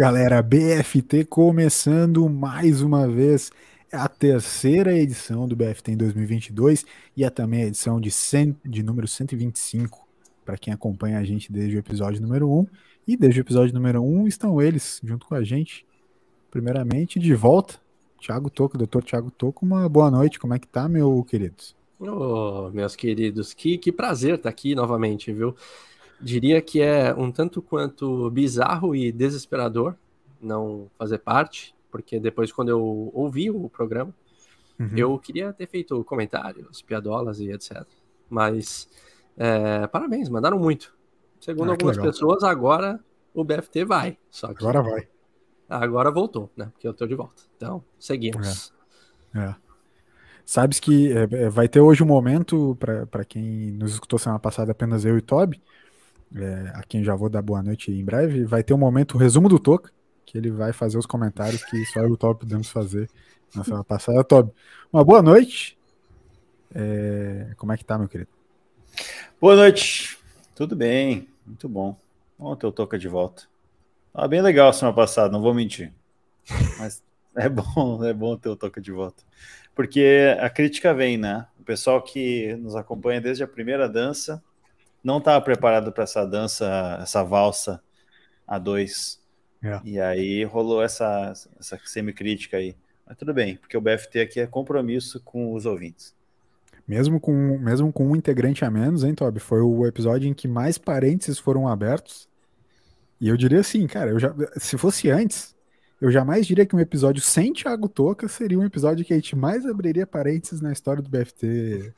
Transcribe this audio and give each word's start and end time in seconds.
Galera, 0.00 0.40
BFT 0.40 1.26
começando 1.26 2.26
mais 2.26 2.80
uma 2.80 3.06
vez 3.06 3.52
é 3.92 3.98
a 3.98 4.08
terceira 4.08 4.98
edição 4.98 5.46
do 5.46 5.54
BFT 5.54 5.92
em 5.92 5.96
2022 5.98 6.86
e 7.14 7.22
é 7.22 7.28
também 7.28 7.64
a 7.64 7.66
edição 7.66 8.00
de, 8.00 8.10
100, 8.10 8.56
de 8.64 8.82
número 8.82 9.06
125 9.06 10.08
para 10.42 10.56
quem 10.56 10.72
acompanha 10.72 11.18
a 11.18 11.22
gente 11.22 11.52
desde 11.52 11.76
o 11.76 11.78
episódio 11.78 12.18
número 12.22 12.50
1 12.50 12.66
e 13.08 13.14
desde 13.14 13.40
o 13.40 13.42
episódio 13.42 13.74
número 13.74 14.02
1 14.02 14.26
estão 14.26 14.62
eles 14.62 15.02
junto 15.04 15.26
com 15.26 15.34
a 15.34 15.44
gente. 15.44 15.84
Primeiramente, 16.50 17.18
de 17.18 17.34
volta, 17.34 17.74
Thiago 18.18 18.48
Toco, 18.48 18.78
doutor 18.78 19.04
Thiago 19.04 19.30
Toco, 19.30 19.66
uma 19.66 19.86
boa 19.86 20.10
noite, 20.10 20.38
como 20.38 20.54
é 20.54 20.58
que 20.58 20.66
tá, 20.66 20.88
meu 20.88 21.22
querido? 21.24 21.56
Oh, 21.98 22.70
meus 22.72 22.96
queridos, 22.96 23.52
que, 23.52 23.76
que 23.76 23.92
prazer 23.92 24.36
estar 24.36 24.44
tá 24.44 24.48
aqui 24.48 24.74
novamente, 24.74 25.30
viu? 25.30 25.54
Diria 26.22 26.60
que 26.60 26.80
é 26.80 27.14
um 27.14 27.32
tanto 27.32 27.62
quanto 27.62 28.30
bizarro 28.30 28.94
e 28.94 29.10
desesperador 29.10 29.94
não 30.40 30.90
fazer 30.98 31.18
parte, 31.18 31.74
porque 31.90 32.18
depois, 32.18 32.52
quando 32.52 32.68
eu 32.68 33.10
ouvi 33.12 33.50
o 33.50 33.68
programa, 33.68 34.14
uhum. 34.78 34.90
eu 34.96 35.18
queria 35.18 35.52
ter 35.52 35.66
feito 35.66 36.02
comentários, 36.04 36.82
piadolas 36.82 37.40
e 37.40 37.50
etc. 37.50 37.84
Mas, 38.28 38.88
é, 39.36 39.86
parabéns, 39.86 40.28
mandaram 40.28 40.58
muito. 40.58 40.94
Segundo 41.40 41.70
ah, 41.70 41.72
algumas 41.72 41.96
legal. 41.96 42.12
pessoas, 42.12 42.42
agora 42.42 43.00
o 43.34 43.42
BFT 43.42 43.84
vai. 43.84 44.18
Só 44.30 44.52
que 44.52 44.62
agora 44.62 44.82
vai. 44.82 45.08
Agora 45.68 46.10
voltou, 46.10 46.50
né? 46.56 46.68
Porque 46.72 46.86
eu 46.86 46.92
tô 46.92 47.06
de 47.06 47.14
volta. 47.14 47.42
Então, 47.56 47.82
seguimos. 47.98 48.72
É. 49.34 49.38
é. 49.38 49.54
Sabes 50.44 50.80
que 50.80 51.12
é, 51.12 51.44
é 51.44 51.48
vai 51.48 51.68
ter 51.68 51.80
hoje 51.80 52.02
um 52.02 52.06
momento, 52.06 52.76
para 52.76 53.24
quem 53.24 53.70
nos 53.72 53.92
escutou 53.92 54.18
semana 54.18 54.40
passada, 54.40 54.72
apenas 54.72 55.04
eu 55.04 55.16
e 55.16 55.20
Toby, 55.20 55.62
é, 56.36 56.72
a 56.74 56.82
quem 56.82 57.02
já 57.02 57.14
vou 57.14 57.28
dar 57.28 57.42
boa 57.42 57.62
noite 57.62 57.90
em 57.90 58.04
breve, 58.04 58.44
vai 58.44 58.62
ter 58.62 58.72
um 58.74 58.78
momento, 58.78 59.14
o 59.14 59.18
resumo 59.18 59.48
do 59.48 59.58
Toca, 59.58 59.90
que 60.24 60.38
ele 60.38 60.50
vai 60.50 60.72
fazer 60.72 60.96
os 60.96 61.06
comentários 61.06 61.64
que 61.64 61.84
só 61.86 62.00
eu 62.00 62.10
e 62.10 62.12
o 62.12 62.16
Toby 62.16 62.40
podemos 62.40 62.68
fazer 62.68 63.10
na 63.54 63.64
semana 63.64 63.82
passada. 63.82 64.22
Toby, 64.22 64.52
uma 64.92 65.04
boa 65.04 65.20
noite. 65.22 65.76
É, 66.72 67.52
como 67.56 67.72
é 67.72 67.76
que 67.76 67.84
tá, 67.84 67.98
meu 67.98 68.08
querido? 68.08 68.30
Boa 69.40 69.56
noite. 69.56 70.18
Tudo 70.54 70.76
bem, 70.76 71.28
muito 71.44 71.68
bom. 71.68 71.96
Ontem 72.38 72.66
eu 72.66 72.72
Toca 72.72 72.98
de 72.98 73.08
volta. 73.08 73.42
Ah, 74.14 74.28
bem 74.28 74.40
legal 74.40 74.72
semana 74.72 74.94
passada, 74.94 75.32
não 75.32 75.42
vou 75.42 75.52
mentir. 75.52 75.92
Mas 76.78 77.02
é 77.34 77.48
bom, 77.48 78.04
é 78.04 78.12
bom 78.12 78.36
ter 78.36 78.48
o 78.48 78.56
Toca 78.56 78.80
de 78.80 78.92
volta. 78.92 79.24
Porque 79.74 80.36
a 80.40 80.48
crítica 80.48 80.94
vem, 80.94 81.16
né? 81.16 81.46
O 81.58 81.64
pessoal 81.64 82.00
que 82.02 82.54
nos 82.56 82.76
acompanha 82.76 83.20
desde 83.20 83.42
a 83.42 83.48
primeira 83.48 83.88
dança 83.88 84.42
não 85.02 85.18
estava 85.18 85.42
preparado 85.42 85.92
para 85.92 86.04
essa 86.04 86.26
dança, 86.26 86.98
essa 87.00 87.22
valsa 87.22 87.82
a 88.46 88.58
dois. 88.58 89.20
É. 89.62 89.80
E 89.84 90.00
aí 90.00 90.44
rolou 90.44 90.82
essa, 90.82 91.32
essa 91.58 91.78
semicrítica 91.84 92.56
aí. 92.56 92.76
Mas 93.06 93.16
tudo 93.16 93.34
bem, 93.34 93.56
porque 93.56 93.76
o 93.76 93.80
BFT 93.80 94.20
aqui 94.20 94.40
é 94.40 94.46
compromisso 94.46 95.20
com 95.24 95.54
os 95.54 95.66
ouvintes. 95.66 96.14
Mesmo 96.86 97.20
com, 97.20 97.58
mesmo 97.58 97.92
com 97.92 98.06
um 98.06 98.16
integrante 98.16 98.64
a 98.64 98.70
menos, 98.70 99.04
hein, 99.04 99.14
Toby? 99.14 99.38
Foi 99.38 99.60
o 99.60 99.86
episódio 99.86 100.28
em 100.28 100.34
que 100.34 100.48
mais 100.48 100.76
parênteses 100.78 101.38
foram 101.38 101.68
abertos. 101.68 102.28
E 103.20 103.28
eu 103.28 103.36
diria 103.36 103.60
assim, 103.60 103.86
cara, 103.86 104.10
eu 104.10 104.18
já, 104.18 104.34
se 104.56 104.76
fosse 104.78 105.10
antes, 105.10 105.54
eu 106.00 106.10
jamais 106.10 106.46
diria 106.46 106.64
que 106.64 106.74
um 106.74 106.80
episódio 106.80 107.22
sem 107.22 107.52
Thiago 107.52 107.88
Toca 107.88 108.26
seria 108.26 108.58
um 108.58 108.64
episódio 108.64 109.04
que 109.04 109.12
a 109.12 109.16
gente 109.16 109.36
mais 109.36 109.66
abriria 109.66 110.06
parênteses 110.06 110.60
na 110.60 110.72
história 110.72 111.02
do 111.02 111.10
BFT 111.10 111.92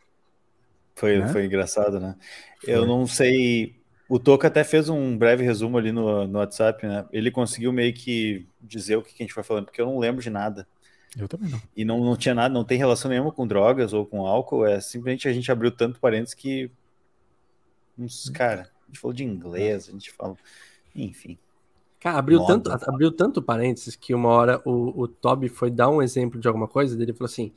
foi, 0.95 1.19
né? 1.19 1.29
foi 1.29 1.47
engraçado, 1.47 1.99
né? 1.99 2.17
Foi. 2.65 2.75
Eu 2.75 2.87
não 2.87 3.07
sei. 3.07 3.77
O 4.09 4.19
Toca 4.19 4.49
até 4.49 4.63
fez 4.63 4.89
um 4.89 5.17
breve 5.17 5.43
resumo 5.43 5.79
ali 5.79 5.91
no, 5.91 6.27
no 6.27 6.39
WhatsApp, 6.39 6.87
né? 6.87 7.07
Ele 7.13 7.31
conseguiu 7.31 7.73
meio 7.73 7.95
que 7.95 8.47
dizer 8.61 8.97
o 8.97 9.03
que 9.03 9.15
a 9.15 9.23
gente 9.23 9.33
foi 9.33 9.43
falando, 9.43 9.67
porque 9.67 9.81
eu 9.81 9.87
não 9.87 9.99
lembro 9.99 10.23
de 10.23 10.31
nada. 10.31 10.67
Eu 11.17 11.29
também 11.29 11.51
não. 11.51 11.61
E 11.77 11.85
não, 11.85 12.05
não 12.05 12.17
tinha 12.17 12.35
nada, 12.35 12.53
não 12.53 12.65
tem 12.65 12.79
relação 12.79 13.11
nenhuma 13.11 13.33
com 13.33 13.47
drogas 13.47 13.93
ou 13.93 14.07
com 14.07 14.27
álcool, 14.27 14.67
é 14.67 14.81
simplesmente 14.81 15.29
a 15.29 15.33
gente 15.33 15.51
abriu 15.51 15.71
tanto 15.71 16.01
parênteses 16.01 16.35
que. 16.35 16.71
Uns, 17.99 18.31
cara, 18.31 18.71
a 18.83 18.87
gente 18.87 18.99
falou 18.99 19.15
de 19.15 19.25
inglês, 19.25 19.89
a 19.89 19.93
gente 19.93 20.11
falou. 20.11 20.39
Enfim. 20.95 21.39
Cara, 22.01 22.19
abriu 22.19 22.45
tanto, 22.45 22.71
abriu 22.71 23.13
tanto 23.13 23.41
parênteses 23.41 23.95
que 23.95 24.13
uma 24.13 24.29
hora 24.29 24.61
o, 24.65 25.03
o 25.03 25.07
Toby 25.07 25.49
foi 25.49 25.71
dar 25.71 25.89
um 25.89 26.03
exemplo 26.03 26.41
de 26.41 26.49
alguma 26.49 26.67
coisa, 26.67 26.97
dele 26.97 27.13
falou 27.13 27.27
assim: 27.27 27.53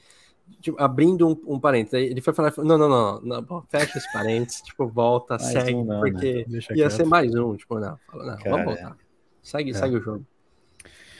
tipo, 0.61 0.81
abrindo 0.81 1.27
um, 1.27 1.55
um 1.55 1.59
parênteses. 1.59 2.09
Ele 2.09 2.21
foi 2.21 2.33
falar, 2.33 2.53
não, 2.57 2.77
não, 2.77 2.89
não, 2.89 3.21
não, 3.21 3.61
fecha 3.69 3.97
esse 3.97 4.11
parênteses, 4.11 4.61
tipo, 4.61 4.87
volta, 4.87 5.37
mais 5.37 5.51
segue, 5.51 5.75
um 5.75 5.85
não, 5.85 6.01
né? 6.01 6.11
porque 6.11 6.45
né? 6.47 6.59
ia 6.75 6.89
ser 6.89 7.05
mais 7.05 7.33
um, 7.35 7.55
tipo, 7.55 7.79
não, 7.79 7.97
fala, 8.09 8.25
não, 8.25 8.37
Cara, 8.37 8.49
vamos 8.49 8.65
voltar. 8.65 8.97
Segue, 9.41 9.71
é. 9.71 9.73
segue 9.73 9.95
o 9.97 10.01
jogo. 10.01 10.25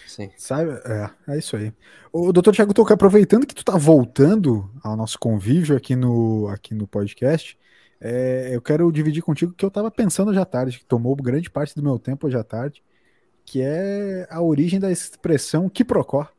Sim. 0.07 0.31
Sabe? 0.37 0.71
É, 0.85 1.09
é 1.33 1.37
isso 1.37 1.57
aí. 1.57 1.73
O 2.11 2.31
doutor 2.31 2.55
Thiago 2.55 2.73
Toca, 2.73 2.93
aproveitando 2.93 3.45
que 3.45 3.53
tu 3.53 3.65
tá 3.65 3.77
voltando 3.77 4.69
ao 4.81 4.95
nosso 4.95 5.19
convívio 5.19 5.75
aqui 5.75 5.95
no, 5.95 6.47
aqui 6.47 6.73
no 6.73 6.87
podcast, 6.87 7.57
é, 7.99 8.49
eu 8.53 8.61
quero 8.61 8.89
dividir 8.91 9.21
contigo 9.21 9.53
que 9.53 9.65
eu 9.65 9.71
tava 9.71 9.91
pensando 9.91 10.31
hoje 10.31 10.39
à 10.39 10.45
tarde, 10.45 10.79
que 10.79 10.85
tomou 10.85 11.15
grande 11.15 11.49
parte 11.49 11.75
do 11.75 11.83
meu 11.83 11.99
tempo 11.99 12.27
hoje 12.27 12.37
à 12.37 12.43
tarde, 12.43 12.81
que 13.43 13.61
é 13.61 14.25
a 14.29 14.41
origem 14.41 14.79
da 14.79 14.91
expressão 14.91 15.69
quiprocó. 15.69 16.23
Procó. 16.23 16.34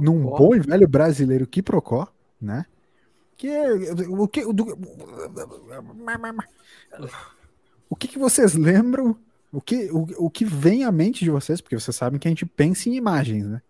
Num 0.00 0.22
bom 0.22 0.54
e 0.54 0.60
velho 0.60 0.88
brasileiro 0.88 1.46
que 1.46 1.62
procó, 1.62 2.08
né? 2.40 2.66
Que 3.36 3.48
é, 3.48 3.72
o 4.08 4.26
que 4.26 4.44
do, 4.52 4.78
o 7.88 7.96
que, 7.96 8.08
que 8.08 8.18
vocês 8.18 8.54
lembram? 8.54 9.16
O 9.52 9.60
que, 9.60 9.90
o, 9.90 10.26
o 10.26 10.30
que 10.30 10.44
vem 10.44 10.84
à 10.84 10.92
mente 10.92 11.24
de 11.24 11.30
vocês? 11.30 11.60
Porque 11.60 11.78
vocês 11.78 11.94
sabem 11.94 12.18
que 12.18 12.26
a 12.26 12.30
gente 12.30 12.44
pensa 12.44 12.88
em 12.88 12.94
imagens, 12.94 13.46
né? 13.46 13.62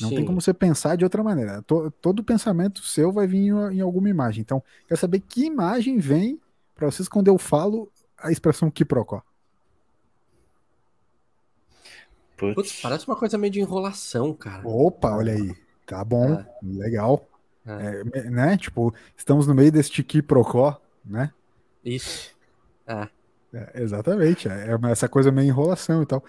Não 0.00 0.10
Sim. 0.10 0.16
tem 0.16 0.24
como 0.24 0.40
você 0.40 0.52
pensar 0.52 0.96
de 0.96 1.04
outra 1.04 1.22
maneira. 1.22 1.62
Todo, 1.62 1.90
todo 1.90 2.24
pensamento 2.24 2.84
seu 2.84 3.12
vai 3.12 3.26
vir 3.26 3.38
em, 3.38 3.76
em 3.76 3.80
alguma 3.80 4.10
imagem. 4.10 4.42
Então, 4.42 4.62
quero 4.86 5.00
saber 5.00 5.20
que 5.20 5.46
imagem 5.46 5.98
vem 5.98 6.40
para 6.74 6.90
vocês 6.90 7.08
quando 7.08 7.28
eu 7.28 7.38
falo 7.38 7.90
a 8.18 8.30
expressão 8.30 8.70
quiprocó. 8.70 9.22
Putz. 12.36 12.54
Putz, 12.54 12.80
parece 12.80 13.06
uma 13.06 13.16
coisa 13.16 13.38
meio 13.38 13.52
de 13.52 13.60
enrolação, 13.60 14.34
cara. 14.34 14.66
Opa, 14.66 15.16
olha 15.16 15.32
aí. 15.32 15.54
Tá 15.86 16.04
bom, 16.04 16.34
é. 16.34 16.46
legal. 16.62 17.26
É. 17.66 18.02
É, 18.12 18.30
né? 18.30 18.56
Tipo, 18.56 18.94
estamos 19.16 19.46
no 19.46 19.54
meio 19.54 19.72
deste 19.72 20.02
quiprocó, 20.02 20.80
né? 21.04 21.32
Isso. 21.84 22.34
É. 22.86 23.08
é 23.52 23.82
exatamente. 23.82 24.48
É, 24.48 24.68
essa 24.90 25.08
coisa 25.08 25.32
meio 25.32 25.48
enrolação 25.48 26.02
e 26.02 26.06
tal. 26.06 26.22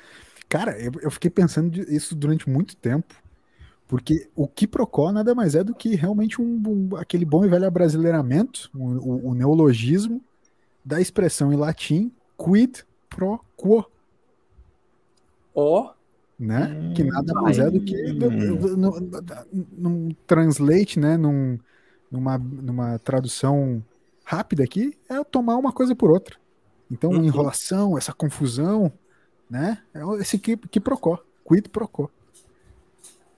Cara, 0.48 0.80
eu, 0.80 0.92
eu 1.02 1.12
fiquei 1.12 1.30
pensando 1.30 1.78
isso 1.92 2.16
durante 2.16 2.50
muito 2.50 2.76
tempo. 2.76 3.14
Porque 3.88 4.30
o 4.36 4.48
quiprocó 4.48 5.12
nada 5.14 5.34
mais 5.34 5.56
é 5.56 5.64
do 5.64 5.74
que 5.74 5.96
realmente 5.96 6.42
um, 6.42 6.62
um 6.68 6.96
aquele 6.98 7.24
bom 7.24 7.46
e 7.46 7.48
velho 7.48 7.66
abrasileiramento, 7.66 8.70
o, 8.76 8.84
o, 8.84 9.30
o 9.30 9.34
neologismo 9.34 10.22
da 10.84 11.00
expressão 11.00 11.54
em 11.54 11.56
latim 11.56 12.12
quid 12.38 12.84
pro 13.10 13.40
quo. 13.56 13.86
O 15.54 15.90
né? 16.40 16.68
Hum, 16.68 16.94
que 16.94 17.04
nada 17.04 17.34
mais 17.34 17.58
é 17.58 17.70
do 17.70 17.82
que 17.82 17.96
hum. 17.96 18.78
num 19.78 20.10
translate, 20.26 21.00
né? 21.00 21.18
Num, 21.18 21.58
numa, 22.12 22.38
numa 22.38 23.00
tradução 23.00 23.84
rápida 24.24 24.64
aqui, 24.64 24.98
é 25.10 25.24
tomar 25.24 25.56
uma 25.56 25.72
coisa 25.72 25.96
por 25.96 26.12
outra. 26.12 26.36
Então, 26.92 27.12
uhum. 27.12 27.24
enrolação, 27.24 27.98
essa 27.98 28.14
confusão, 28.14 28.92
né? 29.50 29.80
É 29.94 30.02
esse 30.22 30.38
que, 30.38 30.56
que 30.58 30.80
procó, 30.80 31.20
quid 31.48 31.70
procó. 31.70 32.10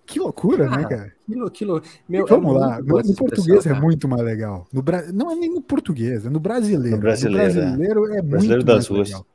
Que 0.09 0.19
loucura, 0.19 0.67
né, 0.67 0.83
cara? 0.89 1.13
Que, 1.23 1.50
que 1.51 1.65
lou... 1.65 1.81
Meu, 2.07 2.25
vamos 2.25 2.56
é 2.56 2.59
lá, 2.59 2.81
no, 2.81 2.97
no 2.97 3.15
português 3.15 3.65
é 3.67 3.73
muito 3.73 4.07
mais 4.07 4.23
legal. 4.23 4.67
No 4.73 4.81
Bra... 4.81 5.03
Não 5.11 5.31
é 5.31 5.35
nem 5.35 5.53
no 5.53 5.61
português, 5.61 6.25
é 6.25 6.29
no 6.29 6.39
brasileiro. 6.39 6.95
No 6.95 7.01
brasileiro, 7.01 7.53
no 7.53 7.53
brasileiro 7.53 8.06
é, 8.07 8.17
é 8.17 8.21
muito 8.21 8.29
brasileiro 8.29 8.63
das 8.63 8.88
ruas. 8.88 9.09
Legal. 9.09 9.25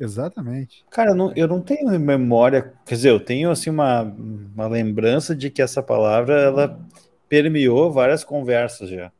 Exatamente. 0.00 0.84
Cara, 0.90 1.10
eu 1.10 1.14
não, 1.14 1.32
eu 1.36 1.46
não 1.46 1.60
tenho 1.60 1.86
memória, 2.00 2.72
quer 2.86 2.94
dizer, 2.94 3.10
eu 3.10 3.20
tenho 3.20 3.50
assim 3.50 3.68
uma, 3.68 4.02
uma 4.02 4.66
lembrança 4.66 5.36
de 5.36 5.50
que 5.50 5.60
essa 5.60 5.82
palavra 5.82 6.40
ela 6.40 6.80
permeou 7.28 7.92
várias 7.92 8.24
conversas 8.24 8.88
já. 8.88 9.12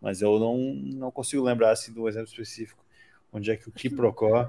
Mas 0.00 0.22
eu 0.22 0.38
não, 0.38 0.58
não 0.96 1.10
consigo 1.10 1.42
lembrar 1.42 1.72
assim 1.72 1.92
de 1.92 1.98
um 1.98 2.08
exemplo 2.08 2.28
específico. 2.28 2.78
Onde 3.32 3.50
é 3.50 3.56
que 3.56 3.68
o 3.68 3.72
quiprocó 3.72 4.48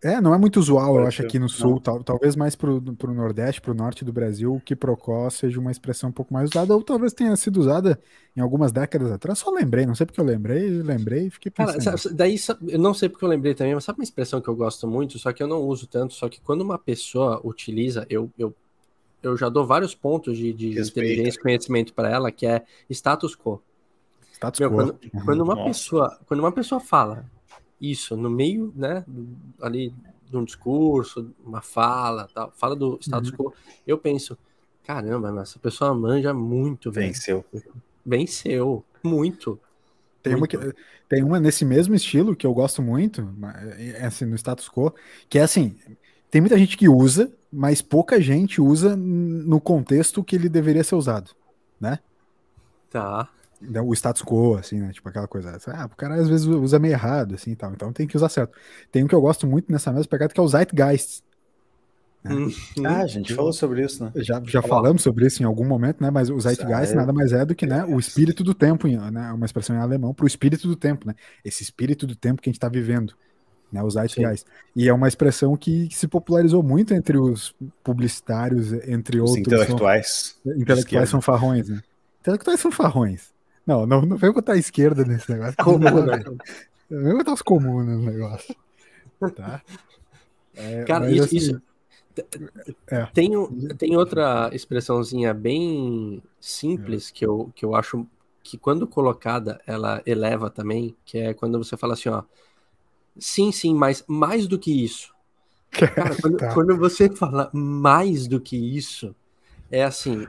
é, 0.00 0.20
não 0.20 0.32
é 0.32 0.38
muito 0.38 0.60
usual, 0.60 0.96
eu 0.96 1.06
acho, 1.06 1.22
aqui 1.22 1.40
no 1.40 1.48
sul, 1.48 1.80
tal, 1.80 2.04
talvez 2.04 2.36
mais 2.36 2.54
pro, 2.54 2.76
o 2.76 3.12
Nordeste, 3.12 3.60
pro 3.60 3.74
Norte 3.74 4.04
do 4.04 4.12
Brasil, 4.12 4.54
o 4.54 4.60
quiprocó 4.60 5.28
seja 5.28 5.58
uma 5.58 5.72
expressão 5.72 6.10
um 6.10 6.12
pouco 6.12 6.32
mais 6.32 6.50
usada, 6.50 6.72
ou 6.72 6.82
talvez 6.84 7.12
tenha 7.12 7.34
sido 7.34 7.58
usada 7.58 7.98
em 8.36 8.40
algumas 8.40 8.70
décadas 8.70 9.10
atrás. 9.10 9.40
Só 9.40 9.50
lembrei, 9.50 9.86
não 9.86 9.96
sei 9.96 10.06
porque 10.06 10.20
eu 10.20 10.24
lembrei, 10.24 10.70
lembrei 10.82 11.26
e 11.26 11.30
fiquei 11.30 11.50
pensando. 11.50 11.84
Cara, 11.84 12.14
daí, 12.14 12.36
eu 12.68 12.78
não 12.78 12.94
sei 12.94 13.08
porque 13.08 13.24
eu 13.24 13.28
lembrei 13.28 13.54
também, 13.54 13.74
mas 13.74 13.82
sabe 13.82 13.98
uma 13.98 14.04
expressão 14.04 14.40
que 14.40 14.48
eu 14.48 14.54
gosto 14.54 14.86
muito, 14.86 15.18
só 15.18 15.32
que 15.32 15.42
eu 15.42 15.48
não 15.48 15.62
uso 15.62 15.88
tanto, 15.88 16.14
só 16.14 16.28
que 16.28 16.40
quando 16.40 16.60
uma 16.60 16.78
pessoa 16.78 17.40
utiliza, 17.42 18.06
eu, 18.08 18.30
eu, 18.38 18.54
eu 19.20 19.36
já 19.36 19.48
dou 19.48 19.66
vários 19.66 19.96
pontos 19.96 20.38
de, 20.38 20.52
de 20.52 20.80
inteligência 20.80 21.40
e 21.40 21.42
conhecimento 21.42 21.92
para 21.92 22.08
ela, 22.08 22.30
que 22.30 22.46
é 22.46 22.62
status 22.88 23.34
quo. 23.34 23.60
Status 24.32 24.60
Meu, 24.60 24.70
quo. 24.70 24.76
Quando, 24.76 24.98
quando 25.24 25.40
uma 25.42 25.64
pessoa, 25.64 26.16
quando 26.24 26.38
uma 26.38 26.52
pessoa 26.52 26.80
fala 26.80 27.26
isso 27.80 28.16
no 28.16 28.30
meio, 28.30 28.72
né, 28.74 29.04
ali 29.60 29.92
de 30.28 30.36
um 30.36 30.44
discurso, 30.44 31.30
uma 31.44 31.62
fala, 31.62 32.28
tal, 32.34 32.52
fala 32.56 32.76
do 32.76 32.98
status 33.00 33.30
uhum. 33.30 33.36
quo, 33.36 33.54
eu 33.86 33.96
penso, 33.96 34.36
caramba, 34.84 35.32
mas 35.32 35.50
essa 35.50 35.58
pessoa 35.58 35.94
manja 35.94 36.34
muito, 36.34 36.90
velho. 36.90 37.08
Venceu. 37.08 37.44
Venceu, 38.04 38.84
muito. 39.02 39.58
Tem 40.22 40.34
uma, 40.34 40.46
que, 40.46 40.58
tem 41.08 41.22
uma 41.22 41.40
nesse 41.40 41.64
mesmo 41.64 41.94
estilo 41.94 42.36
que 42.36 42.46
eu 42.46 42.52
gosto 42.52 42.82
muito, 42.82 43.26
é, 43.76 44.04
assim, 44.04 44.24
no 44.24 44.36
status 44.36 44.68
quo, 44.68 44.92
que 45.28 45.38
é 45.38 45.42
assim, 45.42 45.76
tem 46.30 46.40
muita 46.40 46.58
gente 46.58 46.76
que 46.76 46.88
usa, 46.88 47.32
mas 47.50 47.80
pouca 47.80 48.20
gente 48.20 48.60
usa 48.60 48.94
no 48.96 49.60
contexto 49.60 50.22
que 50.22 50.36
ele 50.36 50.48
deveria 50.48 50.84
ser 50.84 50.96
usado, 50.96 51.30
né? 51.80 51.98
Tá. 52.90 53.28
O 53.84 53.92
status 53.92 54.22
quo, 54.22 54.56
assim, 54.56 54.78
né? 54.80 54.92
Tipo 54.92 55.08
aquela 55.08 55.26
coisa. 55.26 55.58
Ah, 55.66 55.86
o 55.86 55.96
cara 55.96 56.14
às 56.14 56.28
vezes 56.28 56.46
usa 56.46 56.78
meio 56.78 56.92
errado, 56.92 57.34
assim 57.34 57.52
e 57.52 57.56
tal. 57.56 57.72
Então 57.72 57.92
tem 57.92 58.06
que 58.06 58.16
usar 58.16 58.28
certo. 58.28 58.56
Tem 58.92 59.02
um 59.02 59.08
que 59.08 59.14
eu 59.14 59.20
gosto 59.20 59.46
muito 59.46 59.70
nessa 59.72 59.92
mesma 59.92 60.08
pegada 60.08 60.32
que 60.32 60.38
é 60.38 60.42
o 60.42 60.48
Zeitgeist. 60.48 61.22
Né? 62.22 62.34
Hum, 62.34 62.50
ah, 62.84 63.02
a 63.02 63.06
gente 63.06 63.34
falou 63.34 63.52
sobre 63.52 63.84
isso, 63.84 64.04
né? 64.04 64.12
Já, 64.16 64.40
já 64.44 64.62
falamos 64.62 65.02
sobre 65.02 65.26
isso 65.26 65.42
em 65.42 65.46
algum 65.46 65.64
momento, 65.64 66.02
né? 66.02 66.10
Mas 66.10 66.30
o 66.30 66.38
Zeitgeist 66.38 66.94
nada 66.94 67.12
mais 67.12 67.32
é 67.32 67.44
do 67.44 67.54
que 67.54 67.66
né, 67.66 67.84
o 67.84 67.98
espírito 67.98 68.44
do 68.44 68.54
tempo, 68.54 68.86
né? 68.86 69.32
Uma 69.32 69.46
expressão 69.46 69.74
em 69.74 69.80
alemão 69.80 70.14
para 70.14 70.24
o 70.24 70.26
espírito 70.26 70.68
do 70.68 70.76
tempo, 70.76 71.06
né? 71.06 71.14
Esse 71.44 71.62
espírito 71.62 72.06
do 72.06 72.14
tempo 72.14 72.40
que 72.40 72.48
a 72.48 72.50
gente 72.50 72.58
está 72.58 72.68
vivendo 72.68 73.14
né, 73.72 73.82
os 73.82 73.94
Zeitgeist. 73.94 74.46
Sim. 74.46 74.52
E 74.76 74.88
é 74.88 74.92
uma 74.92 75.08
expressão 75.08 75.56
que, 75.56 75.88
que, 75.88 75.96
se 75.96 76.08
popularizou 76.08 76.62
muito 76.62 76.94
entre 76.94 77.18
os 77.18 77.54
publicitários, 77.82 78.72
entre 78.86 79.20
os 79.20 79.30
outros. 79.30 79.46
intelectuais. 79.46 80.36
São, 80.42 80.52
intelectuais 80.56 81.08
são 81.08 81.20
farrões, 81.20 81.68
né? 81.68 81.80
Intelectuais 82.20 82.60
são 82.60 82.70
farrões. 82.70 83.37
Não, 83.68 83.86
não, 83.86 84.00
não 84.00 84.16
vem 84.16 84.32
botar 84.32 84.54
a 84.54 84.58
esquerda 84.58 85.04
nesse 85.04 85.30
negócio. 85.30 85.54
Comum, 85.62 86.02
né? 86.06 86.24
Não 86.88 87.04
vem 87.04 87.18
botar 87.18 87.34
os 87.34 87.42
comuns 87.42 87.86
no 87.86 87.98
negócio. 87.98 88.56
Tá? 89.36 89.60
É, 90.54 90.84
Cara, 90.84 91.10
isso, 91.10 91.24
assim, 91.24 91.36
isso... 91.36 91.62
É. 92.88 93.06
Tem, 93.12 93.30
tem 93.76 93.96
outra 93.96 94.48
expressãozinha 94.52 95.34
bem 95.34 96.22
simples 96.40 97.10
é. 97.10 97.12
que, 97.12 97.26
eu, 97.26 97.52
que 97.54 97.64
eu 97.64 97.76
acho 97.76 98.06
que 98.42 98.56
quando 98.56 98.86
colocada 98.86 99.60
ela 99.66 100.02
eleva 100.06 100.48
também, 100.48 100.96
que 101.04 101.18
é 101.18 101.34
quando 101.34 101.62
você 101.62 101.76
fala 101.76 101.92
assim, 101.92 102.08
ó, 102.08 102.22
Sim, 103.18 103.50
sim, 103.50 103.74
mas 103.74 104.04
mais 104.06 104.46
do 104.46 104.58
que 104.58 104.84
isso. 104.84 105.12
Cara, 105.70 106.16
quando, 106.20 106.36
tá. 106.36 106.54
quando, 106.54 106.78
você 106.78 107.10
fala 107.10 107.50
mais 107.52 108.26
do 108.26 108.40
que 108.40 108.56
isso, 108.56 109.14
é 109.70 109.84
assim, 109.84 110.26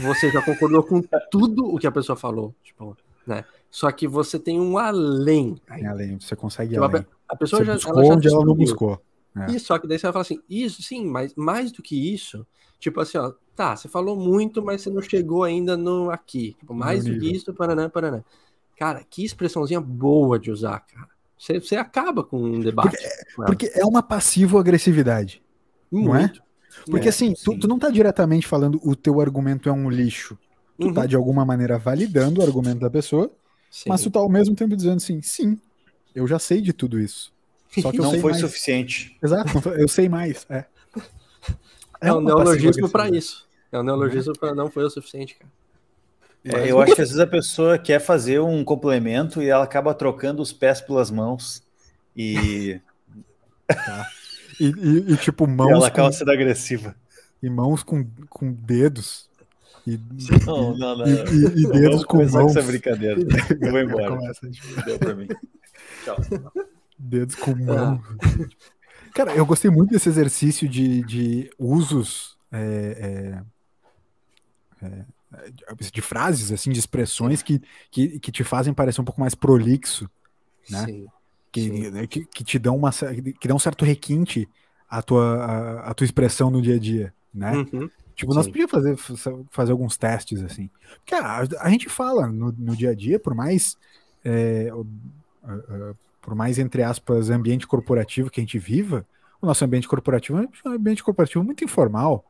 você 0.00 0.30
já 0.30 0.42
concordou 0.42 0.82
com 0.82 1.02
tudo 1.30 1.66
o 1.66 1.78
que 1.78 1.86
a 1.86 1.92
pessoa 1.92 2.16
falou, 2.16 2.54
tipo, 2.62 2.96
né? 3.26 3.44
Só 3.70 3.90
que 3.90 4.06
você 4.06 4.38
tem 4.38 4.60
um 4.60 4.78
além. 4.78 5.56
Tem 5.66 5.86
além, 5.86 6.18
você 6.18 6.36
consegue 6.36 6.72
tipo, 6.74 6.84
além. 6.84 7.04
A, 7.28 7.36
pessoa 7.36 7.60
você 7.60 7.66
já, 7.66 7.74
buscou 7.74 7.92
ela 7.94 8.04
já 8.04 8.14
onde 8.14 8.28
ela 8.28 8.44
não 8.44 8.54
buscou. 8.54 9.02
É. 9.36 9.50
E 9.50 9.58
só 9.58 9.78
que 9.78 9.88
daí 9.88 9.98
você 9.98 10.06
vai 10.06 10.12
falar 10.12 10.22
assim, 10.22 10.40
isso, 10.48 10.82
sim, 10.82 11.04
mas 11.06 11.34
mais 11.34 11.72
do 11.72 11.82
que 11.82 12.12
isso, 12.14 12.46
tipo 12.78 13.00
assim, 13.00 13.18
ó, 13.18 13.32
tá, 13.56 13.74
você 13.74 13.88
falou 13.88 14.16
muito, 14.16 14.62
mas 14.62 14.82
você 14.82 14.90
não 14.90 15.02
chegou 15.02 15.42
ainda 15.42 15.76
no 15.76 16.10
aqui. 16.10 16.54
Tipo, 16.58 16.72
mais 16.72 17.04
do 17.04 17.18
que 17.18 17.32
isso, 17.32 17.52
paraná, 17.52 17.88
paraná. 17.88 18.22
Cara, 18.76 19.04
que 19.08 19.24
expressãozinha 19.24 19.80
boa 19.80 20.38
de 20.38 20.50
usar, 20.50 20.80
cara. 20.80 21.08
Você, 21.38 21.60
você 21.60 21.76
acaba 21.76 22.22
com 22.22 22.40
um 22.42 22.60
debate. 22.60 22.90
Porque, 22.90 23.04
é, 23.04 23.46
porque 23.46 23.72
é 23.74 23.84
uma 23.84 24.02
passivo-agressividade. 24.02 25.42
Não 25.90 26.14
é? 26.14 26.32
Porque 26.86 27.06
é, 27.06 27.10
assim, 27.10 27.34
tu, 27.34 27.58
tu, 27.58 27.68
não 27.68 27.78
tá 27.78 27.90
diretamente 27.90 28.46
falando 28.46 28.80
o 28.82 28.94
teu 28.94 29.20
argumento 29.20 29.68
é 29.68 29.72
um 29.72 29.88
lixo. 29.88 30.38
Tu 30.78 30.82
tá, 30.82 30.86
uhum. 30.86 30.94
tá 30.94 31.06
de 31.06 31.16
alguma 31.16 31.44
maneira 31.44 31.78
validando 31.78 32.40
o 32.40 32.44
argumento 32.44 32.80
da 32.80 32.90
pessoa, 32.90 33.30
sim. 33.70 33.88
mas 33.88 34.02
tu 34.02 34.10
tá 34.10 34.18
ao 34.18 34.28
mesmo 34.28 34.54
tempo 34.54 34.76
dizendo 34.76 34.96
assim, 34.96 35.22
sim, 35.22 35.58
eu 36.14 36.26
já 36.26 36.38
sei 36.38 36.60
de 36.60 36.72
tudo 36.72 37.00
isso. 37.00 37.32
Só 37.80 37.90
que 37.90 37.98
não 37.98 38.12
foi 38.20 38.32
mais. 38.32 38.38
suficiente. 38.38 39.16
Exato, 39.22 39.68
eu 39.70 39.88
sei 39.88 40.08
mais. 40.08 40.46
É, 40.48 40.64
é, 42.00 42.08
é 42.08 42.12
um 42.12 42.20
neologismo 42.20 42.88
para 42.88 43.08
isso. 43.08 43.46
É 43.72 43.78
um 43.78 43.82
neologismo 43.82 44.32
uhum. 44.32 44.38
para 44.38 44.54
não 44.54 44.70
foi 44.70 44.84
o 44.84 44.90
suficiente, 44.90 45.36
cara. 45.36 45.50
É, 46.44 46.70
eu 46.70 46.78
acho 46.78 46.94
que 46.94 47.00
às 47.00 47.08
vezes 47.08 47.18
a 47.18 47.26
pessoa 47.26 47.78
quer 47.78 47.98
fazer 47.98 48.38
um 48.38 48.62
complemento 48.62 49.42
e 49.42 49.48
ela 49.48 49.64
acaba 49.64 49.94
trocando 49.94 50.42
os 50.42 50.52
pés 50.52 50.80
pelas 50.80 51.10
mãos. 51.10 51.62
E. 52.14 52.80
Tá. 53.66 54.06
E, 54.60 54.66
e, 54.66 55.12
e, 55.12 55.16
tipo, 55.16 55.46
mãos. 55.46 55.70
E 55.70 55.72
ela 55.72 55.86
acaba 55.88 56.08
com... 56.08 56.14
sendo 56.14 56.30
agressiva. 56.30 56.94
E 57.42 57.50
mãos 57.50 57.82
com, 57.82 58.06
com 58.28 58.52
dedos. 58.52 59.28
E, 59.86 59.98
não, 60.46 60.76
não, 60.76 60.98
não. 60.98 61.06
E, 61.06 61.62
e 61.62 61.66
dedos 61.70 62.04
com 62.04 62.18
mãos. 62.18 62.32
Com 62.32 62.58
essa 62.58 62.62
brincadeira. 62.62 63.20
Eu 63.60 63.70
vou 63.70 63.80
embora. 63.80 64.18
Deu 64.86 64.98
pra 64.98 65.14
mim. 65.14 65.28
Tchau. 66.04 66.16
Dedos 66.98 67.34
com 67.34 67.54
mãos. 67.54 68.00
Cara, 69.14 69.34
eu 69.34 69.44
gostei 69.46 69.70
muito 69.70 69.90
desse 69.90 70.08
exercício 70.08 70.68
de, 70.68 71.02
de 71.02 71.50
usos. 71.58 72.36
É, 72.50 73.42
é, 74.82 74.86
é, 74.86 75.04
de 75.92 76.00
frases, 76.00 76.52
assim, 76.52 76.70
de 76.70 76.78
expressões 76.78 77.42
que, 77.42 77.60
que, 77.90 78.20
que 78.20 78.30
te 78.30 78.44
fazem 78.44 78.72
parecer 78.72 79.00
um 79.00 79.04
pouco 79.04 79.20
mais 79.20 79.34
prolixo, 79.34 80.08
né? 80.70 80.84
Sim, 80.84 81.06
que. 81.60 81.90
Né, 81.90 82.06
que, 82.06 82.24
que, 82.24 82.44
te 82.44 82.58
dão 82.58 82.76
uma 82.76 82.90
que 82.92 83.48
dão 83.48 83.56
um 83.56 83.60
certo 83.60 83.84
requinte 83.84 84.48
à 84.88 85.02
tua, 85.02 85.36
à, 85.36 85.90
à 85.90 85.94
tua 85.94 86.04
expressão 86.04 86.50
no 86.50 86.60
dia 86.60 86.76
a 86.76 86.78
dia, 86.78 87.14
né? 87.32 87.52
Uhum, 87.56 87.90
tipo, 88.14 88.32
sim. 88.32 88.36
nós 88.36 88.46
podíamos 88.46 88.70
fazer, 88.70 88.96
fazer 89.50 89.72
alguns 89.72 89.96
testes, 89.96 90.42
assim. 90.42 90.68
Porque 90.98 91.14
a, 91.14 91.46
a 91.60 91.70
gente 91.70 91.88
fala 91.88 92.26
no, 92.26 92.52
no 92.52 92.76
dia 92.76 92.90
a 92.90 92.94
dia, 92.94 93.18
por 93.18 93.34
mais 93.34 93.76
é, 94.24 94.70
por 96.20 96.34
mais, 96.34 96.58
entre 96.58 96.82
aspas, 96.82 97.30
ambiente 97.30 97.66
corporativo 97.66 98.30
que 98.30 98.40
a 98.40 98.42
gente 98.42 98.58
viva, 98.58 99.06
o 99.40 99.46
nosso 99.46 99.64
ambiente 99.64 99.86
corporativo 99.86 100.38
é 100.38 100.68
um 100.68 100.72
ambiente 100.72 101.04
corporativo 101.04 101.44
muito 101.44 101.62
informal, 101.62 102.24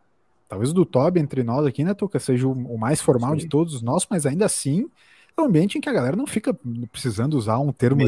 Talvez 0.49 0.71
o 0.71 0.75
do 0.75 0.85
Toby 0.85 1.21
entre 1.21 1.43
nós 1.43 1.67
aqui, 1.67 1.83
né, 1.83 1.95
Tuca, 1.95 2.19
seja 2.21 2.47
o, 2.47 2.79
mais 2.79 3.01
formal 3.01 3.33
Sim. 3.33 3.39
de 3.39 3.49
todos 3.49 3.81
nós, 3.83 4.07
mas 4.09 4.27
ainda 4.27 4.45
assim 4.45 4.89
é 5.37 5.41
um 5.41 5.45
ambiente 5.45 5.79
em 5.79 5.81
que 5.81 5.89
a 5.89 5.93
galera 5.93 6.17
não 6.17 6.27
fica 6.27 6.55
precisando 6.91 7.35
usar 7.35 7.59
um 7.59 7.73
termo 7.73 8.01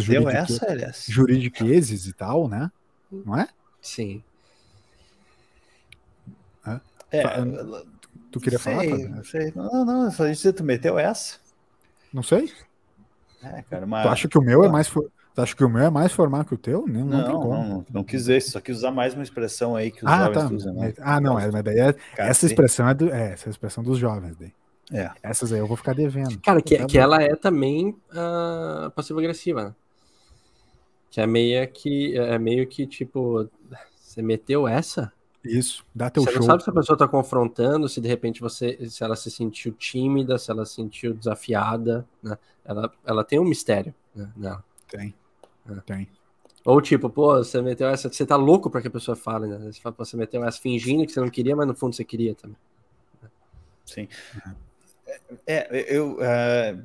juridiqueses 1.08 2.06
e 2.06 2.12
tal, 2.12 2.48
né? 2.48 2.70
Não 3.10 3.38
é? 3.38 3.48
Sim. 3.80 4.22
É. 6.66 7.18
é 7.18 7.22
tu 8.30 8.40
queria 8.40 8.58
sei, 8.58 8.74
falar? 8.74 9.08
Não, 9.08 9.24
sei. 9.24 9.52
não, 9.54 9.84
não, 9.84 10.10
só 10.10 10.26
disse 10.26 10.52
tu 10.52 10.64
meteu 10.64 10.98
essa. 10.98 11.38
Não 12.12 12.22
sei. 12.22 12.52
É, 13.42 13.62
cara, 13.68 13.86
mas... 13.86 14.04
Tu 14.04 14.08
acha 14.08 14.28
que 14.28 14.38
o 14.38 14.42
meu 14.42 14.64
é 14.64 14.68
mais 14.68 14.88
Tu 15.36 15.42
acha 15.42 15.54
que 15.54 15.62
o 15.62 15.68
meu 15.68 15.82
é 15.84 15.90
mais 15.90 16.12
formal 16.12 16.46
que 16.46 16.54
o 16.54 16.56
teu? 16.56 16.86
Não, 16.86 17.04
não, 17.04 17.28
não, 17.28 17.68
não, 17.68 17.86
não 17.92 18.02
quis 18.02 18.20
dizer, 18.20 18.40
só 18.40 18.58
quis 18.58 18.78
usar 18.78 18.90
mais 18.90 19.12
uma 19.12 19.22
expressão 19.22 19.76
aí 19.76 19.90
que 19.90 20.02
os 20.02 20.10
ah, 20.10 20.24
jovens 20.24 20.34
tá. 20.34 20.54
usam. 20.54 20.74
Né? 20.74 20.94
Ah, 20.98 21.20
não, 21.20 21.38
é, 21.38 21.50
mas 21.50 21.62
daí 21.62 21.78
é, 21.78 21.94
essa 22.16 22.46
expressão 22.46 22.88
é, 22.88 22.94
do, 22.94 23.12
é 23.12 23.32
essa 23.32 23.50
expressão 23.50 23.84
dos 23.84 23.98
jovens. 23.98 24.34
Daí. 24.40 24.50
É. 24.92 25.10
Essas 25.22 25.52
aí 25.52 25.58
eu 25.58 25.66
vou 25.66 25.76
ficar 25.76 25.94
devendo. 25.94 26.38
Cara, 26.40 26.62
que, 26.62 26.76
tá 26.76 26.86
que 26.86 26.98
ela 26.98 27.22
é 27.22 27.34
também 27.34 27.90
uh, 28.10 28.90
passiva-agressiva, 28.92 29.64
né? 29.64 29.74
Que 31.10 31.20
é 31.20 31.26
meio 31.26 31.68
que, 31.68 32.16
é 32.16 32.38
meio 32.38 32.66
que 32.66 32.86
tipo, 32.86 33.48
você 33.96 34.22
meteu 34.22 34.68
essa? 34.68 35.12
Isso, 35.44 35.84
dá 35.94 36.10
teu 36.10 36.22
você 36.22 36.32
show. 36.32 36.42
Você 36.42 36.46
não 36.46 36.52
sabe 36.52 36.64
se 36.64 36.70
a 36.70 36.72
pessoa 36.72 36.98
tá 36.98 37.08
confrontando, 37.08 37.88
se 37.88 38.00
de 38.00 38.08
repente 38.08 38.40
você, 38.40 38.88
se 38.88 39.02
ela 39.02 39.16
se 39.16 39.30
sentiu 39.30 39.72
tímida, 39.72 40.38
se 40.38 40.50
ela 40.50 40.64
se 40.64 40.74
sentiu 40.74 41.14
desafiada, 41.14 42.06
né? 42.22 42.36
Ela, 42.64 42.92
ela 43.04 43.24
tem 43.24 43.38
um 43.38 43.44
mistério, 43.44 43.94
né? 44.14 44.30
Não. 44.36 44.62
Tem. 44.88 45.14
Tem. 45.84 46.08
Ou 46.64 46.80
tipo, 46.80 47.08
pô, 47.08 47.36
você 47.36 47.62
meteu 47.62 47.88
essa. 47.88 48.12
Você 48.12 48.26
tá 48.26 48.34
louco 48.34 48.68
pra 48.68 48.82
que 48.82 48.88
a 48.88 48.90
pessoa 48.90 49.16
fale, 49.16 49.46
né? 49.46 49.58
Você, 49.70 49.80
fala, 49.80 49.94
pô, 49.94 50.04
você 50.04 50.16
meteu 50.16 50.44
essa 50.44 50.60
fingindo 50.60 51.06
que 51.06 51.12
você 51.12 51.20
não 51.20 51.30
queria, 51.30 51.54
mas 51.54 51.66
no 51.66 51.74
fundo 51.74 51.94
você 51.94 52.04
queria 52.04 52.34
também. 52.34 52.56
Sim. 53.84 54.08
É, 55.46 55.86
eu, 55.88 56.18
uh, 56.18 56.82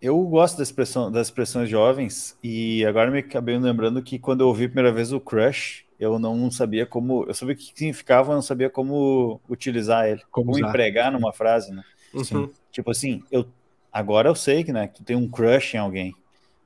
eu 0.00 0.18
gosto 0.22 0.56
da 0.56 0.62
expressão, 0.62 1.10
das 1.10 1.28
expressões 1.28 1.68
jovens 1.68 2.36
e 2.42 2.84
agora 2.84 3.10
me 3.10 3.18
acabei 3.18 3.58
lembrando 3.58 4.02
que 4.02 4.18
quando 4.18 4.42
eu 4.42 4.48
ouvi 4.48 4.64
a 4.64 4.68
primeira 4.68 4.92
vez 4.92 5.12
o 5.12 5.20
crush, 5.20 5.84
eu 5.98 6.18
não 6.18 6.50
sabia 6.50 6.84
como. 6.84 7.24
Eu 7.24 7.34
sabia 7.34 7.54
o 7.54 7.58
que 7.58 7.72
significava, 7.74 8.28
mas 8.28 8.36
não 8.36 8.42
sabia 8.42 8.68
como 8.68 9.40
utilizar 9.48 10.06
ele, 10.06 10.22
como, 10.30 10.52
como 10.52 10.66
empregar 10.66 11.10
numa 11.12 11.32
frase, 11.32 11.72
né? 11.72 11.82
Uhum. 12.12 12.50
Tipo 12.70 12.90
assim, 12.90 13.22
eu 13.30 13.46
agora 13.92 14.28
eu 14.28 14.34
sei 14.34 14.64
que, 14.64 14.72
né, 14.72 14.88
que 14.88 14.94
tu 14.96 15.04
tem 15.04 15.16
um 15.16 15.28
crush 15.28 15.74
em 15.74 15.78
alguém 15.78 16.14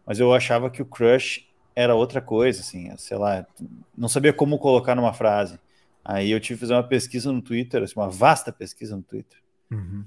mas 0.08 0.18
eu 0.18 0.32
achava 0.32 0.70
que 0.70 0.80
o 0.80 0.86
crush 0.86 1.46
era 1.76 1.94
outra 1.94 2.18
coisa, 2.22 2.62
assim, 2.62 2.90
sei 2.96 3.18
lá, 3.18 3.46
não 3.94 4.08
sabia 4.08 4.32
como 4.32 4.58
colocar 4.58 4.94
numa 4.94 5.12
frase. 5.12 5.60
Aí 6.02 6.30
eu 6.30 6.40
tive 6.40 6.56
que 6.56 6.60
fazer 6.62 6.72
uma 6.72 6.82
pesquisa 6.82 7.30
no 7.30 7.42
Twitter, 7.42 7.82
assim, 7.82 7.92
uma 7.94 8.08
vasta 8.08 8.50
pesquisa 8.50 8.96
no 8.96 9.02
Twitter. 9.02 9.38
Uhum. 9.70 10.06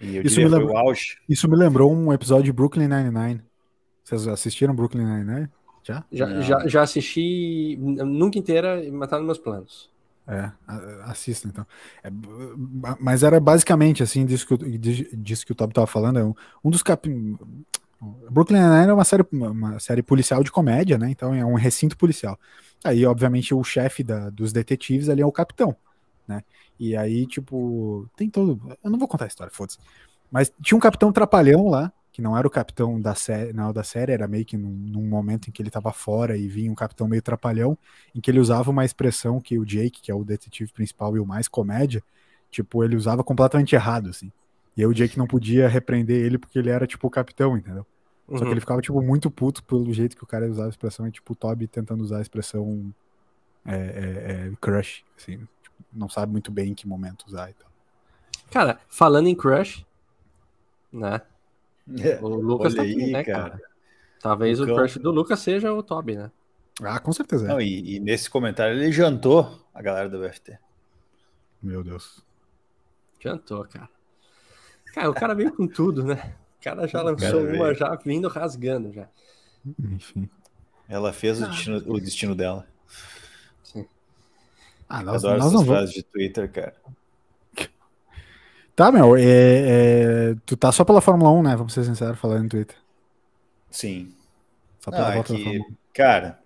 E 0.00 0.16
eu 0.16 0.22
isso, 0.22 0.40
me 0.40 0.48
lembrou, 0.48 0.92
isso 1.28 1.48
me 1.48 1.56
lembrou 1.56 1.92
um 1.92 2.12
episódio 2.12 2.44
de 2.44 2.52
Brooklyn 2.52 2.88
Nine-Nine. 2.88 3.42
Vocês 4.02 4.26
assistiram 4.26 4.74
Brooklyn 4.74 5.04
Nine-Nine? 5.04 5.48
Já? 5.82 6.04
Já, 6.10 6.40
já? 6.40 6.66
já, 6.66 6.82
assisti, 6.82 7.76
nunca 7.78 8.38
inteira, 8.38 8.82
mas 8.92 9.08
tá 9.08 9.16
nos 9.16 9.26
meus 9.26 9.38
planos. 9.38 9.90
É, 10.26 10.50
assista 11.04 11.48
então. 11.48 11.66
É, 12.04 12.10
mas 13.00 13.22
era 13.22 13.40
basicamente 13.40 14.02
assim, 14.02 14.24
disso 14.24 14.46
que, 14.46 14.78
disso 14.78 15.44
que 15.44 15.52
o 15.52 15.54
Tob 15.54 15.72
tava 15.72 15.86
falando, 15.86 16.18
é 16.18 16.24
um, 16.24 16.34
um 16.64 16.70
dos 16.70 16.82
cap 16.82 17.08
Brooklyn 18.30 18.60
Nine-Nine 18.60 18.90
é 18.90 18.94
uma 18.94 19.04
série, 19.04 19.24
uma 19.30 19.78
série 19.78 20.02
policial 20.02 20.42
de 20.42 20.50
comédia, 20.50 20.96
né? 20.96 21.10
Então 21.10 21.34
é 21.34 21.44
um 21.44 21.54
recinto 21.54 21.96
policial. 21.96 22.38
Aí, 22.82 23.04
obviamente, 23.04 23.54
o 23.54 23.62
chefe 23.62 24.02
da, 24.02 24.30
dos 24.30 24.52
detetives 24.52 25.08
ali 25.08 25.20
é 25.20 25.26
o 25.26 25.32
capitão, 25.32 25.76
né? 26.30 26.44
E 26.78 26.96
aí, 26.96 27.26
tipo, 27.26 28.08
tem 28.16 28.30
todo. 28.30 28.60
Eu 28.82 28.90
não 28.90 28.98
vou 28.98 29.08
contar 29.08 29.24
a 29.24 29.28
história, 29.28 29.52
foda-se. 29.52 29.78
Mas 30.30 30.52
tinha 30.62 30.78
um 30.78 30.80
capitão 30.80 31.12
trapalhão 31.12 31.68
lá, 31.68 31.92
que 32.12 32.22
não 32.22 32.38
era 32.38 32.46
o 32.46 32.50
capitão 32.50 33.00
da 33.00 33.14
série, 33.14 33.52
não, 33.52 33.72
da 33.72 33.82
série, 33.82 34.12
era 34.12 34.28
meio 34.28 34.44
que 34.44 34.56
num, 34.56 34.70
num, 34.70 35.06
momento 35.06 35.48
em 35.48 35.52
que 35.52 35.60
ele 35.60 35.70
tava 35.70 35.92
fora 35.92 36.36
e 36.36 36.46
vinha 36.46 36.70
um 36.70 36.74
capitão 36.74 37.08
meio 37.08 37.20
trapalhão, 37.20 37.76
em 38.14 38.20
que 38.20 38.30
ele 38.30 38.38
usava 38.38 38.70
uma 38.70 38.84
expressão 38.84 39.40
que 39.40 39.58
o 39.58 39.64
Jake, 39.64 40.00
que 40.00 40.10
é 40.10 40.14
o 40.14 40.24
detetive 40.24 40.72
principal 40.72 41.16
e 41.16 41.20
o 41.20 41.26
mais 41.26 41.48
comédia, 41.48 42.02
tipo, 42.50 42.84
ele 42.84 42.96
usava 42.96 43.24
completamente 43.24 43.74
errado, 43.74 44.08
assim. 44.08 44.30
E 44.76 44.82
aí 44.82 44.86
o 44.86 44.94
Jake 44.94 45.18
não 45.18 45.26
podia 45.26 45.68
repreender 45.68 46.24
ele 46.24 46.38
porque 46.38 46.58
ele 46.58 46.70
era, 46.70 46.86
tipo, 46.86 47.06
o 47.08 47.10
capitão, 47.10 47.56
entendeu? 47.56 47.84
Uhum. 48.28 48.36
Só 48.36 48.38
que 48.38 48.44
uhum. 48.44 48.50
ele 48.52 48.60
ficava, 48.60 48.80
tipo, 48.80 49.02
muito 49.02 49.30
puto 49.30 49.62
pelo 49.64 49.92
jeito 49.92 50.16
que 50.16 50.24
o 50.24 50.26
cara 50.26 50.48
usava 50.48 50.68
a 50.68 50.70
expressão, 50.70 51.08
e, 51.08 51.10
tipo, 51.10 51.32
o 51.32 51.36
Toby 51.36 51.66
tentando 51.66 52.02
usar 52.02 52.18
a 52.18 52.22
expressão 52.22 52.94
é, 53.66 53.74
é, 53.74 53.76
é, 53.76 54.52
crush, 54.60 55.04
assim, 55.16 55.40
não 55.92 56.08
sabe 56.08 56.32
muito 56.32 56.50
bem 56.50 56.70
em 56.70 56.74
que 56.74 56.86
momento 56.86 57.26
usar 57.26 57.50
e 57.50 57.54
tal. 57.54 57.70
Cara, 58.50 58.80
falando 58.88 59.28
em 59.28 59.34
crush, 59.34 59.86
né? 60.92 61.20
É, 61.98 62.18
o 62.20 62.28
Lucas 62.28 62.74
tá 62.74 62.82
aqui, 62.82 63.02
aí, 63.02 63.12
né, 63.12 63.24
cara? 63.24 63.50
cara? 63.50 63.62
Talvez 64.20 64.60
o, 64.60 64.64
o 64.64 64.74
crush 64.74 64.98
do 64.98 65.10
Lucas 65.10 65.40
seja 65.40 65.72
o 65.72 65.82
Toby, 65.82 66.16
né? 66.16 66.30
Ah, 66.82 66.98
com 66.98 67.12
certeza. 67.12 67.46
Não, 67.46 67.60
e, 67.60 67.96
e, 67.96 68.00
nesse 68.00 68.30
comentário 68.30 68.76
ele 68.76 68.92
jantou 68.92 69.60
a 69.74 69.82
galera 69.82 70.08
do 70.08 70.20
UFT. 70.20 70.58
Meu 71.62 71.82
Deus. 71.82 72.24
Jantou, 73.18 73.64
cara. 73.64 73.88
Cara, 74.94 75.10
o 75.10 75.14
cara 75.14 75.34
veio 75.34 75.52
com 75.54 75.66
tudo, 75.66 76.04
né? 76.04 76.34
O 76.58 76.64
cara 76.64 76.86
já 76.86 77.02
lançou 77.02 77.46
cara 77.46 77.56
uma 77.56 77.74
já 77.74 77.94
vindo 77.96 78.28
rasgando 78.28 78.92
já. 78.92 79.08
Enfim. 79.78 80.28
Ela 80.88 81.12
fez 81.12 81.40
ah, 81.40 81.46
o, 81.46 81.48
destino, 81.50 81.76
o 81.86 82.00
destino 82.00 82.34
dela. 82.34 82.66
Ah, 84.92 85.04
nós, 85.04 85.24
adoro 85.24 85.38
nós 85.38 85.54
essas 85.54 85.66
frases 85.66 85.94
de 85.94 86.02
Twitter, 86.02 86.50
cara. 86.50 86.74
Tá, 88.74 88.90
meu, 88.90 89.16
é, 89.16 89.22
é, 89.22 90.36
tu 90.44 90.56
tá 90.56 90.72
só 90.72 90.84
pela 90.84 91.00
Fórmula 91.00 91.30
1, 91.30 91.42
né? 91.44 91.54
Vamos 91.54 91.72
ser 91.72 91.84
sinceros, 91.84 92.18
falando 92.18 92.42
no 92.42 92.48
Twitter. 92.48 92.76
Sim. 93.70 94.12
Só 94.80 94.90
pela 94.90 95.10
ah, 95.10 95.14
volta 95.14 95.32
é 95.32 95.36
que, 95.36 95.44
da 95.44 95.50
Fórmula 95.50 95.70
1. 95.70 95.76
Cara, 95.94 96.40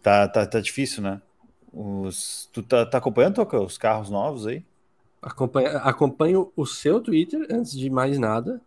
tá, 0.00 0.28
tá, 0.28 0.46
tá 0.46 0.60
difícil, 0.60 1.02
né? 1.02 1.20
Os, 1.72 2.48
tu 2.52 2.62
tá, 2.62 2.86
tá 2.86 2.98
acompanhando 2.98 3.44
os 3.64 3.76
carros 3.76 4.10
novos 4.10 4.46
aí? 4.46 4.64
Acompanho, 5.20 5.78
acompanho 5.78 6.52
o 6.54 6.64
seu 6.64 7.00
Twitter 7.00 7.48
antes 7.50 7.72
de 7.72 7.90
mais 7.90 8.16
nada. 8.16 8.60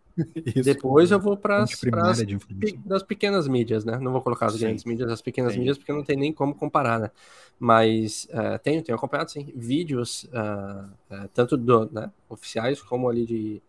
Isso, 0.45 0.63
Depois 0.63 1.11
eu 1.11 1.19
vou 1.19 1.37
para 1.37 1.63
as 1.63 3.03
pequenas 3.03 3.47
mídias, 3.47 3.85
né? 3.85 3.97
Não 3.99 4.11
vou 4.11 4.21
colocar 4.21 4.47
as 4.47 4.53
sim. 4.53 4.59
grandes 4.59 4.83
mídias, 4.83 5.11
as 5.11 5.21
pequenas 5.21 5.53
sim. 5.53 5.59
mídias, 5.59 5.77
porque 5.77 5.93
não 5.93 6.03
tem 6.03 6.17
nem 6.17 6.33
como 6.33 6.55
comparar, 6.55 6.99
né? 6.99 7.11
Mas 7.59 8.27
uh, 8.31 8.59
tenho, 8.63 8.83
tenho 8.83 8.97
acompanhado, 8.97 9.31
sim, 9.31 9.51
vídeos, 9.55 10.23
uh, 10.25 10.89
uh, 11.13 11.27
tanto 11.33 11.55
do, 11.55 11.89
né, 11.91 12.11
oficiais, 12.29 12.81
como 12.81 13.09
ali 13.09 13.25
de 13.25 13.61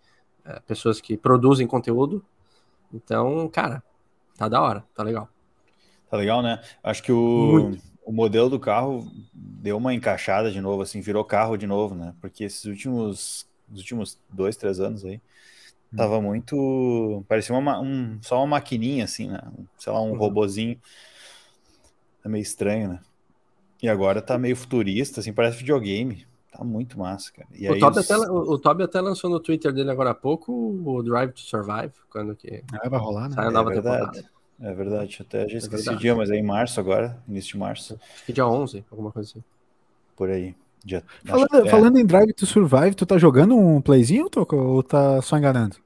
pessoas 0.66 0.98
que 0.98 1.14
produzem 1.14 1.66
conteúdo. 1.66 2.24
Então, 2.92 3.46
cara, 3.48 3.82
tá 4.34 4.48
da 4.48 4.62
hora, 4.62 4.82
tá 4.94 5.02
legal. 5.02 5.28
Tá 6.10 6.16
legal, 6.16 6.40
né? 6.40 6.62
Acho 6.82 7.02
que 7.02 7.12
o, 7.12 7.76
o 8.02 8.12
modelo 8.12 8.48
do 8.48 8.58
carro 8.58 9.06
deu 9.34 9.76
uma 9.76 9.92
encaixada 9.92 10.50
de 10.50 10.58
novo, 10.58 10.80
assim, 10.80 11.02
virou 11.02 11.22
carro 11.22 11.58
de 11.58 11.66
novo, 11.66 11.94
né? 11.94 12.14
Porque 12.18 12.44
esses 12.44 12.64
últimos, 12.64 13.46
os 13.70 13.80
últimos 13.80 14.18
dois, 14.30 14.56
três 14.56 14.80
anos 14.80 15.04
aí, 15.04 15.20
tava 15.96 16.18
hum. 16.18 16.22
muito. 16.22 17.24
Parecia 17.28 17.54
uma, 17.54 17.80
um, 17.80 18.18
só 18.22 18.38
uma 18.38 18.46
maquininha, 18.46 19.04
assim, 19.04 19.28
né? 19.28 19.40
Sei 19.78 19.92
lá, 19.92 20.00
um 20.00 20.10
uhum. 20.10 20.16
robozinho. 20.16 20.78
É 22.24 22.28
meio 22.28 22.42
estranho, 22.42 22.88
né? 22.88 23.00
E 23.82 23.88
agora 23.88 24.20
tá 24.20 24.36
meio 24.36 24.56
futurista, 24.56 25.20
assim, 25.20 25.32
parece 25.32 25.58
videogame. 25.58 26.26
Tá 26.50 26.64
muito 26.64 26.98
massa, 26.98 27.30
cara. 27.32 27.48
E 27.54 27.70
o, 27.70 27.78
Toby 27.78 27.98
os... 27.98 28.10
até, 28.10 28.30
o, 28.30 28.34
o 28.34 28.58
Toby 28.58 28.82
até 28.82 29.00
lançou 29.00 29.30
no 29.30 29.38
Twitter 29.38 29.72
dele 29.72 29.90
agora 29.90 30.10
há 30.10 30.14
pouco 30.14 30.52
o 30.52 31.02
Drive 31.02 31.32
to 31.32 31.40
Survive, 31.40 31.92
quando 32.10 32.34
que. 32.34 32.64
Ah, 32.72 32.88
vai 32.88 32.98
rolar, 32.98 33.28
né? 33.28 33.34
Sai 33.34 33.46
a 33.46 33.50
nova 33.50 33.72
é 33.72 33.74
temporada. 33.76 34.24
É 34.60 34.74
verdade, 34.74 35.18
até 35.20 35.46
já 35.46 35.54
é 35.54 35.58
esqueci 35.58 35.88
é 35.88 35.92
o 35.92 35.96
dia, 35.96 36.16
mas 36.16 36.30
é 36.30 36.36
em 36.36 36.42
março 36.42 36.80
agora, 36.80 37.22
início 37.28 37.52
de 37.52 37.58
março. 37.58 37.98
Acho 38.14 38.26
que 38.26 38.32
dia 38.32 38.46
11, 38.46 38.84
alguma 38.90 39.12
coisa 39.12 39.30
assim. 39.30 39.44
Por 40.16 40.30
aí. 40.30 40.56
Dia... 40.84 41.02
Falando, 41.24 41.66
é. 41.66 41.70
falando 41.70 41.98
em 41.98 42.06
Drive 42.06 42.32
to 42.32 42.46
Survive, 42.46 42.94
tu 42.94 43.04
tá 43.04 43.18
jogando 43.18 43.56
um 43.56 43.80
playzinho 43.80 44.30
Toco, 44.30 44.56
ou 44.56 44.82
tá 44.82 45.20
só 45.22 45.36
enganando? 45.36 45.76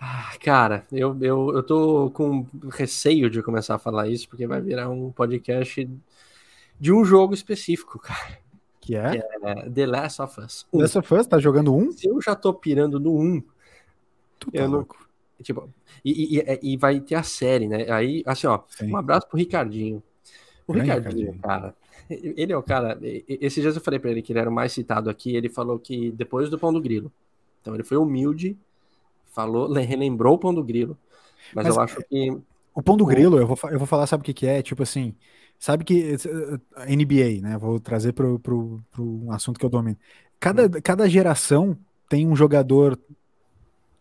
Ah, 0.00 0.32
cara, 0.42 0.84
eu, 0.92 1.16
eu, 1.20 1.52
eu 1.54 1.62
tô 1.62 2.10
com 2.10 2.46
receio 2.70 3.30
de 3.30 3.42
começar 3.42 3.76
a 3.76 3.78
falar 3.78 4.08
isso, 4.08 4.28
porque 4.28 4.46
vai 4.46 4.60
virar 4.60 4.90
um 4.90 5.10
podcast 5.10 5.88
de 6.78 6.92
um 6.92 7.04
jogo 7.04 7.32
específico, 7.32 7.98
cara. 7.98 8.38
Que 8.80 8.94
é? 8.94 9.10
Que 9.10 9.18
é 9.42 9.70
The 9.70 9.86
Last 9.86 10.22
of 10.22 10.40
Us. 10.40 10.66
Last 10.72 10.98
of 10.98 11.14
Us, 11.14 11.26
tá 11.26 11.38
jogando 11.38 11.74
um? 11.74 11.90
Se 11.90 12.06
eu 12.08 12.20
já 12.20 12.36
tô 12.36 12.52
pirando 12.52 13.00
no 13.00 13.18
um, 13.18 13.42
tu 14.38 14.52
tá 14.52 14.66
louco. 14.66 14.96
não. 15.00 15.06
Tipo, 15.42 15.68
e, 16.04 16.38
e, 16.38 16.60
e, 16.62 16.76
vai 16.76 16.98
ter 17.00 17.14
a 17.14 17.22
série, 17.22 17.68
né? 17.68 17.90
Aí, 17.90 18.22
assim, 18.24 18.46
ó, 18.46 18.60
Sim. 18.68 18.90
um 18.90 18.96
abraço 18.96 19.28
pro 19.28 19.36
Ricardinho. 19.36 20.02
O 20.66 20.72
Ricardinho, 20.72 21.26
Ricardinho, 21.26 21.38
cara, 21.40 21.74
ele 22.36 22.52
é 22.52 22.56
o 22.56 22.62
cara. 22.62 22.98
Esses 23.02 23.62
dias 23.62 23.76
eu 23.76 23.82
falei 23.82 23.98
pra 23.98 24.10
ele 24.10 24.22
que 24.22 24.32
ele 24.32 24.38
era 24.38 24.50
o 24.50 24.52
mais 24.52 24.72
citado 24.72 25.10
aqui. 25.10 25.34
Ele 25.34 25.48
falou 25.48 25.78
que 25.78 26.10
depois 26.12 26.48
do 26.50 26.58
Pão 26.58 26.72
do 26.72 26.80
Grilo. 26.80 27.12
Então 27.60 27.74
ele 27.74 27.82
foi 27.82 27.96
humilde, 27.96 28.56
falou, 29.32 29.72
relembrou 29.72 30.34
o 30.34 30.38
Pão 30.38 30.54
do 30.54 30.62
Grilo. 30.62 30.96
Mas, 31.54 31.66
mas 31.66 31.76
eu 31.76 31.82
acho 31.82 32.02
que. 32.08 32.36
O 32.74 32.82
Pão 32.82 32.96
do 32.96 33.06
Grilo, 33.06 33.38
eu 33.38 33.46
vou, 33.46 33.58
eu 33.70 33.78
vou 33.78 33.86
falar, 33.86 34.06
sabe 34.06 34.20
o 34.20 34.24
que, 34.24 34.34
que 34.34 34.46
é? 34.46 34.62
Tipo 34.62 34.82
assim, 34.82 35.14
sabe 35.58 35.84
que. 35.84 36.16
NBA, 36.88 37.42
né? 37.42 37.58
Vou 37.58 37.80
trazer 37.80 38.12
pro 38.12 38.40
um 38.98 39.32
assunto 39.32 39.58
que 39.58 39.66
eu 39.66 39.70
domino. 39.70 39.96
Cada, 40.38 40.66
hum. 40.66 40.80
cada 40.82 41.08
geração 41.08 41.76
tem 42.08 42.26
um 42.26 42.36
jogador 42.36 42.98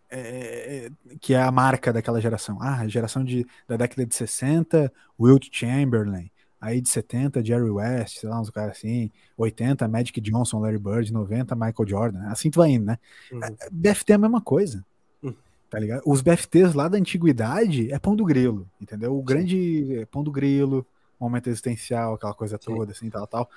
é, 0.09 0.89
que 1.19 1.33
é 1.33 1.41
a 1.41 1.51
marca 1.51 1.91
daquela 1.91 2.21
geração. 2.21 2.57
Ah, 2.61 2.81
a 2.81 2.87
geração 2.87 3.23
de, 3.23 3.45
da 3.67 3.77
década 3.77 4.05
de 4.05 4.15
60, 4.15 4.91
Wilt 5.19 5.49
Chamberlain. 5.51 6.29
Aí 6.65 6.81
de 6.81 6.89
70, 6.89 7.43
Jerry 7.43 7.69
West, 7.69 8.19
sei 8.19 8.29
lá, 8.29 8.39
uns 8.39 8.49
caras 8.49 8.77
assim. 8.77 9.11
80, 9.37 9.87
Magic 9.87 10.19
Johnson, 10.21 10.59
Larry 10.59 10.79
Bird. 10.79 11.11
90, 11.11 11.53
Michael 11.55 11.87
Jordan. 11.87 12.27
Assim 12.27 12.49
tu 12.49 12.59
vai 12.59 12.71
indo, 12.71 12.85
né? 12.85 12.97
Uhum. 13.31 13.39
BFT 13.71 14.13
é 14.13 14.15
a 14.15 14.19
mesma 14.19 14.41
coisa. 14.41 14.85
Uhum. 15.21 15.35
Tá 15.69 15.79
ligado? 15.79 16.01
Os 16.05 16.21
BFTs 16.21 16.73
lá 16.73 16.87
da 16.87 16.97
antiguidade 16.97 17.91
é 17.91 17.99
pão 17.99 18.15
do 18.15 18.25
grilo, 18.25 18.67
entendeu? 18.81 19.13
O 19.15 19.19
Sim. 19.19 19.25
grande 19.25 19.99
é 19.99 20.05
pão 20.05 20.23
do 20.23 20.31
grilo, 20.31 20.85
momento 21.19 21.47
existencial, 21.47 22.15
aquela 22.15 22.33
coisa 22.33 22.57
toda, 22.57 22.87
Sim. 22.87 22.91
assim, 22.91 23.09
tal, 23.09 23.27
tal. 23.27 23.49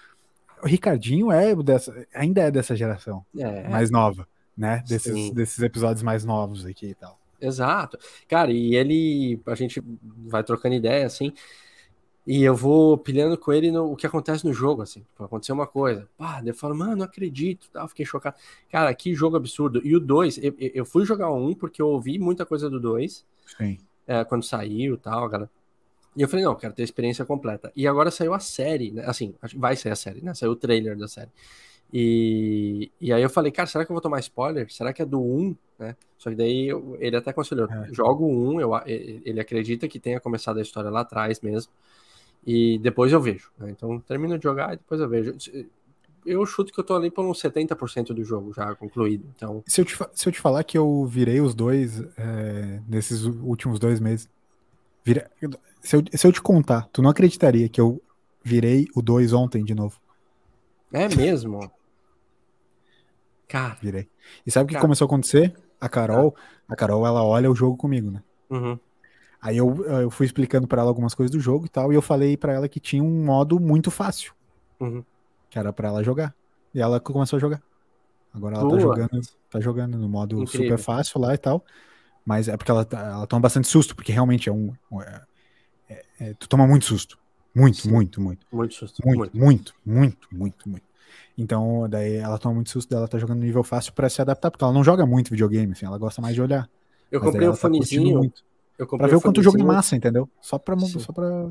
O 0.63 0.67
Ricardinho 0.67 1.31
é 1.31 1.55
dessa, 1.57 2.07
ainda 2.13 2.43
é 2.43 2.51
dessa 2.51 2.75
geração 2.75 3.25
é. 3.39 3.69
mais 3.69 3.91
nova 3.91 4.27
né? 4.59 4.83
Desses, 4.87 5.31
desses 5.31 5.63
episódios 5.63 6.03
mais 6.03 6.25
novos 6.25 6.67
aqui 6.67 6.87
e 6.87 6.95
tal. 6.95 7.17
Exato. 7.41 7.97
Cara, 8.27 8.51
e 8.51 8.75
ele. 8.75 9.41
A 9.47 9.55
gente 9.55 9.81
vai 10.27 10.43
trocando 10.43 10.75
ideia, 10.75 11.07
assim. 11.07 11.33
E 12.31 12.45
eu 12.45 12.55
vou 12.55 12.99
pilhando 12.99 13.39
com 13.39 13.51
ele 13.51 13.71
no 13.71 13.91
o 13.91 13.97
que 13.97 14.07
acontece 14.07 14.45
no 14.45 14.53
jogo, 14.53 14.83
assim. 14.83 15.01
Tipo, 15.01 15.25
aconteceu 15.25 15.55
uma 15.55 15.67
coisa. 15.67 16.07
Pá, 16.15 16.43
eu 16.45 16.55
falo, 16.55 16.77
mano, 16.77 16.97
não 16.97 17.07
acredito. 17.07 17.71
Tá, 17.71 17.89
fiquei 17.89 18.05
chocado. 18.05 18.37
Cara, 18.71 18.93
que 18.93 19.15
jogo 19.15 19.39
absurdo. 19.39 19.81
E 19.83 19.97
o 19.97 20.01
2, 20.01 20.37
eu, 20.43 20.55
eu, 20.59 20.85
fui 20.85 21.07
jogar 21.07 21.33
um 21.33 21.55
porque 21.55 21.81
eu 21.81 21.89
ouvi 21.89 22.19
muita 22.19 22.45
coisa 22.45 22.69
do 22.69 22.79
2. 22.79 23.25
Sim. 23.57 23.79
É, 24.07 24.23
quando 24.25 24.43
saiu 24.43 24.97
e 24.97 24.99
tal, 24.99 25.27
galera. 25.27 25.51
E 26.15 26.21
eu 26.21 26.29
falei, 26.29 26.45
não, 26.45 26.55
quero 26.55 26.75
ter 26.75 26.83
a 26.83 26.85
experiência 26.85 27.25
completa. 27.25 27.73
E 27.75 27.89
agora 27.89 28.11
saiu 28.11 28.35
a 28.35 28.41
série, 28.41 28.91
né? 28.91 29.05
Assim, 29.07 29.35
vai 29.57 29.75
sair 29.75 29.93
a 29.93 29.97
série, 29.97 30.21
né? 30.21 30.35
Saiu 30.35 30.53
o 30.53 30.57
trailer 30.57 30.99
da 30.99 31.09
série. 31.09 31.31
E, 31.91 32.93
e 33.01 33.11
aí 33.11 33.23
eu 33.23 33.31
falei, 33.31 33.51
cara, 33.51 33.67
será 33.67 33.87
que 33.87 33.91
eu 33.91 33.95
vou 33.95 34.03
tomar 34.03 34.21
spoiler? 34.21 34.71
Será 34.71 34.93
que 34.93 35.01
é 35.01 35.07
do 35.07 35.19
1? 35.19 35.57
Né? 35.79 35.97
Só 36.19 36.29
que 36.29 36.37
daí 36.37 36.69
eu, 36.69 36.95
ele 37.01 37.17
até 37.17 37.31
aconselhou, 37.31 37.67
é. 37.71 37.89
jogo 37.91 38.27
1, 38.27 38.61
eu, 38.61 38.71
ele 38.87 39.41
acredita 39.41 39.89
que 39.89 39.99
tenha 39.99 40.21
começado 40.21 40.59
a 40.59 40.63
história 40.63 40.91
lá 40.91 41.01
atrás 41.01 41.41
mesmo. 41.41 41.73
E 42.49 42.79
depois 42.79 43.13
eu 43.13 43.21
vejo. 43.21 43.51
Né? 43.59 43.71
Então 43.71 44.01
termino 44.01 44.39
de 44.39 44.43
jogar 44.43 44.73
e 44.73 44.79
depois 44.79 44.99
eu 44.99 45.07
vejo. 45.07 45.37
Eu 46.25 46.47
chuto 46.47 46.73
que 46.73 46.81
eu 46.81 46.85
tô 46.85 46.97
ali 46.97 47.11
por 47.11 47.23
uns 47.23 47.39
70% 47.43 48.15
do 48.15 48.25
jogo 48.25 48.55
já 48.55 48.75
concluído. 48.75 49.27
Então... 49.37 49.63
Se, 49.67 49.83
eu 49.83 49.85
te, 49.85 49.95
se 50.15 50.27
eu 50.27 50.33
te 50.33 50.41
falar 50.41 50.65
que 50.65 50.79
eu 50.79 51.05
virei 51.05 51.43
os 51.43 51.55
dois 51.55 52.01
é, 52.17 52.81
nesses 52.89 53.25
últimos 53.25 53.79
dois 53.79 54.01
meses. 54.01 54.31
Vira, 55.05 55.31
se, 55.83 55.95
eu, 55.95 56.03
se 56.11 56.27
eu 56.27 56.33
te 56.33 56.41
contar, 56.41 56.89
tu 56.91 57.03
não 57.03 57.11
acreditaria 57.11 57.69
que 57.69 57.81
eu 57.81 58.01
virei 58.43 58.87
o 58.97 59.03
2 59.03 59.35
ontem 59.35 59.63
de 59.63 59.75
novo. 59.75 60.01
É 60.91 61.07
mesmo? 61.15 61.71
Cara. 63.47 63.77
Virei. 63.83 64.09
E 64.47 64.51
sabe 64.51 64.65
o 64.65 64.69
que 64.69 64.75
cara. 64.75 64.83
começou 64.83 65.05
a 65.05 65.09
acontecer? 65.09 65.55
A 65.79 65.89
Carol, 65.89 66.35
a 66.67 66.75
Carol, 66.75 67.07
ela 67.07 67.23
olha 67.23 67.51
o 67.51 67.55
jogo 67.55 67.77
comigo, 67.77 68.11
né? 68.11 68.23
Uhum. 68.51 68.79
Aí 69.41 69.57
eu, 69.57 69.85
eu 69.85 70.11
fui 70.11 70.27
explicando 70.27 70.67
para 70.67 70.81
ela 70.83 70.91
algumas 70.91 71.15
coisas 71.15 71.31
do 71.31 71.39
jogo 71.41 71.67
e 71.67 71.69
tal, 71.69 71.93
e 71.93 71.97
eu 71.97 72.03
falei 72.03 72.37
para 72.37 72.53
ela 72.53 72.69
que 72.69 72.81
tinha 72.81 73.03
um 73.03 73.25
modo 73.25 73.61
muito 73.61 73.91
fácil. 73.91 74.33
Uhum. 74.81 75.05
Que 75.49 75.59
era 75.59 75.73
para 75.73 75.89
ela 75.89 76.03
jogar. 76.03 76.35
E 76.75 76.81
ela 76.81 76.99
começou 77.01 77.37
a 77.37 77.41
jogar. 77.41 77.63
Agora 78.35 78.57
ela 78.57 78.69
tá 78.71 78.79
jogando, 78.79 79.21
tá 79.51 79.61
jogando 79.61 79.97
no 79.99 80.09
modo 80.09 80.43
Incrível. 80.43 80.77
super 80.77 80.79
fácil 80.79 81.21
lá 81.21 81.35
e 81.35 81.39
tal. 81.39 81.65
Mas 82.25 82.47
é 82.49 82.57
porque 82.57 82.71
ela, 82.71 82.85
tá- 82.85 83.01
ela 83.01 83.27
toma 83.27 83.41
bastante 83.41 83.69
susto, 83.69 83.97
porque 83.97 84.13
realmente 84.13 84.49
é 84.49 84.53
um. 84.53 84.73
um- 84.93 85.01
é- 85.01 85.23
é- 85.89 86.05
é- 86.21 86.35
tu 86.35 86.49
toma 86.49 86.67
muito 86.67 86.85
susto. 86.85 87.19
Muito, 87.55 87.79
Sim. 87.79 87.91
muito, 87.91 88.21
muito. 88.21 88.47
Muito 88.53 88.75
susto. 88.75 89.01
Muito, 89.05 89.37
Muito. 89.37 89.75
muito, 89.85 90.29
muito, 90.31 90.69
muito. 90.69 90.85
Então, 91.37 91.89
daí 91.89 92.17
ela 92.17 92.39
toma 92.39 92.57
muito 92.57 92.69
susto 92.71 92.91
dela 92.91 93.09
tá 93.09 93.19
jogando 93.19 93.39
no 93.39 93.45
nível 93.45 93.65
fácil 93.65 93.93
pra 93.93 94.09
se 94.09 94.21
adaptar, 94.21 94.51
porque 94.51 94.63
ela 94.63 94.73
não 94.73 94.85
joga 94.85 95.07
muito 95.07 95.31
videogame, 95.31 95.73
assim, 95.73 95.87
ela 95.87 95.97
gosta 95.97 96.21
mais 96.21 96.35
de 96.35 96.43
olhar. 96.43 96.69
Eu 97.11 97.21
Mas 97.21 97.31
comprei 97.31 97.47
ela 97.47 97.57
tá 97.57 97.69
comprei 98.87 99.11
ver 99.11 99.17
o 99.17 99.21
quanto 99.21 99.39
o 99.39 99.43
jogo 99.43 99.61
é 99.61 99.65
massa, 99.65 99.97
entendeu? 99.97 100.29
Só 100.41 100.59
pra, 100.59 100.79
Sim. 100.79 100.99
só 101.01 101.13
pra 101.13 101.51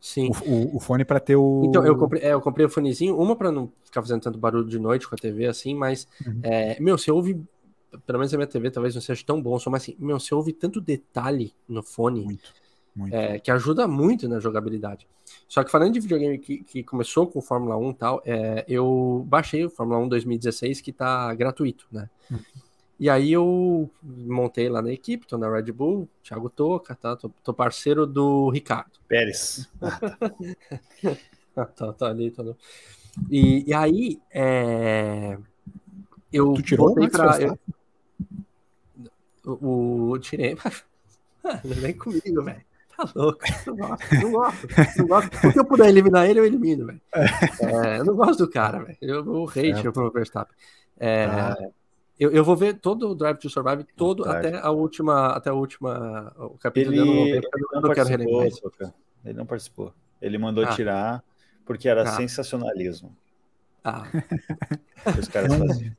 Sim. 0.00 0.30
o, 0.46 0.50
o- 0.50 0.76
o 0.76 0.80
fone 0.80 1.04
pra 1.04 1.18
ter 1.18 1.36
o. 1.36 1.62
Então, 1.64 1.84
eu 1.86 1.96
comprei, 1.96 2.22
é, 2.22 2.32
eu 2.34 2.40
comprei 2.40 2.66
o 2.66 2.68
fonezinho, 2.68 3.16
uma 3.18 3.34
pra 3.34 3.50
não 3.50 3.72
ficar 3.84 4.02
fazendo 4.02 4.20
tanto 4.20 4.38
barulho 4.38 4.68
de 4.68 4.78
noite 4.78 5.08
com 5.08 5.14
a 5.14 5.18
TV, 5.18 5.46
assim, 5.46 5.74
mas, 5.74 6.06
Uhum. 6.26 6.40
é, 6.42 6.78
meu, 6.80 6.98
você 6.98 7.10
ouve, 7.10 7.40
pelo 8.06 8.18
menos 8.18 8.34
a 8.34 8.36
minha 8.36 8.46
TV 8.46 8.70
talvez 8.70 8.94
não 8.94 9.00
seja 9.02 9.22
tão 9.24 9.40
bom, 9.40 9.58
só, 9.58 9.70
mas 9.70 9.82
assim, 9.84 9.96
meu, 9.98 10.20
você 10.20 10.34
ouve 10.34 10.52
tanto 10.52 10.80
detalhe 10.80 11.54
no 11.66 11.82
fone, 11.82 12.22
Muito, 12.24 12.52
muito. 12.94 13.14
é, 13.14 13.38
que 13.38 13.50
ajuda 13.50 13.88
muito 13.88 14.28
na 14.28 14.38
jogabilidade. 14.40 15.06
Só 15.48 15.64
que 15.64 15.70
falando 15.70 15.94
de 15.94 16.00
videogame 16.00 16.38
que, 16.38 16.58
que 16.64 16.82
começou 16.82 17.26
com 17.26 17.40
Fórmula 17.40 17.76
1 17.78 17.90
e 17.90 17.94
tal, 17.94 18.22
é, 18.26 18.62
eu 18.68 19.24
baixei 19.26 19.64
o 19.64 19.70
Fórmula 19.70 19.98
1 20.00 20.08
2016, 20.08 20.82
que 20.82 20.92
tá 20.92 21.32
gratuito, 21.34 21.86
né? 21.90 22.10
Uhum. 22.30 22.38
E 22.98 23.10
aí 23.10 23.32
eu 23.32 23.90
montei 24.02 24.68
lá 24.68 24.80
na 24.80 24.92
equipe, 24.92 25.26
tô 25.26 25.36
na 25.36 25.50
Red 25.50 25.72
Bull, 25.72 26.08
Thiago 26.22 26.48
Toca, 26.48 26.94
tá? 26.94 27.16
Tô, 27.16 27.28
tô 27.42 27.52
parceiro 27.52 28.06
do 28.06 28.48
Ricardo. 28.50 28.92
Pérez. 29.08 29.68
Ah, 31.56 31.66
tá, 31.66 31.92
tá 31.92 32.08
ali, 32.08 32.32
tá 32.32 32.42
ali. 32.42 32.56
E, 33.30 33.62
e 33.70 33.72
aí, 33.72 34.20
é, 34.32 35.38
eu 36.32 36.52
Tu 36.54 36.62
tirou 36.62 36.88
o 36.90 36.94
botei 36.96 37.08
pra. 37.08 37.26
Verstappen? 37.36 37.58
eu- 39.44 39.52
o, 39.62 40.10
o 40.10 40.18
tirei. 40.18 40.56
Vem 41.64 41.94
comigo, 41.96 42.42
velho. 42.42 42.60
Tá 42.96 43.08
louco. 43.14 43.38
Não 43.66 43.76
gosto, 43.76 44.14
não 44.20 44.30
gosto. 44.32 44.66
Não 44.98 45.06
gosto. 45.06 45.46
O 45.46 45.52
que 45.52 45.58
eu 45.60 45.64
puder 45.64 45.88
eliminar 45.88 46.28
ele, 46.28 46.40
eu 46.40 46.44
elimino, 46.44 46.86
velho. 46.86 47.00
É, 47.62 47.98
eu 48.00 48.04
não 48.04 48.16
gosto 48.16 48.46
do 48.46 48.50
cara, 48.50 48.82
velho. 48.82 48.98
Eu 49.00 49.22
vou 49.24 49.48
hate 49.48 49.74
Certo. 49.74 49.92
pro 49.92 50.10
Verstappen. 50.10 50.56
É, 50.98 51.26
Ah. 51.26 51.56
Eu, 52.18 52.30
eu 52.30 52.44
vou 52.44 52.56
ver 52.56 52.78
todo 52.78 53.10
o 53.10 53.14
Drive 53.14 53.38
to 53.38 53.50
Survive, 53.50 53.84
todo 53.96 54.24
Vontade. 54.24 54.48
até 54.48 54.58
a 54.58 54.70
última, 54.70 55.26
até 55.28 55.50
a 55.50 55.54
última, 55.54 56.32
o 56.38 56.50
capítulo 56.58 56.94
Ele, 56.94 57.00
eu 57.00 57.06
não 57.06 57.24
ver, 57.24 57.30
ele 57.36 57.48
não 57.72 57.80
não 57.82 57.90
quero 57.94 58.08
relembrar. 58.08 58.48
Ele 59.24 59.34
não 59.38 59.46
participou. 59.46 59.92
Ele 60.22 60.38
mandou 60.38 60.64
Ah. 60.64 60.68
tirar 60.74 61.24
porque 61.64 61.88
era 61.88 62.02
Ah. 62.02 62.06
sensacionalismo. 62.06 63.16
Ah, 63.82 64.04
que 65.12 65.20
Os 65.20 65.28
caras 65.28 65.54
faziam. 65.54 65.92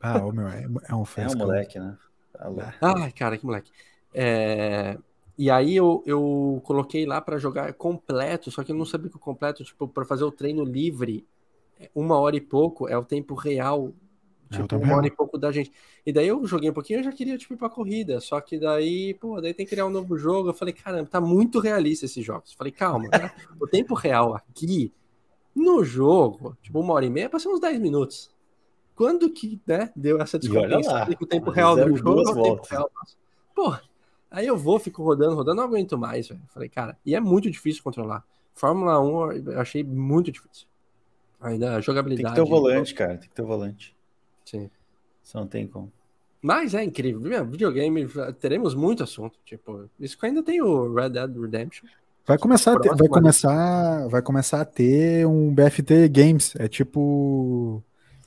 Ah, 0.00 0.24
ô, 0.24 0.32
meu, 0.32 0.48
é, 0.48 0.66
é 0.88 0.94
um 0.94 1.02
É 1.02 1.04
fresco. 1.04 1.34
um 1.36 1.38
moleque, 1.38 1.78
né? 1.78 1.96
Tá 2.32 2.48
louco. 2.48 2.72
Ai, 2.80 3.12
cara, 3.12 3.36
que 3.36 3.44
moleque. 3.46 3.70
É, 4.14 4.96
E 5.38 5.50
aí 5.50 5.74
eu, 5.76 6.02
eu 6.06 6.60
coloquei 6.64 7.06
lá 7.06 7.20
pra 7.20 7.38
jogar 7.38 7.72
completo, 7.74 8.50
só 8.50 8.62
que 8.62 8.72
eu 8.72 8.76
não 8.76 8.84
sabia 8.84 9.08
que 9.10 9.16
o 9.16 9.20
completo, 9.20 9.64
tipo, 9.64 9.88
pra 9.88 10.04
fazer 10.04 10.24
o 10.24 10.30
treino 10.30 10.64
livre, 10.64 11.26
uma 11.94 12.18
hora 12.18 12.36
e 12.36 12.40
pouco 12.42 12.86
é 12.88 12.96
o 12.96 13.04
tempo 13.04 13.34
real, 13.34 13.88
É 13.88 13.92
tipo, 14.50 14.68
tempo 14.68 14.84
uma 14.84 14.96
hora 14.96 15.06
e 15.06 15.10
pouco 15.10 15.38
da 15.38 15.52
gente. 15.52 15.72
E 16.04 16.12
daí 16.12 16.28
eu 16.28 16.44
joguei 16.46 16.70
um 16.70 16.72
pouquinho, 16.72 17.00
eu 17.00 17.04
já 17.04 17.12
queria, 17.12 17.38
tipo, 17.38 17.54
ir 17.54 17.56
pra 17.56 17.68
corrida, 17.68 18.20
só 18.20 18.40
que 18.40 18.58
daí, 18.58 19.14
pô, 19.14 19.40
daí 19.40 19.54
tem 19.54 19.64
que 19.64 19.70
criar 19.70 19.86
um 19.86 19.90
novo 19.90 20.16
jogo. 20.18 20.50
Eu 20.50 20.54
falei, 20.54 20.74
caramba, 20.74 21.08
tá 21.08 21.20
muito 21.20 21.60
realista 21.60 22.04
esses 22.04 22.24
jogos. 22.24 22.52
Eu 22.52 22.58
falei, 22.58 22.72
calma, 22.72 23.08
né? 23.08 23.32
o 23.60 23.66
tempo 23.66 23.94
real 23.94 24.34
aqui, 24.34 24.92
no 25.54 25.84
jogo, 25.84 26.56
tipo, 26.62 26.80
uma 26.80 26.94
hora 26.94 27.06
e 27.06 27.10
meia, 27.10 27.28
passa 27.28 27.48
uns 27.48 27.60
10 27.60 27.80
minutos. 27.80 28.30
Quando 28.94 29.30
que, 29.30 29.60
né, 29.66 29.90
deu 29.96 30.20
essa 30.20 30.38
que 30.38 30.48
o 30.48 31.26
tempo 31.26 31.50
real 31.50 31.74
do 31.74 31.96
jogo 31.96 32.20
é 32.20 32.30
o 32.30 32.42
tempo 32.42 32.66
real 32.68 32.90
nosso. 32.94 33.16
Pô, 33.54 33.74
aí 34.30 34.46
eu 34.46 34.56
vou, 34.56 34.78
fico 34.78 35.02
rodando, 35.02 35.34
rodando, 35.34 35.56
não 35.56 35.64
aguento 35.64 35.96
mais, 35.96 36.28
velho. 36.28 36.42
Falei, 36.48 36.68
cara, 36.68 36.98
e 37.04 37.14
é 37.14 37.20
muito 37.20 37.50
difícil 37.50 37.82
controlar. 37.82 38.24
Fórmula 38.54 39.00
1 39.00 39.32
eu 39.32 39.60
achei 39.60 39.82
muito 39.82 40.30
difícil. 40.30 40.66
Ainda 41.40 41.70
a 41.70 41.74
Tem 41.74 41.82
jogabilidade. 41.82 42.34
que 42.34 42.40
ter 42.40 42.46
o 42.46 42.46
volante, 42.46 42.94
cara. 42.94 43.16
Tem 43.16 43.28
que 43.28 43.34
ter 43.34 43.42
o 43.42 43.46
volante. 43.46 43.96
Sim. 44.44 44.70
Isso 45.22 45.36
não 45.36 45.46
tem 45.46 45.66
como. 45.66 45.92
Mas 46.42 46.74
é 46.74 46.82
incrível. 46.82 47.20
Meu, 47.20 47.44
videogame, 47.44 48.06
teremos 48.40 48.74
muito 48.74 49.02
assunto. 49.02 49.38
Tipo, 49.44 49.88
isso 50.00 50.18
que 50.18 50.26
ainda 50.26 50.42
tem 50.42 50.62
o 50.62 50.92
Red 50.94 51.10
Dead 51.10 51.36
Redemption. 51.36 51.86
Vai 52.26 52.38
começar, 52.38 52.76
a 52.76 52.80
ter, 52.80 52.94
vai 52.94 53.08
começar, 53.08 54.08
vai 54.08 54.22
começar 54.22 54.60
a 54.60 54.64
ter 54.64 55.26
um 55.26 55.52
BFT 55.52 56.08
Games. 56.08 56.54
É 56.56 56.68
tipo. 56.68 57.82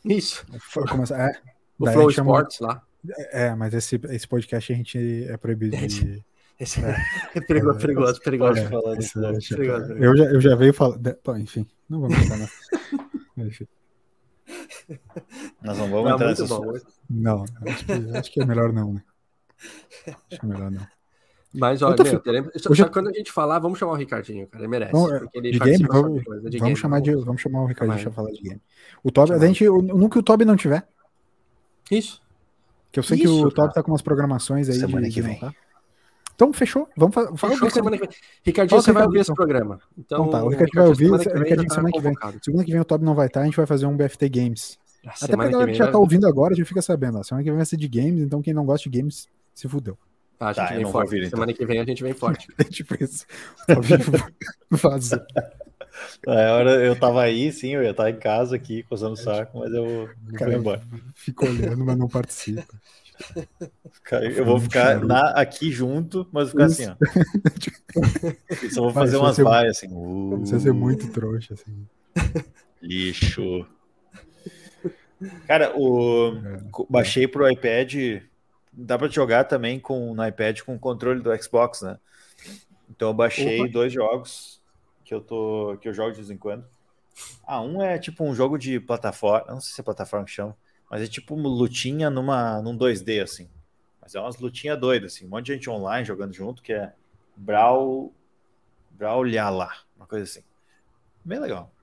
Isso. 0.05 0.45
vai 0.75 0.87
começar- 0.87 1.29
é, 1.29 1.39
O 1.79 1.85
Daí 1.85 1.93
Flow 1.95 2.09
chama- 2.11 2.31
Sports 2.31 2.59
lá. 2.59 2.83
é, 3.31 3.55
mas 3.55 3.73
esse, 3.73 3.99
esse 4.09 4.27
podcast 4.27 4.71
a 4.71 4.75
gente 4.75 5.25
é 5.27 5.37
proibido 5.37 5.75
de. 5.87 6.23
Esse 6.59 6.81
é 6.83 7.41
perigoso, 7.41 7.79
perigoso, 7.79 8.21
perigoso. 8.21 8.53
Pode 8.61 8.69
falar 8.69 8.97
esse- 8.97 9.53
Obrigado. 9.55 9.91
eu, 10.03 10.15
já, 10.17 10.23
eu 10.25 10.41
já 10.41 10.55
veio 10.55 10.73
falar. 10.73 10.97
de- 10.97 11.17
bom, 11.23 11.35
enfim, 11.37 11.65
não 11.89 12.05
entrar 12.07 12.37
na- 12.37 12.49
Enfim, 13.45 13.67
Nós 15.61 15.77
não 15.77 15.89
vamos 15.89 16.05
Não, 16.09 16.15
entrar 16.15 16.27
muito 16.27 16.41
nessa 16.41 16.59
bom. 16.59 16.73
Não, 17.09 17.43
acho 17.67 17.85
que, 17.85 18.17
acho 18.17 18.31
que 18.31 18.41
é 18.41 18.45
melhor 18.45 18.73
não, 18.73 18.93
né? 18.93 19.03
Acho 20.07 20.39
que 20.39 20.45
é 20.45 20.49
melhor 20.49 20.71
não. 20.71 20.85
Mas 21.53 21.81
olha, 21.83 22.03
meu, 22.03 22.19
teremos... 22.19 22.51
Hoje 22.67 22.89
quando 22.89 23.09
a 23.09 23.13
gente 23.13 23.31
falar, 23.31 23.59
vamos 23.59 23.77
chamar 23.77 23.91
o 23.93 23.95
Ricardinho, 23.95 24.47
cara. 24.47 24.63
Ele 24.63 24.67
merece. 24.71 24.91
Vamos, 24.91 25.11
é, 25.11 25.21
ele 25.35 25.51
De 25.51 25.59
game, 25.59 25.85
vamos, 25.87 26.23
coisa. 26.23 26.49
De 26.49 26.57
vamos 26.57 26.69
game, 26.69 26.75
chamar 26.75 26.99
de, 26.99 27.11
vamos. 27.11 27.25
vamos 27.25 27.41
chamar 27.41 27.61
o 27.61 27.65
Ricardinho 27.67 28.01
pra 28.01 28.11
falar 28.11 28.31
de 28.31 28.41
game. 28.41 28.61
O 29.03 29.11
Toby, 29.11 29.33
a 29.33 29.37
gente, 29.37 29.69
o- 29.69 29.81
nunca 29.81 30.17
o 30.19 30.23
Toby 30.23 30.45
não 30.45 30.55
tiver, 30.55 30.87
Isso. 31.91 32.19
que 32.91 32.97
eu 32.99 33.03
sei 33.03 33.17
que 33.19 33.25
Isso, 33.25 33.45
o 33.45 33.51
Toby 33.51 33.71
tá 33.71 33.83
com 33.83 33.91
umas 33.91 34.01
programações 34.01 34.67
aí 34.67 34.75
Semana 34.75 35.07
de, 35.07 35.13
que 35.13 35.21
vem. 35.21 35.39
tá. 35.39 35.53
Então, 36.35 36.51
fechou. 36.53 36.87
Vamos 36.97 37.13
fa- 37.13 37.35
fala 37.37 37.53
Fechou 37.53 37.69
semana 37.69 37.95
Ricardinho. 37.95 37.99
que 37.99 38.07
vem. 38.07 38.41
Ricardinho, 38.45 38.81
você 38.81 38.91
vai 38.91 39.03
ouvir 39.03 39.19
esse 39.19 39.33
programa. 39.33 39.79
Então, 39.97 40.25
Então 40.27 40.29
tá, 40.31 40.43
o 40.43 40.49
Ricardinho 40.49 40.81
vai 40.81 40.87
ouvir, 40.89 41.05
semana 41.05 41.23
que 41.23 41.29
o 41.29 41.33
vem 41.33 41.43
Ricardinho 41.43 41.67
tá 41.69 41.75
semana 41.75 41.91
que 41.91 41.99
vem. 42.01 42.13
Semana 42.43 42.63
que 42.65 42.71
vem 42.71 42.81
o 42.81 42.85
Toby 42.85 43.05
não 43.05 43.15
vai 43.15 43.27
estar, 43.27 43.41
a 43.41 43.45
gente 43.45 43.57
vai 43.57 43.65
fazer 43.65 43.85
um 43.85 43.95
BFT 43.95 44.29
Games. 44.29 44.79
Ah, 45.05 45.13
Até 45.21 45.35
pra 45.35 45.47
galera 45.49 45.71
que 45.71 45.77
já 45.77 45.91
tá 45.91 45.97
ouvindo 45.97 46.25
agora, 46.27 46.55
já 46.55 46.63
fica 46.65 46.81
sabendo. 46.81 47.17
Ó. 47.19 47.23
Semana 47.23 47.43
que 47.43 47.49
vem 47.49 47.57
vai 47.57 47.65
ser 47.65 47.77
de 47.77 47.87
games, 47.87 48.21
então 48.21 48.41
quem 48.41 48.53
não 48.53 48.65
gosta 48.65 48.89
de 48.89 48.97
games 48.97 49.27
se 49.53 49.67
fudeu. 49.67 49.97
Tá, 50.39 50.47
a 50.49 50.53
gente 50.53 50.67
Tá, 50.67 50.73
vem 50.75 50.85
forte. 50.85 51.05
ouvir, 51.05 51.17
então. 51.19 51.29
Semana 51.31 51.53
que 51.53 51.65
vem 51.65 51.79
a 51.79 51.85
gente 51.85 52.01
vem 52.03 52.13
forte. 52.13 52.47
É 52.57 52.63
tipo 52.63 52.95
isso. 53.03 53.25
Toby 53.67 54.23
vazou. 54.71 55.19
Na 56.25 56.53
hora 56.53 56.71
eu 56.83 56.95
tava 56.95 57.21
aí, 57.21 57.51
sim, 57.51 57.69
eu 57.75 57.83
ia 57.83 57.91
estar 57.91 58.09
em 58.09 58.15
casa 58.15 58.55
aqui, 58.55 58.81
coçando 58.83 59.13
o 59.13 59.17
saco, 59.17 59.59
mas 59.59 59.71
eu 59.73 60.09
Cara, 60.33 60.51
vou 60.51 60.59
embora. 60.59 60.81
Fica 61.13 61.45
olhando, 61.45 61.85
mas 61.85 61.97
não 61.97 62.07
participa. 62.07 62.63
Eu 64.35 64.45
vou 64.45 64.59
ficar 64.59 64.99
na- 65.03 65.31
aqui 65.31 65.71
junto, 65.71 66.27
mas 66.31 66.51
vou 66.51 66.51
ficar 66.51 66.65
assim, 66.65 66.87
ó. 66.89 66.95
Só 68.71 68.81
vou 68.81 68.91
fazer 68.93 69.15
isso 69.15 69.23
umas 69.23 69.37
vaias 69.37 69.77
assim. 69.77 69.87
Uh, 69.91 70.37
Você 70.39 70.51
vai 70.53 70.59
ser 70.61 70.73
muito 70.73 71.11
trouxa, 71.11 71.53
assim. 71.53 71.87
Lixo. 72.81 73.65
Cara, 75.47 75.73
o 75.77 76.35
É. 76.37 76.59
co- 76.71 76.87
baixei 76.89 77.27
pro 77.27 77.49
iPad. 77.49 78.21
Dá 78.75 78.97
pra 78.97 79.07
jogar 79.07 79.43
também 79.43 79.79
com 79.79 80.13
no 80.15 80.27
iPad 80.27 80.61
com 80.61 80.75
o 80.75 80.79
controle 80.79 81.21
do 81.21 81.35
Xbox, 81.41 81.81
né? 81.83 81.97
Então 82.89 83.09
eu 83.09 83.13
baixei 83.13 83.61
Opa. 83.61 83.71
dois 83.71 83.93
jogos 83.93 84.59
que 85.05 85.13
eu 85.13 85.21
tô 85.21 85.77
que 85.79 85.87
eu 85.87 85.93
jogo 85.93 86.09
de 86.11 86.17
vez 86.17 86.29
em 86.31 86.37
quando. 86.37 86.65
Ah, 87.45 87.61
um 87.61 87.81
é 87.81 87.99
tipo 87.99 88.23
um 88.23 88.33
jogo 88.33 88.57
de 88.57 88.79
plataforma, 88.79 89.45
não 89.51 89.61
sei 89.61 89.73
se 89.75 89.79
é 89.81 89.83
plataforma 89.83 90.25
que 90.25 90.31
chama, 90.31 90.57
mas 90.93 91.01
é 91.01 91.07
tipo 91.07 91.33
uma 91.33 91.49
lutinha 91.49 92.07
numa 92.07 92.61
num 92.61 92.77
2D 92.77 93.23
assim. 93.23 93.49
Mas 93.99 94.13
é 94.13 94.19
umas 94.19 94.37
lutinhas 94.37 94.79
doidas 94.79 95.15
assim, 95.15 95.25
um 95.25 95.29
monte 95.29 95.47
de 95.47 95.53
gente 95.53 95.67
online 95.67 96.05
jogando 96.05 96.31
junto 96.33 96.61
que 96.61 96.71
é 96.71 96.93
Brawl 97.35 98.13
Brawlhalla, 98.91 99.71
uma 99.97 100.05
coisa 100.05 100.23
assim. 100.25 100.43
Bem 101.25 101.39
legal. 101.39 101.73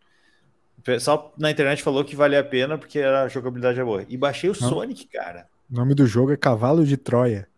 O 0.78 0.82
pessoal 0.82 1.34
na 1.36 1.50
internet 1.50 1.82
falou 1.82 2.04
que 2.04 2.14
valia 2.14 2.38
a 2.38 2.44
pena 2.44 2.78
porque 2.78 3.00
a 3.00 3.26
jogabilidade 3.26 3.80
é 3.80 3.84
boa. 3.84 4.06
E 4.08 4.16
baixei 4.16 4.48
o 4.48 4.56
Não. 4.60 4.68
Sonic, 4.68 5.08
cara. 5.08 5.48
O 5.68 5.74
nome 5.74 5.92
do 5.92 6.06
jogo 6.06 6.30
é 6.32 6.36
Cavalo 6.36 6.84
de 6.86 6.96
Troia. 6.96 7.48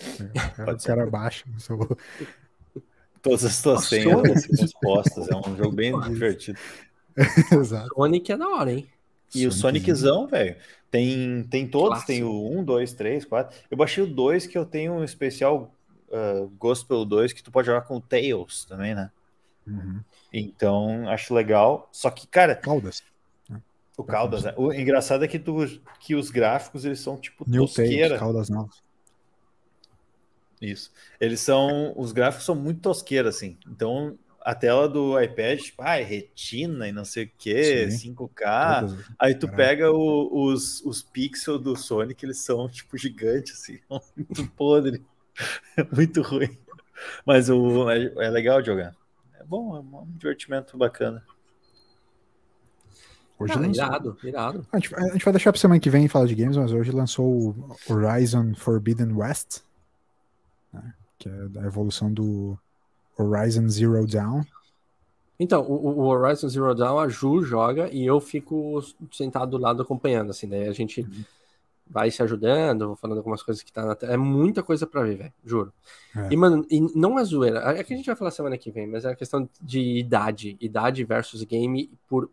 É, 0.00 0.48
Pode 0.64 0.78
o 0.78 0.80
ser. 0.80 0.88
cara 0.88 1.06
baixa. 1.06 1.44
no 1.46 1.60
seu- 1.60 1.96
Todas 3.22 3.44
as 3.44 3.62
tuas 3.62 3.76
Nossa, 3.76 3.88
senhas 3.88 4.44
respostas. 4.46 5.28
É 5.28 5.36
um 5.36 5.56
jogo 5.56 5.70
bem 5.70 5.96
divertido. 6.00 6.58
Exato. 7.52 7.88
Sonic 7.94 8.32
é 8.32 8.36
da 8.36 8.48
hora, 8.48 8.72
hein? 8.72 8.90
E 9.34 9.46
o 9.46 9.52
Soniczão, 9.52 10.26
velho, 10.26 10.56
tem, 10.90 11.42
tem 11.44 11.66
todos, 11.66 12.04
Clássico. 12.04 12.12
tem 12.12 12.22
o 12.22 12.58
1, 12.60 12.64
2, 12.64 12.92
3, 12.94 13.24
4. 13.24 13.58
Eu 13.70 13.76
baixei 13.76 14.02
o 14.02 14.06
2, 14.06 14.46
que 14.46 14.56
eu 14.56 14.64
tenho 14.64 14.94
um 14.94 15.04
especial 15.04 15.74
uh, 16.08 16.48
gosto 16.58 16.86
pelo 16.86 17.04
2, 17.04 17.32
que 17.32 17.42
tu 17.42 17.50
pode 17.50 17.66
jogar 17.66 17.82
com 17.82 17.96
o 17.96 18.00
Tails 18.00 18.64
também, 18.64 18.94
né? 18.94 19.10
Uhum. 19.66 20.00
Então, 20.32 21.08
acho 21.08 21.34
legal. 21.34 21.88
Só 21.92 22.10
que, 22.10 22.26
cara, 22.26 22.54
Caldas. 22.54 23.02
o 23.96 24.04
Caldas, 24.04 24.44
né? 24.44 24.54
O 24.56 24.72
engraçado 24.72 25.24
é 25.24 25.28
que, 25.28 25.38
tu, 25.38 25.56
que 26.00 26.14
os 26.14 26.30
gráficos, 26.30 26.84
eles 26.84 27.00
são 27.00 27.16
tipo 27.18 27.44
New 27.46 27.66
tosqueira. 27.66 28.08
Tails, 28.08 28.20
Caldas 28.20 28.48
Novas. 28.48 28.82
Isso. 30.60 30.90
Eles 31.20 31.40
são. 31.40 31.92
Os 31.96 32.12
gráficos 32.12 32.44
são 32.44 32.54
muito 32.54 32.80
tosqueiros, 32.80 33.36
assim. 33.36 33.56
Então, 33.66 34.18
a 34.40 34.54
tela 34.54 34.88
do 34.88 35.20
iPad, 35.20 35.60
tipo, 35.60 35.82
ah, 35.82 35.98
é 35.98 36.02
retina 36.02 36.88
e 36.88 36.92
não 36.92 37.04
sei 37.04 37.24
o 37.24 37.30
que, 37.36 37.86
5K. 37.86 38.80
Todas, 38.80 39.06
aí 39.18 39.34
tu 39.34 39.46
caralho. 39.46 39.68
pega 39.68 39.92
o, 39.92 40.46
os, 40.46 40.80
os 40.84 41.02
pixels 41.02 41.60
do 41.60 41.76
Sonic, 41.76 42.24
eles 42.24 42.38
são 42.38 42.68
tipo 42.68 42.96
gigantes, 42.96 43.52
assim, 43.60 43.78
muito 44.16 44.50
podre, 44.52 45.04
muito 45.94 46.22
ruim. 46.22 46.56
Mas 47.26 47.48
o, 47.50 47.90
é, 47.90 48.12
é 48.16 48.30
legal 48.30 48.64
jogar. 48.64 48.94
É 49.38 49.44
bom, 49.44 49.76
é 49.76 49.80
um 49.80 50.06
divertimento 50.16 50.76
bacana. 50.76 51.22
Hoje 53.38 53.52
ah, 53.52 53.60
lançou... 53.60 53.84
irado, 53.84 54.18
irado. 54.24 54.66
A 54.72 54.78
gente, 54.78 54.94
a 54.94 55.08
gente, 55.12 55.24
vai 55.24 55.32
deixar 55.32 55.52
para 55.52 55.60
semana 55.60 55.78
que 55.78 55.90
vem 55.90 56.08
falar 56.08 56.26
de 56.26 56.34
games, 56.34 56.56
mas 56.56 56.72
hoje 56.72 56.90
lançou 56.90 57.26
o 57.26 57.76
Horizon 57.88 58.54
Forbidden 58.54 59.12
West, 59.12 59.60
né, 60.72 60.92
que 61.18 61.28
é 61.28 61.32
a 61.60 61.66
evolução 61.66 62.12
do 62.12 62.58
Horizon 63.18 63.68
Zero 63.68 64.06
Dawn. 64.06 64.42
Então, 65.38 65.62
o, 65.62 66.00
o, 66.00 66.06
Horizon 66.06 66.48
Zero 66.48 66.74
Dawn, 66.74 66.98
a 66.98 67.08
Ju 67.08 67.42
joga 67.42 67.88
e 67.92 68.04
eu 68.04 68.20
fico 68.20 68.82
sentado 69.12 69.52
do 69.52 69.58
lado 69.58 69.82
acompanhando, 69.82 70.30
assim, 70.30 70.46
né? 70.46 70.68
A 70.68 70.72
gente 70.72 71.02
uhum. 71.02 71.24
vai 71.86 72.10
se 72.10 72.22
ajudando, 72.22 72.96
falando 72.96 73.18
algumas 73.18 73.42
coisas 73.42 73.62
que 73.62 73.72
tá 73.72 73.84
na 73.84 73.94
tela. 73.94 74.14
É 74.14 74.16
muita 74.16 74.62
coisa 74.62 74.86
pra 74.86 75.02
ver, 75.02 75.16
velho, 75.16 75.32
juro. 75.44 75.72
É. 76.16 76.28
E, 76.32 76.36
mano, 76.36 76.66
e 76.68 76.80
não 76.80 77.18
é 77.18 77.24
zoeira. 77.24 77.60
É 77.78 77.84
que 77.84 77.94
a 77.94 77.96
gente 77.96 78.06
vai 78.06 78.16
falar 78.16 78.32
semana 78.32 78.58
que 78.58 78.70
vem, 78.70 78.86
mas 78.86 79.04
é 79.04 79.10
a 79.10 79.14
questão 79.14 79.48
de 79.60 79.80
idade. 79.80 80.56
Idade 80.60 81.04
versus 81.04 81.42
game, 81.44 81.90
por 82.08 82.28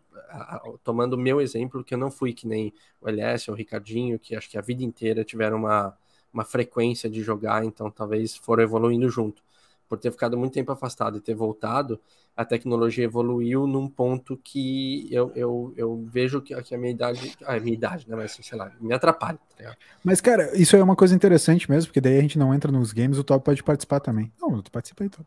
tomando 0.83 1.13
o 1.13 1.17
meu 1.17 1.39
exemplo, 1.39 1.83
que 1.83 1.93
eu 1.93 1.97
não 1.97 2.11
fui 2.11 2.33
que 2.33 2.47
nem 2.47 2.73
o 3.01 3.07
LS 3.07 3.49
ou 3.49 3.55
o 3.55 3.57
Ricardinho, 3.57 4.19
que 4.19 4.35
acho 4.35 4.49
que 4.49 4.57
a 4.57 4.61
vida 4.61 4.83
inteira 4.83 5.23
tiveram 5.23 5.57
uma, 5.57 5.95
uma 6.33 6.43
frequência 6.43 7.09
de 7.09 7.21
jogar, 7.21 7.63
então 7.63 7.89
talvez 7.89 8.35
foram 8.35 8.63
evoluindo 8.63 9.09
junto 9.09 9.41
por 9.87 9.97
ter 9.99 10.11
ficado 10.11 10.37
muito 10.37 10.53
tempo 10.53 10.71
afastado 10.71 11.17
e 11.17 11.21
ter 11.21 11.35
voltado, 11.35 11.99
a 12.35 12.43
tecnologia 12.43 13.05
evoluiu 13.05 13.65
num 13.65 13.87
ponto 13.87 14.37
que 14.43 15.07
eu, 15.11 15.31
eu, 15.35 15.73
eu 15.77 16.05
vejo 16.11 16.41
que, 16.41 16.53
que 16.63 16.75
a 16.75 16.77
minha 16.77 16.91
idade. 16.91 17.35
A 17.45 17.59
minha 17.59 17.75
idade, 17.75 18.09
né? 18.09 18.15
Mas 18.15 18.37
sei 18.41 18.57
lá, 18.57 18.71
me 18.79 18.93
atrapalha, 18.93 19.39
tá 19.57 19.75
Mas, 20.03 20.19
cara, 20.19 20.55
isso 20.57 20.75
é 20.75 20.83
uma 20.83 20.95
coisa 20.95 21.15
interessante 21.15 21.69
mesmo, 21.69 21.87
porque 21.87 22.01
daí 22.01 22.17
a 22.17 22.21
gente 22.21 22.37
não 22.37 22.53
entra 22.53 22.71
nos 22.71 22.91
games, 22.91 23.17
o 23.17 23.23
Top 23.23 23.43
pode 23.43 23.63
participar 23.63 23.99
também. 23.99 24.31
Não, 24.39 24.61
tu 24.61 24.71
participa 24.71 25.03
aí, 25.03 25.09
Top. 25.09 25.25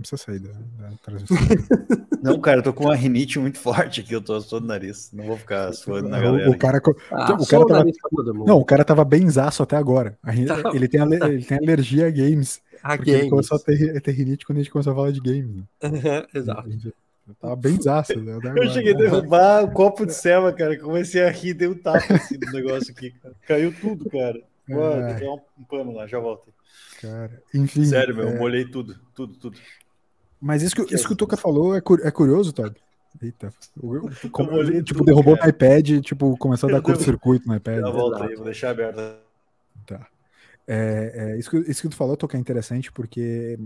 Não 0.00 0.02
precisa 0.02 0.22
sair 0.22 0.38
da, 0.38 0.52
da 0.52 0.96
transmissão. 1.02 1.36
não, 2.22 2.40
cara, 2.40 2.60
eu 2.60 2.62
tô 2.62 2.72
com 2.72 2.84
uma 2.84 2.96
rinite 2.96 3.38
muito 3.38 3.58
forte 3.58 4.00
aqui, 4.00 4.14
eu 4.14 4.22
tô 4.22 4.40
suando 4.40 4.64
o 4.64 4.68
nariz. 4.68 5.10
Não 5.12 5.26
vou 5.26 5.36
ficar 5.36 5.74
suando 5.74 6.08
na 6.08 6.18
galera. 6.18 6.48
O, 6.48 6.54
o 6.54 6.58
cara, 6.58 6.80
ah, 7.10 7.36
o 7.38 7.46
cara 7.46 7.66
tava, 7.66 7.84
não, 8.46 8.58
o 8.58 8.64
cara 8.64 8.82
tava 8.82 9.04
benzaço 9.04 9.62
até 9.62 9.76
agora. 9.76 10.18
Tá. 10.24 10.32
Ele, 10.74 10.88
tem, 10.88 11.00
ele 11.28 11.44
tem 11.44 11.58
alergia 11.58 12.06
a 12.06 12.10
games. 12.10 12.62
A 12.82 12.96
porque 12.96 13.10
games. 13.10 13.22
Ele 13.24 13.30
começou 13.30 13.58
a 13.58 13.60
ter, 13.60 14.00
ter 14.00 14.12
rinite 14.12 14.46
quando 14.46 14.56
a 14.56 14.60
gente 14.62 14.72
começou 14.72 14.94
a 14.94 14.96
falar 14.96 15.12
de 15.12 15.20
games. 15.20 15.54
Né? 15.54 15.64
Exato. 16.32 16.70
Eu 17.28 17.34
tava 17.34 17.56
bem 17.56 17.78
zaço. 17.78 18.18
Né? 18.18 18.38
Eu 18.56 18.70
cheguei 18.70 18.94
a 18.94 18.96
derrubar 18.96 19.64
o 19.64 19.70
copo 19.70 20.06
de 20.06 20.14
ceva, 20.14 20.50
cara. 20.50 20.78
Comecei 20.78 21.22
a 21.22 21.30
rir, 21.30 21.52
dei 21.52 21.68
um 21.68 21.74
tapa 21.74 22.14
assim 22.14 22.38
do 22.38 22.50
negócio 22.52 22.90
aqui, 22.90 23.10
cara. 23.22 23.34
Caiu 23.46 23.74
tudo, 23.78 24.08
cara. 24.08 24.40
Mano, 24.66 25.02
é. 25.02 25.28
um, 25.28 25.40
um 25.58 25.64
pano 25.64 25.92
lá, 25.92 26.06
já 26.06 26.18
volto. 26.18 26.50
Cara, 27.00 27.42
enfim. 27.54 27.84
Sério, 27.84 28.14
meu, 28.14 28.28
é... 28.28 28.38
molhei 28.38 28.64
tudo, 28.66 28.94
tudo, 29.14 29.34
tudo. 29.34 29.58
Mas 30.40 30.62
isso 30.62 30.74
que, 30.74 30.84
que 30.84 30.94
isso 30.94 31.06
que 31.06 31.12
o 31.12 31.16
Tuca 31.16 31.36
falou 31.36 31.74
é, 31.74 31.78
é 32.02 32.10
curioso, 32.10 32.52
Todd. 32.52 32.74
Eita. 33.20 33.52
Como, 34.30 34.56
ele, 34.58 34.82
tipo, 34.82 35.04
derrubou 35.04 35.36
no 35.36 35.48
iPad, 35.48 36.00
tipo, 36.00 36.36
começou 36.36 36.68
a 36.68 36.72
dar 36.72 36.80
curto-circuito 36.82 37.46
no 37.46 37.56
iPad. 37.56 37.80
Volto 37.80 38.22
aí, 38.22 38.34
vou 38.34 38.44
deixar 38.44 38.70
aberto. 38.70 39.00
Tá. 39.86 40.06
É, 40.66 41.12
é, 41.14 41.38
isso, 41.38 41.50
que, 41.50 41.58
isso 41.70 41.82
que 41.82 41.88
tu 41.88 41.96
falou, 41.96 42.16
Tuca, 42.16 42.36
é 42.36 42.40
interessante, 42.40 42.92
porque, 42.92 43.58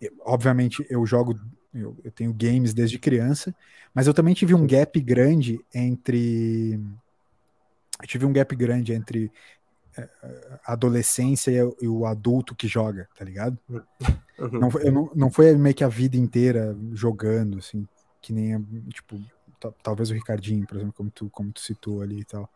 é, 0.00 0.10
obviamente, 0.24 0.84
eu 0.88 1.04
jogo, 1.04 1.38
eu, 1.74 1.96
eu, 2.02 2.10
tenho 2.10 2.32
games 2.32 2.72
desde 2.72 2.98
criança, 2.98 3.54
mas 3.94 4.06
eu 4.06 4.14
também 4.14 4.34
tive 4.34 4.54
um 4.54 4.66
gap 4.66 4.98
grande 5.00 5.60
entre. 5.74 6.80
Eu 8.00 8.06
tive 8.06 8.26
um 8.26 8.32
gap 8.32 8.54
grande 8.56 8.92
entre 8.92 9.30
a 10.64 10.72
adolescência 10.72 11.50
e 11.80 11.88
o 11.88 12.06
adulto 12.06 12.54
que 12.54 12.68
joga, 12.68 13.08
tá 13.16 13.24
ligado? 13.24 13.58
Uhum. 14.38 14.60
Não, 14.60 14.70
eu 14.80 14.92
não, 14.92 15.10
não 15.14 15.30
foi 15.30 15.56
meio 15.56 15.74
que 15.74 15.84
a 15.84 15.88
vida 15.88 16.16
inteira 16.16 16.76
jogando, 16.92 17.58
assim, 17.58 17.86
que 18.20 18.32
nem, 18.32 18.60
tipo, 18.92 19.20
talvez 19.82 20.10
o 20.10 20.14
Ricardinho, 20.14 20.66
por 20.66 20.76
exemplo, 20.76 20.94
como 20.94 21.10
tu, 21.10 21.30
como 21.30 21.52
tu 21.52 21.60
citou 21.60 22.02
ali 22.02 22.20
e 22.20 22.24
tal. 22.24 22.50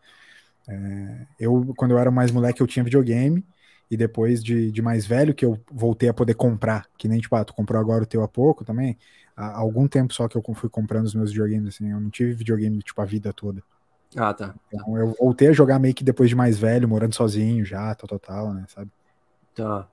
É, 0.69 1.27
eu, 1.39 1.73
quando 1.77 1.93
eu 1.93 1.99
era 1.99 2.11
mais 2.11 2.31
moleque, 2.31 2.61
eu 2.61 2.67
tinha 2.67 2.85
videogame, 2.85 3.45
e 3.91 3.97
depois 3.97 4.43
de, 4.43 4.71
de 4.71 4.83
mais 4.83 5.07
velho 5.07 5.35
que 5.35 5.45
eu 5.45 5.59
voltei 5.71 6.09
a 6.09 6.15
poder 6.15 6.35
comprar, 6.35 6.87
que 6.97 7.09
nem, 7.09 7.19
tipo, 7.21 7.35
ah, 7.35 7.45
tu 7.45 7.55
comprou 7.55 7.81
agora 7.81 8.05
o 8.05 8.07
teu 8.07 8.23
há 8.23 8.29
pouco 8.29 8.65
também, 8.65 8.97
há 9.37 9.59
algum 9.59 9.89
tempo 9.89 10.13
só 10.13 10.29
que 10.29 10.37
eu 10.37 10.43
fui 10.55 10.69
comprando 10.69 11.07
os 11.07 11.15
meus 11.15 11.31
videogames, 11.31 11.75
assim, 11.75 11.91
eu 11.91 12.01
não 12.01 12.11
tive 12.11 12.33
videogame, 12.35 12.83
tipo, 12.83 13.01
a 13.01 13.05
vida 13.05 13.33
toda. 13.33 13.63
Ah, 14.17 14.35
tá. 14.35 14.55
Então 14.73 14.97
eu 14.97 15.15
voltei 15.19 15.49
a 15.49 15.53
jogar 15.53 15.79
meio 15.79 15.95
que 15.95 16.05
depois 16.05 16.29
de 16.29 16.37
mais 16.37 16.59
velho, 16.59 16.89
morando 16.89 17.15
sozinho 17.15 17.65
já, 17.65 17.95
tal, 17.95 18.09
tal, 18.09 18.19
tal, 18.19 18.55
né, 18.55 18.65
sabe? 18.69 18.91
Tá. 19.55 19.89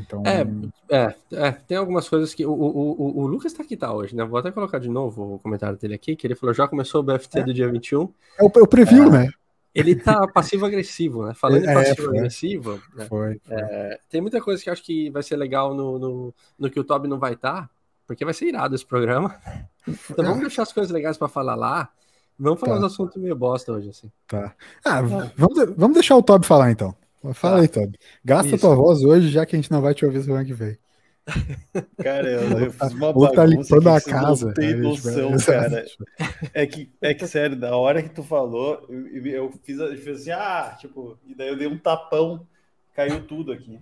Então, 0.00 0.22
é, 0.26 0.44
é, 0.90 1.14
é, 1.32 1.52
tem 1.52 1.76
algumas 1.76 2.08
coisas 2.08 2.34
que. 2.34 2.44
O, 2.44 2.52
o, 2.52 3.20
o, 3.20 3.26
Lucas 3.26 3.52
tá 3.52 3.62
aqui, 3.62 3.76
tá, 3.76 3.92
hoje, 3.92 4.16
né? 4.16 4.24
Vou 4.24 4.38
até 4.38 4.50
colocar 4.50 4.78
de 4.78 4.88
novo 4.88 5.34
o 5.34 5.38
comentário 5.38 5.78
dele 5.78 5.94
aqui, 5.94 6.16
que 6.16 6.26
ele 6.26 6.34
falou: 6.34 6.54
já 6.54 6.66
começou 6.66 7.00
o 7.00 7.04
BFT 7.04 7.40
é. 7.40 7.42
do 7.44 7.54
dia 7.54 7.70
21. 7.70 8.12
É 8.38 8.44
o, 8.44 8.46
é 8.46 8.60
o 8.60 8.66
preview, 8.66 9.06
é, 9.06 9.10
né? 9.10 9.28
Ele 9.74 9.94
tá 9.94 10.26
passivo-agressivo, 10.26 11.26
né? 11.26 11.34
Falando 11.34 11.64
em 11.64 11.68
é, 11.68 11.74
passivo-agressivo, 11.74 12.80
né? 12.94 13.08
É, 13.48 14.00
tem 14.08 14.20
muita 14.20 14.40
coisa 14.40 14.62
que 14.62 14.68
eu 14.68 14.72
acho 14.72 14.82
que 14.82 15.10
vai 15.10 15.22
ser 15.22 15.36
legal 15.36 15.74
no, 15.74 15.98
no, 15.98 16.34
no 16.58 16.70
que 16.70 16.80
o 16.80 16.84
Toby 16.84 17.08
não 17.08 17.18
vai 17.18 17.34
estar, 17.34 17.62
tá, 17.62 17.70
porque 18.06 18.24
vai 18.24 18.34
ser 18.34 18.46
irado 18.46 18.74
esse 18.74 18.86
programa. 18.86 19.36
Então 20.10 20.24
vamos 20.24 20.40
deixar 20.40 20.62
as 20.62 20.72
coisas 20.72 20.90
legais 20.90 21.18
para 21.18 21.28
falar 21.28 21.54
lá. 21.54 21.90
Vamos 22.38 22.60
falar 22.60 22.74
tá. 22.74 22.78
uns 22.80 22.92
assuntos 22.92 23.22
meio 23.22 23.36
bosta 23.36 23.72
hoje, 23.72 23.90
assim. 23.90 24.10
Tá. 24.26 24.54
Ah, 24.84 25.00
vamos, 25.36 25.74
vamos 25.76 25.94
deixar 25.94 26.16
o 26.16 26.22
Toby 26.22 26.46
falar 26.46 26.70
então. 26.70 26.94
Fala 27.32 27.56
tá. 27.56 27.62
aí, 27.62 27.68
Toby. 27.68 27.98
Gasta 28.24 28.48
Isso. 28.48 28.58
tua 28.58 28.74
voz 28.74 29.02
hoje, 29.02 29.28
já 29.28 29.46
que 29.46 29.56
a 29.56 29.58
gente 29.58 29.70
não 29.70 29.80
vai 29.80 29.94
te 29.94 30.04
ouvir 30.04 30.22
semana 30.22 30.44
que 30.44 30.52
vem. 30.52 30.76
Cara, 32.02 32.28
eu, 32.28 32.58
eu 32.58 32.70
fiz 32.70 32.92
uma 32.92 33.08
Ou 33.16 33.32
tá 33.32 33.46
limpando 33.46 33.88
a 33.88 34.00
casa. 34.00 34.46
Não 34.46 34.54
tem 34.54 34.74
noção, 34.74 35.30
cara. 35.38 35.86
É 36.52 36.66
que, 36.66 36.92
é 37.00 37.14
que, 37.14 37.26
sério, 37.26 37.56
da 37.56 37.74
hora 37.76 38.02
que 38.02 38.10
tu 38.10 38.22
falou, 38.22 38.84
eu, 38.90 39.26
eu 39.26 39.52
fiz, 39.62 39.78
eu 39.78 39.96
fiz 39.96 40.20
assim, 40.20 40.32
ah, 40.32 40.76
tipo, 40.78 41.18
e 41.26 41.34
daí 41.34 41.48
eu 41.48 41.56
dei 41.56 41.66
um 41.66 41.78
tapão, 41.78 42.46
caiu 42.94 43.26
tudo 43.26 43.52
aqui. 43.52 43.80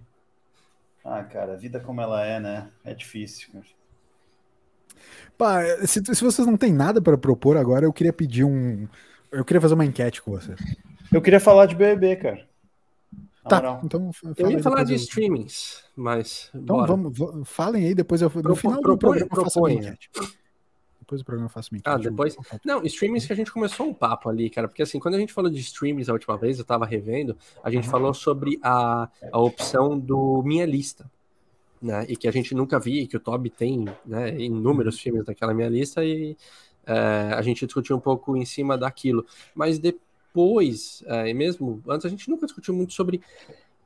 Ah, 1.04 1.24
cara, 1.24 1.54
a 1.54 1.56
vida 1.56 1.80
como 1.80 2.00
ela 2.00 2.24
é, 2.24 2.38
né? 2.38 2.68
É 2.84 2.94
difícil. 2.94 3.48
Pá, 5.36 5.62
se, 5.86 6.02
se 6.04 6.24
vocês 6.24 6.46
não 6.46 6.56
têm 6.56 6.72
nada 6.72 7.00
para 7.00 7.18
propor 7.18 7.56
agora, 7.56 7.86
eu 7.86 7.92
queria 7.92 8.12
pedir 8.12 8.44
um. 8.44 8.86
Eu 9.30 9.44
queria 9.44 9.60
fazer 9.60 9.74
uma 9.74 9.84
enquete 9.84 10.22
com 10.22 10.30
você. 10.32 10.54
Eu 11.12 11.20
queria 11.20 11.40
falar 11.40 11.66
de 11.66 11.74
BBB, 11.74 12.16
cara. 12.16 12.52
Tá, 13.48 13.80
então 13.82 14.12
eu 14.36 14.50
ia 14.52 14.62
falar 14.62 14.84
de 14.84 14.92
eu... 14.92 14.96
streamings, 14.96 15.82
mas. 15.96 16.48
Então 16.54 16.76
bora. 16.76 16.86
vamos, 16.86 17.48
falem 17.48 17.86
aí, 17.86 17.94
depois 17.94 18.22
eu. 18.22 18.30
No 18.32 18.42
Pro, 18.42 18.54
final 18.54 18.80
propõe, 18.80 19.18
do 19.18 19.28
programa 19.28 19.28
eu 19.32 19.44
faço 19.44 19.68
enquete. 19.68 20.10
Depois 21.00 21.20
do 21.20 21.24
programa 21.24 21.46
eu 21.46 21.50
faço 21.50 21.68
minha 21.72 21.82
Ah, 21.84 21.96
depois. 21.96 22.36
Não, 22.64 22.84
streamings 22.84 23.26
que 23.26 23.32
a 23.32 23.36
gente 23.36 23.52
começou 23.52 23.86
um 23.86 23.92
papo 23.92 24.28
ali, 24.28 24.48
cara, 24.48 24.68
porque 24.68 24.82
assim, 24.82 25.00
quando 25.00 25.16
a 25.16 25.18
gente 25.18 25.32
falou 25.32 25.50
de 25.50 25.58
streamings 25.58 26.08
a 26.08 26.12
última 26.12 26.38
vez, 26.38 26.58
eu 26.58 26.64
tava 26.64 26.86
revendo, 26.86 27.36
a 27.64 27.70
gente 27.70 27.84
uhum. 27.86 27.90
falou 27.90 28.14
sobre 28.14 28.60
a, 28.62 29.08
a 29.32 29.38
opção 29.40 29.98
do 29.98 30.42
Minha 30.44 30.64
Lista. 30.64 31.10
Né, 31.82 32.06
e 32.08 32.16
que 32.16 32.28
a 32.28 32.30
gente 32.30 32.54
nunca 32.54 32.78
via, 32.78 33.04
que 33.08 33.16
o 33.16 33.20
Toby 33.20 33.50
tem 33.50 33.86
né, 34.06 34.38
inúmeros 34.40 34.94
uhum. 34.94 35.00
filmes 35.02 35.24
daquela 35.24 35.52
minha 35.52 35.68
lista, 35.68 36.04
e 36.04 36.36
é, 36.86 37.32
a 37.34 37.42
gente 37.42 37.66
discutiu 37.66 37.96
um 37.96 38.00
pouco 38.00 38.36
em 38.36 38.44
cima 38.44 38.78
daquilo. 38.78 39.26
Mas 39.52 39.80
depois 39.80 41.02
é, 41.06 41.28
e 41.28 41.34
mesmo 41.34 41.82
antes, 41.88 42.06
a 42.06 42.08
gente 42.08 42.30
nunca 42.30 42.46
discutiu 42.46 42.72
muito 42.72 42.92
sobre 42.92 43.20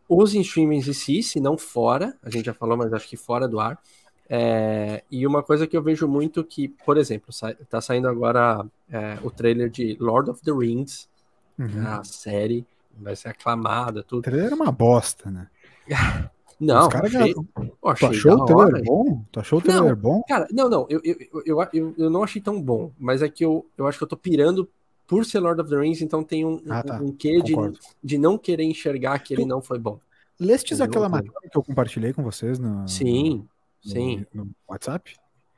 os 0.08 0.34
streamings 0.34 0.86
em 0.86 0.92
si, 0.92 1.22
se 1.22 1.40
não 1.40 1.58
fora, 1.58 2.16
a 2.22 2.30
gente 2.30 2.46
já 2.46 2.54
falou, 2.54 2.76
mas 2.76 2.92
acho 2.92 3.08
que 3.08 3.16
fora 3.16 3.48
do 3.48 3.58
ar. 3.58 3.80
É, 4.28 5.02
e 5.10 5.26
uma 5.26 5.42
coisa 5.42 5.66
que 5.66 5.76
eu 5.76 5.82
vejo 5.82 6.06
muito 6.06 6.44
que, 6.44 6.68
por 6.68 6.96
exemplo, 6.96 7.28
tá 7.68 7.80
saindo 7.80 8.08
agora 8.08 8.64
é, 8.90 9.18
o 9.22 9.30
trailer 9.30 9.70
de 9.70 9.96
Lord 10.00 10.30
of 10.30 10.42
the 10.42 10.52
Rings, 10.52 11.08
uhum. 11.58 11.86
a 11.86 12.04
série, 12.04 12.66
vai 12.96 13.16
ser 13.16 13.28
aclamada, 13.28 14.02
tudo. 14.02 14.20
O 14.20 14.22
trailer 14.22 14.52
é 14.52 14.54
uma 14.54 14.72
bosta, 14.72 15.30
né? 15.30 15.48
Não, 16.58 16.88
cara 16.88 17.06
achei, 17.06 17.34
oh, 17.82 17.88
achei 17.88 18.08
tu 18.08 18.14
achou 18.14 18.32
o 18.32 18.44
trailer 18.46 18.84
bom? 18.84 19.24
Tu 19.30 19.40
achou 19.40 19.58
o 19.58 19.62
trailer 19.62 19.90
não, 19.90 19.96
bom? 19.96 20.22
Cara, 20.26 20.46
não, 20.50 20.68
não, 20.70 20.86
eu, 20.88 21.00
eu, 21.04 21.16
eu, 21.44 21.68
eu, 21.72 21.94
eu 21.98 22.10
não 22.10 22.22
achei 22.22 22.40
tão 22.40 22.60
bom, 22.60 22.90
mas 22.98 23.20
é 23.22 23.28
que 23.28 23.44
eu, 23.44 23.66
eu 23.76 23.86
acho 23.86 23.98
que 23.98 24.04
eu 24.04 24.08
tô 24.08 24.16
pirando 24.16 24.68
por 25.06 25.24
ser 25.24 25.38
Lord 25.40 25.60
of 25.60 25.70
the 25.70 25.78
Rings, 25.78 26.00
então 26.00 26.24
tem 26.24 26.44
um, 26.44 26.60
ah, 26.68 26.82
tá. 26.82 27.00
um 27.00 27.12
quê 27.12 27.40
de, 27.42 27.54
de 28.02 28.18
não 28.18 28.38
querer 28.38 28.64
enxergar 28.64 29.18
que 29.18 29.34
ele 29.34 29.44
não 29.44 29.60
foi 29.60 29.78
bom. 29.78 30.00
Lestes 30.40 30.80
aquela 30.80 31.08
matéria 31.08 31.50
que 31.50 31.56
eu 31.56 31.62
compartilhei 31.62 32.12
com 32.12 32.22
vocês 32.22 32.58
no, 32.58 32.88
sim, 32.88 33.46
no, 33.84 33.90
sim. 33.90 34.26
no 34.32 34.50
WhatsApp? 34.68 35.14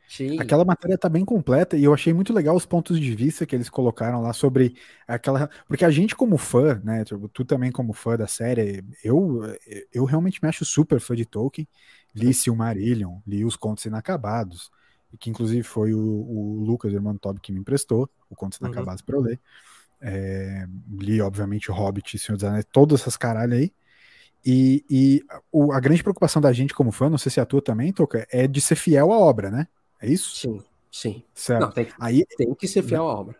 Sim. 0.08 0.40
Aquela 0.40 0.64
matéria 0.64 0.96
tá 0.96 1.06
bem 1.06 1.22
completa 1.22 1.76
e 1.76 1.84
eu 1.84 1.92
achei 1.92 2.14
muito 2.14 2.32
legal 2.32 2.56
os 2.56 2.64
pontos 2.64 2.98
de 2.98 3.14
vista 3.14 3.44
que 3.44 3.54
eles 3.54 3.68
colocaram 3.68 4.22
lá 4.22 4.32
sobre 4.32 4.74
aquela. 5.06 5.50
Porque 5.66 5.84
a 5.84 5.90
gente, 5.90 6.16
como 6.16 6.38
fã, 6.38 6.80
né? 6.82 7.04
Tipo, 7.04 7.28
tu 7.28 7.44
também, 7.44 7.70
como 7.70 7.92
fã 7.92 8.16
da 8.16 8.26
série, 8.26 8.82
eu, 9.04 9.42
eu 9.92 10.06
realmente 10.06 10.42
me 10.42 10.48
acho 10.48 10.64
super 10.64 10.98
fã 10.98 11.14
de 11.14 11.26
Tolkien. 11.26 11.68
Li 12.14 12.32
Silmarillion, 12.32 13.18
li 13.26 13.44
os 13.44 13.54
Contos 13.54 13.84
Inacabados, 13.84 14.70
que 15.20 15.28
inclusive 15.28 15.62
foi 15.62 15.92
o, 15.92 16.00
o 16.00 16.64
Lucas, 16.64 16.92
irmão 16.92 17.12
do 17.12 17.18
Toby, 17.18 17.40
que 17.40 17.52
me 17.52 17.60
emprestou, 17.60 18.08
o 18.30 18.34
Contos 18.34 18.58
uhum. 18.60 18.68
Inacabados 18.68 19.02
para 19.02 19.14
eu 19.14 19.20
ler. 19.20 19.40
É, 20.00 20.66
li, 20.90 21.20
obviamente, 21.20 21.70
o 21.70 21.74
Hobbit, 21.74 22.18
Senhor 22.18 22.36
dos 22.36 22.44
Anéis, 22.44 22.64
todas 22.72 23.02
essas 23.02 23.16
caralho 23.16 23.52
aí. 23.52 23.70
E, 24.44 24.84
e 24.88 25.22
o, 25.52 25.70
a 25.70 25.80
grande 25.80 26.02
preocupação 26.02 26.40
da 26.40 26.52
gente 26.52 26.72
como 26.72 26.92
fã, 26.92 27.10
não 27.10 27.18
sei 27.18 27.30
se 27.30 27.40
é 27.40 27.42
a 27.42 27.46
tua 27.46 27.60
também, 27.60 27.92
Toca, 27.92 28.26
é 28.30 28.46
de 28.46 28.60
ser 28.60 28.76
fiel 28.76 29.12
à 29.12 29.18
obra, 29.18 29.50
né? 29.50 29.68
É 30.00 30.08
isso? 30.08 30.36
Sim, 30.36 30.62
sim. 30.90 31.24
Certo. 31.34 31.60
Não, 31.60 31.70
tem, 31.70 31.88
aí, 31.98 32.24
tem 32.36 32.54
que 32.54 32.68
ser 32.68 32.82
fiel 32.82 33.08
à 33.08 33.14
obra. 33.14 33.36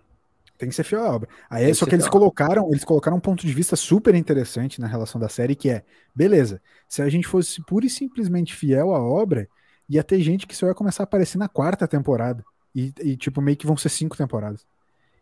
Tem 0.57 0.69
que 0.69 0.75
ser 0.75 0.83
fiel 0.83 1.05
à 1.05 1.15
obra. 1.15 1.29
Aí 1.49 1.67
tem 1.67 1.75
só 1.75 1.85
que, 1.85 1.91
que 1.91 1.97
eles 1.97 2.09
colocaram, 2.09 2.69
eles 2.71 2.85
colocaram 2.85 3.17
um 3.17 3.21
ponto 3.21 3.47
de 3.47 3.53
vista 3.53 3.77
super 3.77 4.15
interessante 4.15 4.81
na 4.81 4.89
relação 4.89 5.21
da 5.21 5.29
série, 5.29 5.55
que 5.55 5.71
é, 5.71 5.85
beleza, 6.15 6.61
se 6.89 7.01
a 7.01 7.09
gente 7.09 7.29
fosse 7.29 7.63
pura 7.65 7.87
e 7.87 7.91
simplesmente 7.91 8.57
fiel 8.57 8.93
à 8.95 9.01
obra, 9.01 9.49
ia 9.89 10.03
ter 10.03 10.21
gente 10.21 10.47
que 10.47 10.57
só 10.57 10.67
ia 10.67 10.75
começar 10.75 11.03
a 11.03 11.05
aparecer 11.05 11.39
na 11.39 11.49
quarta 11.49 11.87
temporada. 11.87 12.45
E, 12.75 12.93
e 13.01 13.17
tipo, 13.17 13.41
meio 13.41 13.57
que 13.57 13.67
vão 13.67 13.77
ser 13.77 13.89
cinco 13.89 14.17
temporadas. 14.17 14.67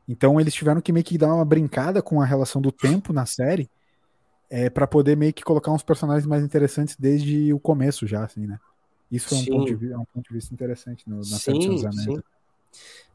Então 0.09 0.41
eles 0.41 0.55
tiveram 0.55 0.81
que 0.81 0.93
meio 0.93 1.05
que 1.05 1.19
dar 1.19 1.35
uma 1.35 1.45
brincada 1.45 2.01
com 2.01 2.21
a 2.21 2.25
relação 2.25 2.63
do 2.63 2.73
tempo 2.73 3.13
na 3.13 3.27
série, 3.27 3.69
é, 4.49 4.71
para 4.71 4.87
poder 4.87 5.17
meio 5.17 5.33
que 5.33 5.43
colocar 5.43 5.73
uns 5.73 5.83
personagens 5.83 6.27
mais 6.27 6.43
interessantes 6.43 6.97
desde 6.97 7.53
o 7.53 7.59
começo 7.59 8.07
já, 8.07 8.25
assim, 8.25 8.47
né? 8.47 8.59
Isso 9.11 9.35
é 9.35 9.39
um, 9.39 9.45
ponto 9.45 9.77
de, 9.77 9.93
é 9.93 9.99
um 9.99 10.05
ponto 10.05 10.29
de 10.29 10.35
vista 10.35 10.53
interessante 10.53 11.09
no, 11.09 11.17
na 11.17 11.25
sim, 11.25 11.87
Anéis. 11.87 12.05
Sim. 12.05 12.23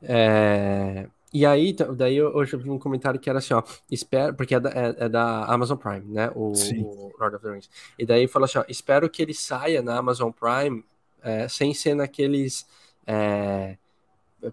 É, 0.02 1.08
e 1.34 1.46
aí, 1.46 1.74
daí 1.96 2.22
hoje 2.22 2.54
eu 2.54 2.60
vi 2.60 2.70
um 2.70 2.78
comentário 2.78 3.20
que 3.20 3.30
era 3.30 3.40
assim, 3.40 3.54
ó, 3.54 3.64
espero, 3.90 4.34
porque 4.34 4.54
é 4.56 4.60
da, 4.60 4.70
é, 4.70 4.96
é 5.06 5.10
da 5.10 5.46
Amazon 5.46 5.78
Prime, 5.78 6.06
né, 6.14 6.30
o, 6.36 6.52
o, 6.52 7.14
Lord 7.18 7.38
of 7.38 7.46
the 7.46 7.52
Rings. 7.52 7.70
E 7.98 8.06
daí 8.06 8.28
falou 8.28 8.46
assim, 8.46 8.58
ó, 8.58 8.66
espero 8.68 9.10
que 9.10 9.22
ele 9.22 9.34
saia 9.34 9.82
na 9.82 9.98
Amazon 9.98 10.32
Prime 10.32 10.84
é, 11.24 11.48
sem 11.48 11.74
ser 11.74 11.96
naqueles 11.96 12.68
é, 13.08 13.78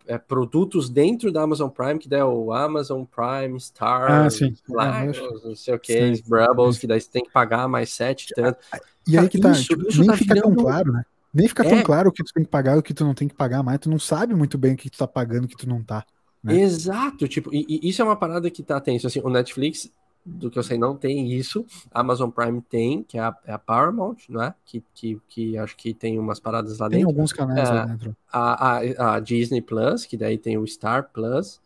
é, 0.07 0.19
produtos 0.19 0.89
dentro 0.89 1.33
da 1.33 1.43
Amazon 1.43 1.69
Prime, 1.69 1.99
que 1.99 2.09
daí 2.09 2.21
é 2.21 2.25
o 2.25 2.53
Amazon 2.53 3.03
Prime, 3.05 3.59
Star, 3.61 4.27
ah, 4.27 4.31
sim. 4.31 4.55
não 4.69 5.57
sei 5.57 5.75
o 5.75 5.81
que, 5.81 6.23
Brubbles, 6.29 6.79
que 6.79 6.87
daí 6.87 7.01
você 7.01 7.11
tem 7.11 7.25
que 7.25 7.33
pagar 7.33 7.67
mais 7.67 7.93
sete, 7.93 8.33
tanto. 8.37 8.59
E 9.05 9.19
aí 9.19 9.29
que 9.29 9.41
tá, 9.41 9.51
isso, 9.51 9.65
tipo, 9.65 9.89
isso 9.89 9.99
nem 10.01 10.11
tá 10.11 10.17
fica 10.17 10.41
tão 10.41 10.55
claro, 10.55 10.93
né? 10.93 11.05
Nem 11.33 11.49
fica 11.49 11.63
tão 11.63 11.79
é. 11.79 11.83
claro 11.83 12.09
o 12.09 12.13
que 12.13 12.25
tu 12.25 12.33
tem 12.33 12.45
que 12.45 12.51
pagar 12.51 12.77
e 12.77 12.79
o 12.79 12.83
que 12.83 12.95
tu 12.95 13.05
não 13.05 13.15
tem 13.15 13.29
que 13.29 13.35
pagar 13.35 13.63
mais, 13.63 13.79
tu 13.79 13.91
não 13.91 13.99
sabe 13.99 14.35
muito 14.35 14.57
bem 14.57 14.75
o 14.75 14.77
que 14.77 14.91
tu 14.91 14.99
tá 14.99 15.07
pagando 15.07 15.45
e 15.45 15.47
o 15.47 15.49
que 15.49 15.57
tu 15.57 15.69
não 15.69 15.83
tá. 15.83 16.05
Né? 16.43 16.61
Exato, 16.61 17.27
tipo, 17.29 17.53
e, 17.53 17.67
e, 17.69 17.89
isso 17.89 18.01
é 18.01 18.05
uma 18.05 18.17
parada 18.17 18.51
que 18.51 18.63
tá 18.63 18.81
tenso, 18.81 19.07
assim, 19.07 19.21
o 19.23 19.29
Netflix, 19.29 19.91
do 20.25 20.51
que 20.51 20.59
eu 20.59 20.63
sei, 20.63 20.79
não 20.79 20.97
tem 20.97 21.33
isso, 21.33 21.65
a 21.91 22.01
Amazon 22.01 22.31
Prime 22.31 22.63
tem, 22.63 23.03
que 23.03 23.19
é 23.19 23.21
a, 23.21 23.37
é 23.47 23.53
a 23.53 23.59
Paramount, 23.59 24.17
não 24.29 24.43
é? 24.43 24.55
Que, 24.65 24.83
que, 24.95 25.21
que 25.29 25.59
acho 25.59 25.77
que 25.77 25.93
tem 25.93 26.19
umas 26.19 26.39
paradas 26.39 26.79
lá 26.79 26.89
tem 26.89 26.99
dentro. 26.99 27.09
Tem 27.09 27.17
alguns 27.17 27.33
canais 27.33 27.69
é, 27.69 27.73
lá 27.73 27.85
dentro. 27.87 28.17
A, 28.33 28.77
a, 28.77 29.15
a, 29.15 29.21
Disney 29.21 29.61
Plus, 29.61 30.05
que 30.07 30.17
daí 30.17 30.39
tem 30.39 30.57
o 30.59 30.67
Star 30.67 31.11
Plus, 31.13 31.61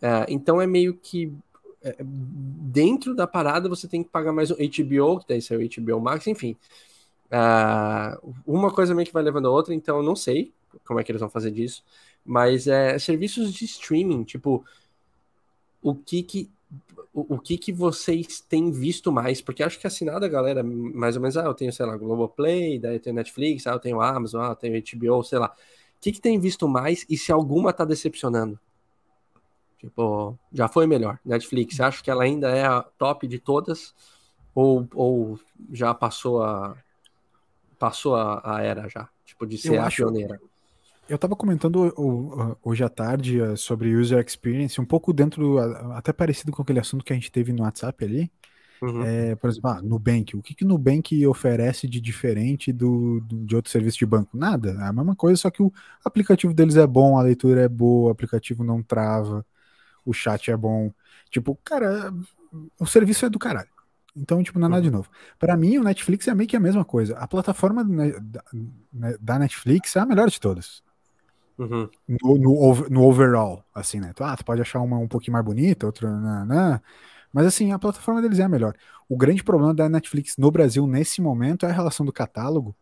é, 0.00 0.26
então 0.28 0.60
é 0.60 0.66
meio 0.66 0.94
que 0.94 1.32
é, 1.82 1.96
dentro 2.00 3.14
da 3.14 3.26
parada 3.26 3.68
você 3.68 3.86
tem 3.86 4.02
que 4.02 4.10
pagar 4.10 4.32
mais 4.32 4.50
o 4.50 4.56
HBO, 4.56 5.20
que 5.20 5.28
daí 5.28 5.40
é 5.50 5.54
o 5.54 5.96
HBO 5.96 6.00
Max, 6.00 6.26
enfim. 6.26 6.56
Uh, 7.26 8.34
uma 8.46 8.72
coisa 8.72 8.94
meio 8.94 9.06
que 9.06 9.12
vai 9.12 9.22
levando 9.22 9.48
a 9.48 9.50
outra, 9.50 9.74
então 9.74 9.98
eu 9.98 10.02
não 10.02 10.14
sei 10.14 10.52
como 10.84 11.00
é 11.00 11.04
que 11.04 11.10
eles 11.10 11.20
vão 11.20 11.30
fazer 11.30 11.50
disso. 11.50 11.84
Mas 12.24 12.66
é 12.66 12.98
serviços 12.98 13.52
de 13.52 13.64
streaming, 13.64 14.24
tipo, 14.24 14.64
o 15.82 15.94
que 15.94 16.22
que 16.22 16.50
o, 17.12 17.38
que 17.38 17.56
que 17.56 17.72
vocês 17.72 18.40
têm 18.40 18.70
visto 18.70 19.10
mais? 19.10 19.40
Porque 19.40 19.62
acho 19.62 19.80
que 19.80 19.86
assinada, 19.86 20.28
galera, 20.28 20.62
mais 20.62 21.16
ou 21.16 21.22
menos, 21.22 21.36
ah, 21.38 21.44
eu 21.44 21.54
tenho, 21.54 21.72
sei 21.72 21.86
lá, 21.86 21.96
Globoplay, 21.96 22.78
daí 22.78 22.96
eu 22.96 23.00
tenho 23.00 23.16
Netflix, 23.16 23.66
ah, 23.66 23.72
eu 23.72 23.78
tenho 23.78 24.02
Amazon, 24.02 24.42
ah, 24.44 24.48
eu 24.50 24.54
tenho 24.56 24.82
HBO, 24.82 25.22
sei 25.22 25.38
lá. 25.38 25.46
O 25.96 26.00
que 26.00 26.12
que 26.12 26.20
tem 26.20 26.38
visto 26.38 26.68
mais 26.68 27.06
e 27.08 27.16
se 27.16 27.32
alguma 27.32 27.72
tá 27.72 27.86
decepcionando? 27.86 28.60
Tipo, 29.78 30.38
já 30.52 30.68
foi 30.68 30.86
melhor. 30.86 31.18
Netflix, 31.24 31.80
acho 31.80 32.04
que 32.04 32.10
ela 32.10 32.24
ainda 32.24 32.50
é 32.50 32.66
a 32.66 32.82
top 32.82 33.26
de 33.26 33.38
todas 33.38 33.94
ou, 34.54 34.86
ou 34.94 35.40
já 35.72 35.94
passou 35.94 36.42
a 36.42 36.76
passou 37.78 38.14
a, 38.14 38.56
a 38.56 38.62
era 38.62 38.88
já, 38.88 39.08
tipo 39.24 39.46
de 39.46 39.58
ser 39.58 39.74
eu 39.74 39.82
a 39.82 39.86
acho, 39.86 39.96
pioneira? 39.98 40.40
Eu 41.08 41.14
estava 41.14 41.36
comentando 41.36 41.92
hoje 42.62 42.82
à 42.82 42.88
tarde 42.88 43.40
eh, 43.40 43.54
sobre 43.54 43.94
user 43.94 44.18
experience, 44.24 44.80
um 44.80 44.84
pouco 44.84 45.12
dentro, 45.12 45.56
até 45.94 46.12
parecido 46.12 46.50
com 46.50 46.62
aquele 46.62 46.80
assunto 46.80 47.04
que 47.04 47.12
a 47.12 47.16
gente 47.16 47.30
teve 47.30 47.52
no 47.52 47.62
WhatsApp 47.62 48.04
ali. 48.04 48.30
Uhum. 48.82 49.02
É, 49.04 49.36
por 49.36 49.48
exemplo, 49.48 49.70
ah, 49.70 49.80
Nubank. 49.80 50.36
O 50.36 50.42
que, 50.42 50.54
que 50.54 50.64
o 50.64 50.68
Nubank 50.68 51.26
oferece 51.26 51.86
de 51.86 52.00
diferente 52.00 52.72
do, 52.72 53.20
do, 53.20 53.46
de 53.46 53.56
outro 53.56 53.70
serviço 53.70 53.98
de 53.98 54.06
banco? 54.06 54.36
Nada. 54.36 54.76
É 54.80 54.82
a 54.82 54.92
mesma 54.92 55.14
coisa, 55.14 55.40
só 55.40 55.50
que 55.50 55.62
o 55.62 55.72
aplicativo 56.04 56.52
deles 56.52 56.76
é 56.76 56.86
bom, 56.86 57.16
a 57.18 57.22
leitura 57.22 57.62
é 57.62 57.68
boa, 57.68 58.08
o 58.08 58.12
aplicativo 58.12 58.64
não 58.64 58.82
trava, 58.82 59.46
o 60.04 60.12
chat 60.12 60.50
é 60.50 60.56
bom. 60.56 60.92
Tipo, 61.30 61.58
cara, 61.64 62.12
o 62.78 62.86
serviço 62.86 63.26
é 63.26 63.30
do 63.30 63.38
caralho. 63.38 63.75
Então, 64.16 64.42
tipo, 64.42 64.58
não 64.58 64.66
é 64.66 64.70
nada 64.70 64.82
de 64.82 64.90
novo. 64.90 65.08
Para 65.38 65.56
mim, 65.56 65.76
o 65.76 65.84
Netflix 65.84 66.26
é 66.26 66.34
meio 66.34 66.48
que 66.48 66.56
a 66.56 66.60
mesma 66.60 66.84
coisa. 66.84 67.16
A 67.18 67.28
plataforma 67.28 67.84
da 69.20 69.38
Netflix 69.38 69.94
é 69.94 70.00
a 70.00 70.06
melhor 70.06 70.30
de 70.30 70.40
todas. 70.40 70.82
Uhum. 71.58 71.88
No, 72.06 72.38
no, 72.38 72.88
no, 72.88 73.02
overall, 73.04 73.64
assim, 73.74 74.00
né? 74.00 74.12
Ah, 74.20 74.36
tu 74.36 74.44
pode 74.44 74.60
achar 74.60 74.80
uma 74.80 74.98
um 74.98 75.08
pouquinho 75.08 75.34
mais 75.34 75.44
bonita, 75.44 75.86
outra. 75.86 76.10
Né, 76.10 76.44
né? 76.46 76.80
Mas 77.32 77.46
assim, 77.46 77.72
a 77.72 77.78
plataforma 77.78 78.22
deles 78.22 78.38
é 78.38 78.44
a 78.44 78.48
melhor. 78.48 78.74
O 79.08 79.16
grande 79.16 79.44
problema 79.44 79.74
da 79.74 79.88
Netflix 79.88 80.36
no 80.38 80.50
Brasil 80.50 80.86
nesse 80.86 81.20
momento 81.20 81.66
é 81.66 81.70
a 81.70 81.72
relação 81.72 82.04
do 82.04 82.12
catálogo, 82.12 82.74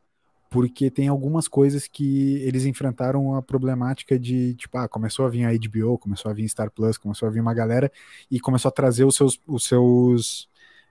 porque 0.50 0.90
tem 0.90 1.08
algumas 1.08 1.48
coisas 1.48 1.88
que 1.88 2.36
eles 2.42 2.64
enfrentaram 2.64 3.34
a 3.34 3.42
problemática 3.42 4.18
de, 4.18 4.54
tipo, 4.54 4.78
ah, 4.78 4.88
começou 4.88 5.26
a 5.26 5.28
vir 5.28 5.44
a 5.44 5.52
HBO, 5.52 5.98
começou 5.98 6.30
a 6.30 6.34
vir 6.34 6.48
Star 6.48 6.70
Plus, 6.70 6.96
começou 6.96 7.28
a 7.28 7.30
vir 7.30 7.40
uma 7.40 7.54
galera 7.54 7.90
e 8.30 8.38
começou 8.40 8.68
a 8.68 8.72
trazer 8.72 9.04
os 9.04 9.16
seus, 9.16 9.40
os 9.46 9.64
seus 9.64 10.48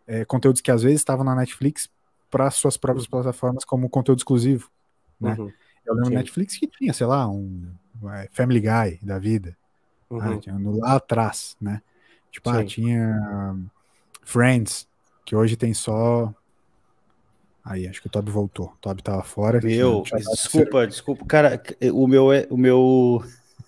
é, 0.08 0.26
conteúdos 0.26 0.62
que 0.62 0.72
às 0.72 0.84
vezes 0.84 1.00
estavam 1.00 1.24
na 1.24 1.36
Netflix 1.36 1.89
para 2.30 2.50
suas 2.52 2.78
próprias 2.78 3.08
plataformas 3.08 3.63
como 3.63 3.89
conteúdo 3.89 4.20
exclusivo, 4.20 4.70
né? 5.20 5.36
Uhum. 5.38 5.52
Eu 5.86 5.94
lembro 5.96 6.10
Sim. 6.10 6.16
Netflix 6.16 6.58
que 6.58 6.68
tinha, 6.68 6.94
sei 6.94 7.06
lá, 7.06 7.28
um 7.28 7.70
é, 8.06 8.30
Family 8.32 8.62
Guy 8.62 9.00
da 9.02 9.20
vida. 9.20 9.56
Uhum. 10.10 10.20
Ah, 10.22 10.38
tinha 10.38 10.58
no, 10.58 10.80
lá 10.80 10.96
atrás, 10.96 11.58
né? 11.60 11.82
Tipo, 12.32 12.50
ah, 12.50 12.63
tinha 12.63 13.20
Friends, 14.24 14.88
que 15.26 15.36
hoje 15.36 15.56
tem 15.56 15.74
só. 15.74 16.34
Aí, 17.63 17.88
acho 17.88 18.02
que 18.02 18.08
o 18.08 18.10
Toby 18.10 18.32
voltou. 18.32 18.68
O 18.68 18.78
Toby 18.82 19.04
tava 19.04 19.24
fora. 19.24 19.60
Meu, 19.62 20.04
desculpa, 20.04 20.88
desculpa. 20.88 21.26
Cara, 21.26 21.62
o 21.94 22.08
meu, 22.08 22.32
é, 22.32 22.48
o 22.50 22.58
meu 22.58 23.24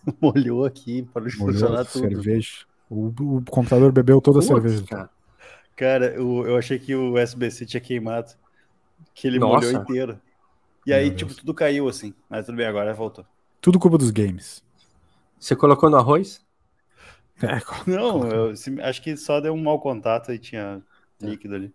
molhou 0.19 0.65
aqui 0.65 1.04
para 1.13 1.30
funcionar 1.30 1.86
tudo. 1.86 2.10
cerveja. 2.10 2.65
O, 2.89 3.08
o, 3.08 3.43
computador 3.50 3.91
bebeu 3.91 4.21
toda 4.21 4.39
Putz, 4.39 4.52
a 4.52 4.54
cerveja. 4.54 4.84
Cara, 4.86 5.10
cara 5.75 6.07
eu, 6.07 6.45
eu 6.47 6.57
achei 6.57 6.79
que 6.79 6.95
o 6.95 7.17
SBC 7.17 7.65
tinha 7.65 7.81
queimado. 7.81 8.31
Que 9.13 9.27
ele 9.27 9.39
Nossa. 9.39 9.67
molhou 9.67 9.81
inteiro. 9.81 10.21
E 10.85 10.93
aí, 10.93 11.09
tipo, 11.11 11.33
tudo 11.33 11.53
caiu 11.53 11.88
assim. 11.88 12.13
Mas 12.29 12.45
tudo 12.45 12.55
bem, 12.55 12.67
agora 12.67 12.93
voltou. 12.93 13.25
Tudo 13.59 13.79
culpa 13.79 13.97
dos 13.97 14.11
games. 14.11 14.63
Você 15.39 15.55
colocou 15.55 15.89
no 15.89 15.97
arroz? 15.97 16.43
É, 17.43 17.59
não, 17.85 18.25
eu, 18.29 18.53
acho 18.81 19.01
que 19.01 19.17
só 19.17 19.41
deu 19.41 19.53
um 19.53 19.61
mau 19.61 19.77
contato 19.81 20.31
e 20.31 20.39
tinha 20.39 20.81
líquido 21.19 21.55
ali. 21.55 21.73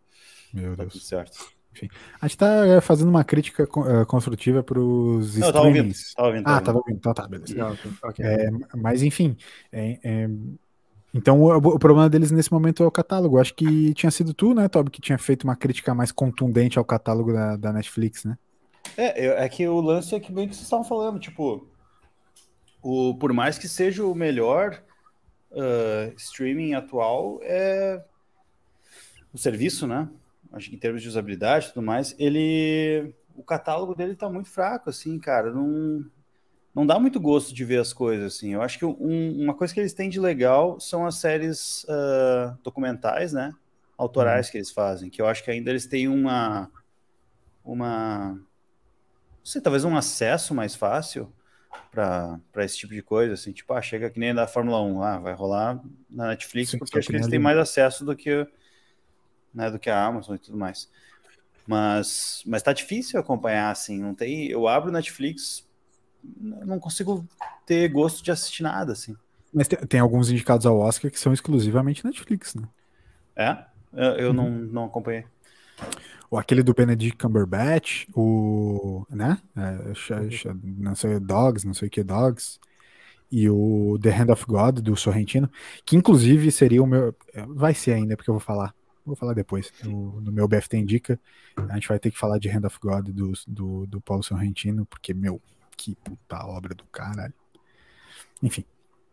Meu 0.54 0.74
tá 0.74 0.84
Deus. 0.84 0.94
Tudo 0.94 1.04
certo. 1.04 1.52
Enfim, 1.72 1.88
a 2.20 2.26
gente 2.26 2.38
tá 2.38 2.66
é, 2.66 2.80
fazendo 2.80 3.10
uma 3.10 3.22
crítica 3.22 3.64
uh, 3.64 4.06
construtiva 4.06 4.62
para 4.62 4.80
os 4.80 5.36
streamings. 5.36 6.14
Tava 6.14 6.28
ouvindo, 6.28 6.44
tava 6.44 6.44
ouvindo, 6.44 6.44
tava 6.44 6.56
ah, 6.56 6.60
tava 6.62 6.78
ouvindo. 6.78 6.96
Então 6.96 7.14
tá, 7.14 7.28
beleza. 7.28 7.54
Não, 7.54 7.76
okay. 8.04 8.24
é, 8.24 8.50
mas 8.74 9.02
enfim, 9.02 9.36
é, 9.70 9.98
é, 10.02 10.30
então 11.12 11.40
o, 11.40 11.56
o, 11.56 11.78
problema 11.78 12.08
deles 12.08 12.30
nesse 12.30 12.52
momento 12.52 12.82
é 12.82 12.86
o 12.86 12.90
catálogo. 12.90 13.38
Acho 13.38 13.54
que 13.54 13.92
tinha 13.94 14.10
sido 14.10 14.32
tu, 14.32 14.54
né, 14.54 14.68
Toby, 14.68 14.90
que 14.90 15.00
tinha 15.00 15.18
feito 15.18 15.44
uma 15.44 15.56
crítica 15.56 15.94
mais 15.94 16.12
contundente 16.12 16.78
ao 16.78 16.84
catálogo 16.84 17.32
da, 17.32 17.56
da 17.56 17.72
Netflix, 17.72 18.24
né? 18.24 18.38
É, 18.96 19.44
é 19.44 19.48
que 19.48 19.66
o 19.66 19.80
lance 19.80 20.14
é 20.14 20.20
que 20.20 20.32
bem 20.32 20.48
que 20.48 20.54
vocês 20.54 20.64
estavam 20.64 20.84
falando, 20.84 21.18
tipo, 21.18 21.66
o, 22.82 23.14
por 23.14 23.32
mais 23.32 23.58
que 23.58 23.68
seja 23.68 24.04
o 24.04 24.14
melhor 24.14 24.82
uh, 25.50 26.12
streaming 26.16 26.74
atual, 26.74 27.40
é 27.42 28.02
o 29.32 29.38
serviço, 29.38 29.86
né? 29.86 30.08
Acho 30.52 30.70
que 30.70 30.76
em 30.76 30.78
termos 30.78 31.02
de 31.02 31.08
usabilidade 31.08 31.66
e 31.66 31.68
tudo 31.70 31.84
mais, 31.84 32.14
ele. 32.18 33.14
O 33.36 33.42
catálogo 33.42 33.94
dele 33.94 34.14
tá 34.14 34.28
muito 34.28 34.50
fraco, 34.50 34.90
assim, 34.90 35.18
cara. 35.18 35.52
Não, 35.52 36.04
não 36.74 36.86
dá 36.86 36.98
muito 36.98 37.18
gosto 37.18 37.52
de 37.52 37.64
ver 37.64 37.80
as 37.80 37.92
coisas, 37.92 38.36
assim. 38.36 38.54
Eu 38.54 38.62
acho 38.62 38.78
que 38.78 38.84
um, 38.84 39.42
uma 39.42 39.54
coisa 39.54 39.74
que 39.74 39.80
eles 39.80 39.92
têm 39.92 40.08
de 40.08 40.20
legal 40.20 40.78
são 40.78 41.04
as 41.04 41.16
séries 41.16 41.84
uh, 41.84 42.56
documentais, 42.62 43.32
né? 43.32 43.52
Autorais 43.98 44.46
uhum. 44.46 44.52
que 44.52 44.58
eles 44.58 44.70
fazem, 44.70 45.10
que 45.10 45.20
eu 45.20 45.26
acho 45.26 45.42
que 45.44 45.50
ainda 45.50 45.70
eles 45.70 45.86
têm 45.86 46.08
uma. 46.08 46.70
Uma. 47.64 48.34
Não 48.34 49.46
sei, 49.46 49.60
talvez 49.60 49.84
um 49.84 49.96
acesso 49.96 50.54
mais 50.54 50.74
fácil 50.74 51.32
para 51.90 52.40
esse 52.58 52.78
tipo 52.78 52.94
de 52.94 53.02
coisa, 53.02 53.34
assim, 53.34 53.52
tipo, 53.52 53.72
ah, 53.72 53.82
chega 53.82 54.10
que 54.10 54.18
nem 54.18 54.34
da 54.34 54.46
Fórmula 54.46 54.80
1, 54.82 55.02
ah, 55.02 55.18
vai 55.18 55.34
rolar 55.34 55.80
na 56.08 56.28
Netflix, 56.28 56.70
Sim, 56.70 56.78
porque 56.78 56.98
acho 56.98 57.08
que 57.08 57.16
eles 57.16 57.26
têm 57.26 57.38
mais 57.38 57.58
acesso 57.58 58.04
do 58.04 58.14
que, 58.14 58.46
né, 59.52 59.70
do 59.70 59.78
que 59.78 59.90
a 59.90 60.04
Amazon 60.04 60.36
e 60.36 60.38
tudo 60.38 60.56
mais. 60.56 60.88
Mas, 61.66 62.42
mas 62.46 62.62
tá 62.62 62.72
difícil 62.72 63.18
acompanhar, 63.18 63.70
assim, 63.70 64.00
não 64.00 64.14
tem, 64.14 64.46
eu 64.48 64.68
abro 64.68 64.92
Netflix 64.92 65.68
não 66.22 66.78
consigo 66.78 67.26
ter 67.66 67.88
gosto 67.88 68.22
de 68.22 68.30
assistir 68.30 68.62
nada, 68.62 68.92
assim. 68.92 69.16
Mas 69.52 69.68
tem, 69.68 69.78
tem 69.80 70.00
alguns 70.00 70.30
indicados 70.30 70.66
ao 70.66 70.78
Oscar 70.78 71.10
que 71.10 71.18
são 71.18 71.32
exclusivamente 71.32 72.04
Netflix, 72.04 72.54
né? 72.54 72.68
É? 73.36 73.64
Eu, 73.92 74.12
eu 74.16 74.28
uhum. 74.28 74.34
não, 74.34 74.50
não 74.50 74.84
acompanhei. 74.84 75.24
Ou 76.30 76.38
aquele 76.38 76.62
do 76.62 76.72
Benedict 76.72 77.16
Cumberbatch, 77.16 78.06
o. 78.14 79.04
né? 79.10 79.38
É, 79.56 79.92
não 80.62 80.94
sei, 80.94 81.18
Dogs, 81.18 81.66
não 81.66 81.74
sei 81.74 81.88
o 81.88 81.90
que, 81.90 82.04
Dogs. 82.04 82.60
E 83.32 83.48
o 83.48 83.98
The 84.00 84.10
Hand 84.10 84.30
of 84.30 84.44
God, 84.46 84.80
do 84.80 84.96
Sorrentino, 84.96 85.50
que 85.84 85.96
inclusive 85.96 86.50
seria 86.52 86.82
o 86.82 86.86
meu. 86.86 87.14
É, 87.32 87.44
vai 87.46 87.74
ser 87.74 87.94
ainda, 87.94 88.16
porque 88.16 88.30
eu 88.30 88.34
vou 88.34 88.40
falar. 88.40 88.74
Vou 89.04 89.16
falar 89.16 89.34
depois. 89.34 89.72
No, 89.82 90.20
no 90.20 90.30
meu 90.30 90.46
BFT 90.46 90.76
Indica, 90.76 91.18
a 91.56 91.74
gente 91.74 91.88
vai 91.88 91.98
ter 91.98 92.12
que 92.12 92.18
falar 92.18 92.38
de 92.38 92.48
Hand 92.48 92.64
of 92.64 92.78
God 92.80 93.08
do, 93.08 93.32
do, 93.48 93.86
do 93.86 94.00
Paulo 94.00 94.22
Sorrentino, 94.22 94.86
porque, 94.86 95.12
meu, 95.12 95.40
que 95.76 95.94
puta 95.96 96.44
obra 96.46 96.74
do 96.74 96.84
caralho. 96.84 97.34
Enfim, 98.42 98.64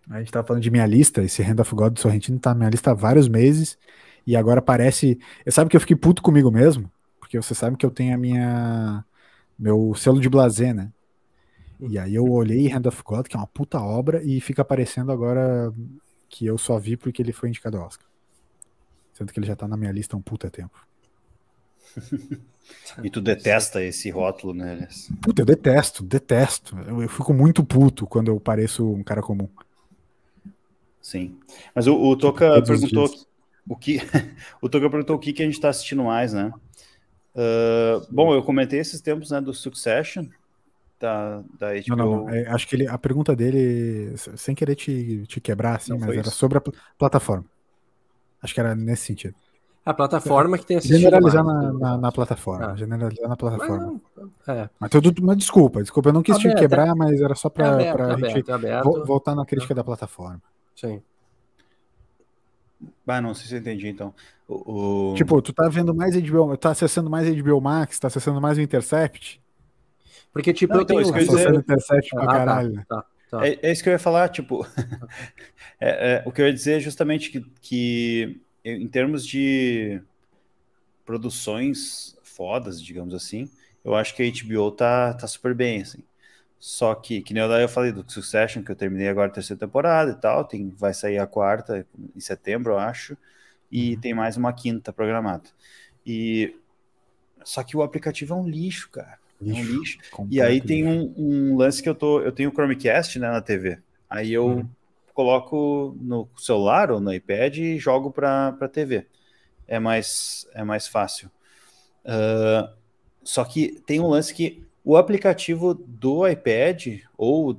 a 0.10 0.20
gente 0.20 0.32
tava 0.32 0.48
falando 0.48 0.63
de 0.63 0.72
minha 0.72 0.86
lista, 0.86 1.22
esse 1.22 1.41
Hand 1.41 1.60
of 1.60 1.76
God 1.76 1.93
do 1.93 2.00
Sorrentino 2.00 2.39
tá 2.39 2.52
na 2.52 2.60
minha 2.60 2.70
lista 2.70 2.91
há 2.91 2.93
vários 2.93 3.28
meses, 3.28 3.78
e 4.26 4.36
agora 4.36 4.62
parece. 4.62 5.20
Sabe 5.50 5.70
que 5.70 5.76
eu 5.76 5.82
fiquei 5.82 5.96
puto 5.96 6.22
comigo 6.22 6.52
mesmo? 6.52 6.91
Porque 7.20 7.38
você 7.38 7.54
sabe 7.54 7.78
que 7.78 7.86
eu 7.86 7.91
tenho 7.91 8.13
a 8.13 8.17
minha. 8.17 9.06
meu 9.58 9.93
selo 9.96 10.20
de 10.20 10.30
blazer, 10.30 10.74
né? 10.74 10.91
E 11.80 12.00
aí 12.00 12.15
eu 12.15 12.26
olhei 12.26 12.72
Hand 12.72 12.88
of 12.88 13.04
God, 13.04 13.28
que 13.28 13.36
é 13.36 13.39
uma 13.39 13.48
puta 13.48 13.80
obra, 13.80 14.24
e 14.24 14.41
fica 14.41 14.62
aparecendo 14.62 15.12
agora 15.12 15.74
que 16.30 16.46
eu 16.46 16.58
só 16.58 16.80
vi 16.80 16.98
porque 16.98 17.22
ele 17.22 17.34
foi 17.34 17.50
indicado 17.50 17.78
ao 17.78 17.86
Oscar. 17.86 18.08
Sendo 19.13 19.32
que 19.32 19.39
ele 19.39 19.48
já 19.48 19.56
tá 19.56 19.67
na 19.67 19.78
minha 19.78 19.91
lista 19.91 20.15
há 20.15 20.20
um 20.20 20.22
puta 20.22 20.50
tempo. 20.50 20.87
E 23.04 23.10
tu 23.10 23.22
detesta 23.22 23.84
esse 23.84 24.10
rótulo, 24.10 24.54
né? 24.54 24.88
Puta, 25.22 25.42
eu 25.42 25.46
detesto, 25.46 26.04
detesto. 26.04 26.78
Eu, 26.88 27.02
eu, 27.02 27.10
fico 27.10 27.34
muito 27.34 27.64
puto 27.64 28.06
quando 28.06 28.30
eu 28.30 28.40
pareço 28.40 28.90
um 28.90 29.04
cara 29.04 29.22
comum. 29.22 29.48
Sim. 31.02 31.38
Mas 31.74 31.88
o, 31.88 31.96
o 31.96 32.16
Toca 32.18 32.62
perguntou 32.62 33.10
o 33.68 33.76
que 33.76 34.00
o 34.62 34.70
Toca 34.70 34.90
perguntou 34.90 35.16
o 35.16 35.20
que, 35.20 35.34
que 35.34 35.42
a 35.42 35.46
gente 35.46 35.56
está 35.56 35.70
assistindo 35.70 36.04
mais, 36.04 36.34
né? 36.34 36.52
Uh, 37.34 38.06
bom, 38.10 38.34
eu 38.34 38.44
comentei 38.44 38.80
esses 38.80 39.00
tempos 39.00 39.30
né, 39.30 39.40
do 39.40 39.54
Succession 39.54 40.28
da, 41.00 41.44
da 41.60 41.74
HBO. 41.74 41.84
Não, 41.90 41.96
não, 41.96 42.18
não. 42.24 42.30
É, 42.30 42.48
acho 42.48 42.68
que 42.68 42.76
ele, 42.76 42.88
a 42.88 42.98
pergunta 42.98 43.36
dele, 43.36 44.16
sem 44.36 44.56
querer 44.56 44.76
te, 44.76 45.26
te 45.28 45.40
quebrar, 45.40 45.76
assim, 45.76 45.94
mas 45.98 46.10
era 46.10 46.22
isso. 46.22 46.32
sobre 46.32 46.58
a 46.58 46.62
pl 46.62 46.76
plataforma. 46.98 47.46
Acho 48.42 48.54
que 48.54 48.60
era 48.60 48.76
nesse 48.76 49.06
sentido. 49.06 49.36
A 49.88 49.93
plataforma 49.93 50.58
que 50.58 50.65
tem 50.65 50.76
assistido 50.76 51.00
Generalizar 51.00 51.45
na, 51.45 51.71
na, 51.71 51.97
na, 51.97 52.12
plataforma. 52.12 52.73
Ah. 52.73 52.76
Generalizar 52.76 53.30
na 53.30 53.38
plataforma. 53.38 54.02
Mas, 54.17 54.58
é. 54.58 54.69
mas, 54.78 54.91
tudo, 54.91 55.13
mas 55.21 55.38
desculpa, 55.38 55.82
desculpa, 55.82 56.10
eu 56.10 56.13
não 56.13 56.21
quis 56.21 56.36
aberto, 56.36 56.56
te 56.56 56.60
quebrar, 56.60 56.93
mas 56.93 57.21
era 57.21 57.34
só 57.36 57.47
para 57.47 57.82
é 57.82 57.89
a 57.89 58.17
gente 58.17 58.52
aberto, 58.52 59.06
voltar 59.06 59.34
na 59.34 59.45
crítica 59.45 59.73
da 59.73 59.86
plataforma. 59.86 60.41
Sim. 60.76 61.02
Ah, 63.08 63.21
não 63.21 63.34
sei 63.34 63.47
se 63.47 63.56
eu 63.56 63.60
entendi, 63.60 63.88
então. 63.88 64.13
O, 64.45 65.12
o... 65.12 65.15
Tipo, 65.15 65.41
tu 65.41 65.54
tá 65.54 65.69
vendo 65.69 65.95
mais 65.95 66.17
HBO, 66.17 66.58
tá 66.58 66.71
acessando 66.71 67.10
mais 67.10 67.34
HBO 67.41 67.62
Max, 67.62 67.97
tá 67.97 68.08
acessando 68.08 68.41
mais 68.41 68.58
o 68.58 68.62
Intercept? 68.62 69.41
Porque, 70.34 70.52
tipo, 70.52 70.73
não, 70.73 70.82
eu 70.82 70.84
então, 70.84 70.97
tenho... 70.97 71.04
Isso 71.04 71.13
que 71.13 71.34
eu 71.34 71.38
dizer... 71.38 71.56
Intercept 71.56 72.10
pra 72.10 72.23
ah, 72.23 72.28
tá, 72.28 72.34
caralho. 72.34 72.86
Tá, 72.89 73.06
tá, 73.32 73.47
é, 73.47 73.58
é, 73.62 73.71
isso 73.71 73.82
que 73.82 73.88
eu 73.88 73.93
ia 73.93 74.00
falar, 74.00 74.28
tipo... 74.28 74.67
é, 75.80 76.15
é, 76.15 76.23
o 76.26 76.32
que 76.34 76.41
eu 76.41 76.45
ia 76.45 76.54
dizer 76.54 76.73
é 76.73 76.80
justamente 76.82 77.32
que, 77.32 77.39
que 77.62 78.41
em 78.75 78.88
termos 78.88 79.25
de 79.25 80.01
produções 81.06 82.17
fodas, 82.23 82.82
digamos 82.82 83.13
assim, 83.13 83.49
eu 83.84 83.95
acho 83.95 84.15
que 84.15 84.23
a 84.23 84.30
HBO 84.30 84.71
tá, 84.71 85.13
tá 85.13 85.27
super 85.27 85.56
bem, 85.56 85.82
assim. 85.82 86.03
Só 86.60 86.93
que, 86.95 87.21
que 87.21 87.34
nem 87.34 87.43
eu, 87.43 87.51
eu 87.51 87.69
falei 87.69 87.91
do 87.91 88.03
Succession, 88.12 88.63
que 88.63 88.71
eu 88.71 88.75
terminei 88.75 89.08
agora 89.08 89.30
a 89.30 89.34
terceira 89.34 89.60
temporada 89.60 90.12
e 90.12 90.15
tal, 90.15 90.43
tem, 90.43 90.69
vai 90.69 90.93
sair 90.93 91.19
a 91.19 91.27
quarta 91.27 91.86
em 92.15 92.19
setembro, 92.19 92.73
eu 92.73 92.80
acho, 92.80 93.15
e 93.71 93.93
uhum. 93.93 94.01
tem 94.01 94.13
mais 94.13 94.38
uma 94.38 94.51
quinta 94.51 94.91
programada. 94.91 95.49
E 96.06 96.56
só 97.43 97.63
que 97.63 97.77
o 97.77 97.84
aplicativo 97.84 98.34
é 98.34 98.38
um 98.38 98.47
lixo, 98.47 98.89
cara. 98.89 99.19
Lixo, 99.39 99.60
é 99.60 99.63
um 99.63 99.80
lixo. 99.80 99.97
E 100.30 100.41
aí 100.41 100.60
tem 100.60 100.86
um, 100.86 101.13
um, 101.17 101.56
lance 101.56 101.82
que 101.82 101.88
eu 101.88 101.95
tô, 101.95 102.21
eu 102.21 102.32
tenho 102.32 102.49
o 102.49 102.53
Chromecast, 102.53 103.19
né, 103.19 103.30
na 103.30 103.41
TV. 103.41 103.80
Aí 104.10 104.34
eu 104.34 104.47
uhum. 104.47 104.69
Coloco 105.17 105.97
no 105.99 106.30
celular 106.38 106.91
ou 106.91 106.99
no 106.99 107.12
iPad 107.12 107.58
e 107.58 107.80
jogo 107.80 108.12
para 108.12 108.69
TV. 108.71 109.08
É 109.67 109.80
mais 109.80 110.47
é 110.53 110.63
mais 110.63 110.88
fácil. 110.88 111.32
Uh, 112.06 112.71
só 113.23 113.43
que 113.43 113.82
tem 113.88 113.99
um 113.99 114.10
lance 114.10 114.32
que 114.32 114.63
o 114.86 114.95
aplicativo 114.95 115.73
do 115.73 116.27
iPad 116.27 116.99
ou, 117.17 117.58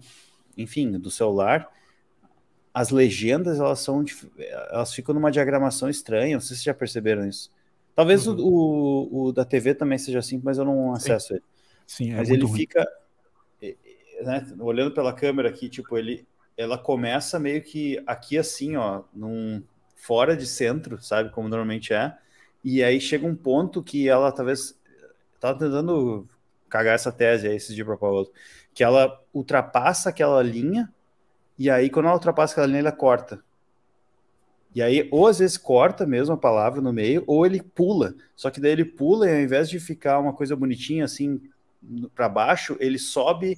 enfim, 0.57 0.93
do 0.93 1.11
celular, 1.11 1.69
as 2.73 2.91
legendas 2.91 3.59
elas 3.59 3.81
são 3.81 4.05
elas 4.71 4.95
ficam 4.95 5.13
numa 5.13 5.33
diagramação 5.33 5.91
estranha. 5.91 6.37
Não 6.37 6.41
sei 6.41 6.57
se 6.57 6.65
já 6.65 6.73
perceberam 6.73 7.29
isso. 7.29 7.51
Talvez 7.93 8.29
uhum. 8.29 8.37
o, 8.37 8.45
o, 8.45 9.25
o, 9.25 9.33
da 9.33 9.45
TV 9.45 9.75
também 9.75 9.99
seja 9.99 10.21
assim, 10.21 10.41
mas 10.45 10.59
eu 10.59 10.65
não 10.65 10.93
acesso 10.93 11.29
Sim. 11.29 11.35
ele. 11.35 11.43
Sim, 11.89 12.13
é 12.13 12.17
mas 12.19 12.31
ele 12.31 12.45
ruim. 12.45 12.57
fica, 12.57 12.87
né, 14.23 14.47
olhando 14.61 14.95
pela 14.95 15.13
câmera 15.13 15.49
aqui, 15.49 15.69
tipo 15.69 15.99
ele, 15.99 16.25
ela 16.59 16.77
começa 16.77 17.39
meio 17.39 17.63
que 17.63 18.03
aqui 18.05 18.37
assim, 18.37 18.75
ó, 18.75 19.05
num 19.15 19.63
fora 19.95 20.37
de 20.37 20.45
centro, 20.45 21.01
sabe 21.01 21.31
como 21.31 21.49
normalmente 21.49 21.95
é. 21.95 22.19
E 22.65 22.83
aí 22.83 23.01
chega 23.01 23.25
um 23.25 23.37
ponto 23.37 23.81
que 23.81 24.09
ela 24.09 24.33
talvez 24.33 24.77
tava 25.39 25.57
tentando 25.57 26.29
cagar 26.69 26.97
essa 26.97 27.13
tese 27.13 27.47
aí 27.47 27.55
esses 27.55 27.75
dias 27.75 27.87
para 27.87 27.97
Paulo, 27.97 28.29
que 28.75 28.83
ela 28.83 29.23
ultrapassa 29.33 30.11
aquela 30.11 30.43
linha 30.43 30.93
e 31.57 31.71
aí 31.71 31.89
quando 31.89 32.07
ela 32.07 32.17
ultrapassa 32.17 32.55
aquela 32.55 32.67
linha 32.67 32.81
ela 32.81 32.93
corta. 32.93 33.41
E 34.75 34.83
aí 34.83 35.09
ou 35.13 35.29
às 35.29 35.39
vezes 35.39 35.57
corta 35.57 36.05
mesmo 36.05 36.35
a 36.35 36.39
palavra 36.39 36.81
no 36.81 36.93
meio 36.93 37.23
ou 37.25 37.47
ele 37.47 37.63
pula. 37.63 38.17
Só 38.35 38.51
que 38.51 38.61
daí 38.61 38.73
ele 38.73 38.85
pula 38.85 39.29
e 39.29 39.31
ao 39.33 39.41
invés 39.41 39.71
de 39.71 39.79
ficar 39.79 40.19
uma 40.19 40.33
coisa 40.33 40.57
bonitinha 40.57 41.05
assim 41.05 41.41
para 42.17 42.29
baixo, 42.29 42.77
ele 42.81 42.99
sobe 42.99 43.57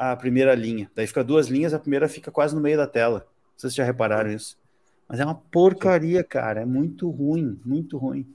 a 0.00 0.16
primeira 0.16 0.54
linha. 0.54 0.90
Daí 0.94 1.06
fica 1.06 1.22
duas 1.22 1.48
linhas, 1.48 1.74
a 1.74 1.78
primeira 1.78 2.08
fica 2.08 2.30
quase 2.30 2.54
no 2.54 2.60
meio 2.60 2.78
da 2.78 2.86
tela. 2.86 3.28
Vocês 3.54 3.74
já 3.74 3.84
repararam 3.84 4.30
isso? 4.30 4.56
Mas 5.06 5.20
é 5.20 5.24
uma 5.26 5.34
porcaria, 5.34 6.24
cara. 6.24 6.62
É 6.62 6.64
muito 6.64 7.10
ruim, 7.10 7.60
muito 7.66 7.98
ruim. 7.98 8.26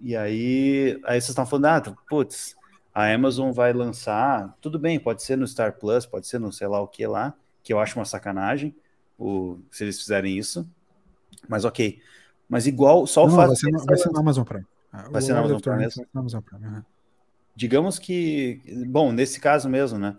E 0.00 0.14
aí, 0.14 1.00
aí 1.04 1.20
vocês 1.20 1.30
estão 1.30 1.44
falando, 1.44 1.66
ah, 1.66 1.96
putz, 2.08 2.54
a 2.94 3.12
Amazon 3.12 3.50
vai 3.50 3.72
lançar, 3.72 4.56
tudo 4.60 4.78
bem, 4.78 5.00
pode 5.00 5.24
ser 5.24 5.36
no 5.36 5.48
Star 5.48 5.72
Plus, 5.72 6.06
pode 6.06 6.28
ser 6.28 6.38
no 6.38 6.52
sei 6.52 6.68
lá 6.68 6.80
o 6.80 6.86
que 6.86 7.04
lá, 7.04 7.34
que 7.64 7.72
eu 7.72 7.80
acho 7.80 7.98
uma 7.98 8.04
sacanagem, 8.04 8.72
o, 9.18 9.58
se 9.72 9.82
eles 9.82 9.98
fizerem 9.98 10.38
isso, 10.38 10.68
mas 11.48 11.64
ok. 11.64 11.98
Mas 12.48 12.68
igual, 12.68 13.08
só 13.08 13.24
o 13.24 13.30
fato... 13.30 13.48
Vai 13.48 13.56
ser, 13.56 13.72
no, 13.72 13.84
vai 13.84 13.96
ser 13.96 14.10
no 14.10 14.18
Amazon 14.20 14.44
Prime. 14.44 14.66
Ah, 14.92 15.08
vai 15.10 15.20
ser 15.20 15.32
no 15.32 15.40
Amazon 15.40 15.58
Prime 15.58 15.78
mesmo? 15.78 16.06
Amazon 16.14 16.40
Prime 16.42 16.64
uhum. 16.64 16.82
Digamos 17.56 17.98
que, 17.98 18.60
bom, 18.86 19.10
nesse 19.10 19.40
caso 19.40 19.68
mesmo, 19.68 19.98
né, 19.98 20.14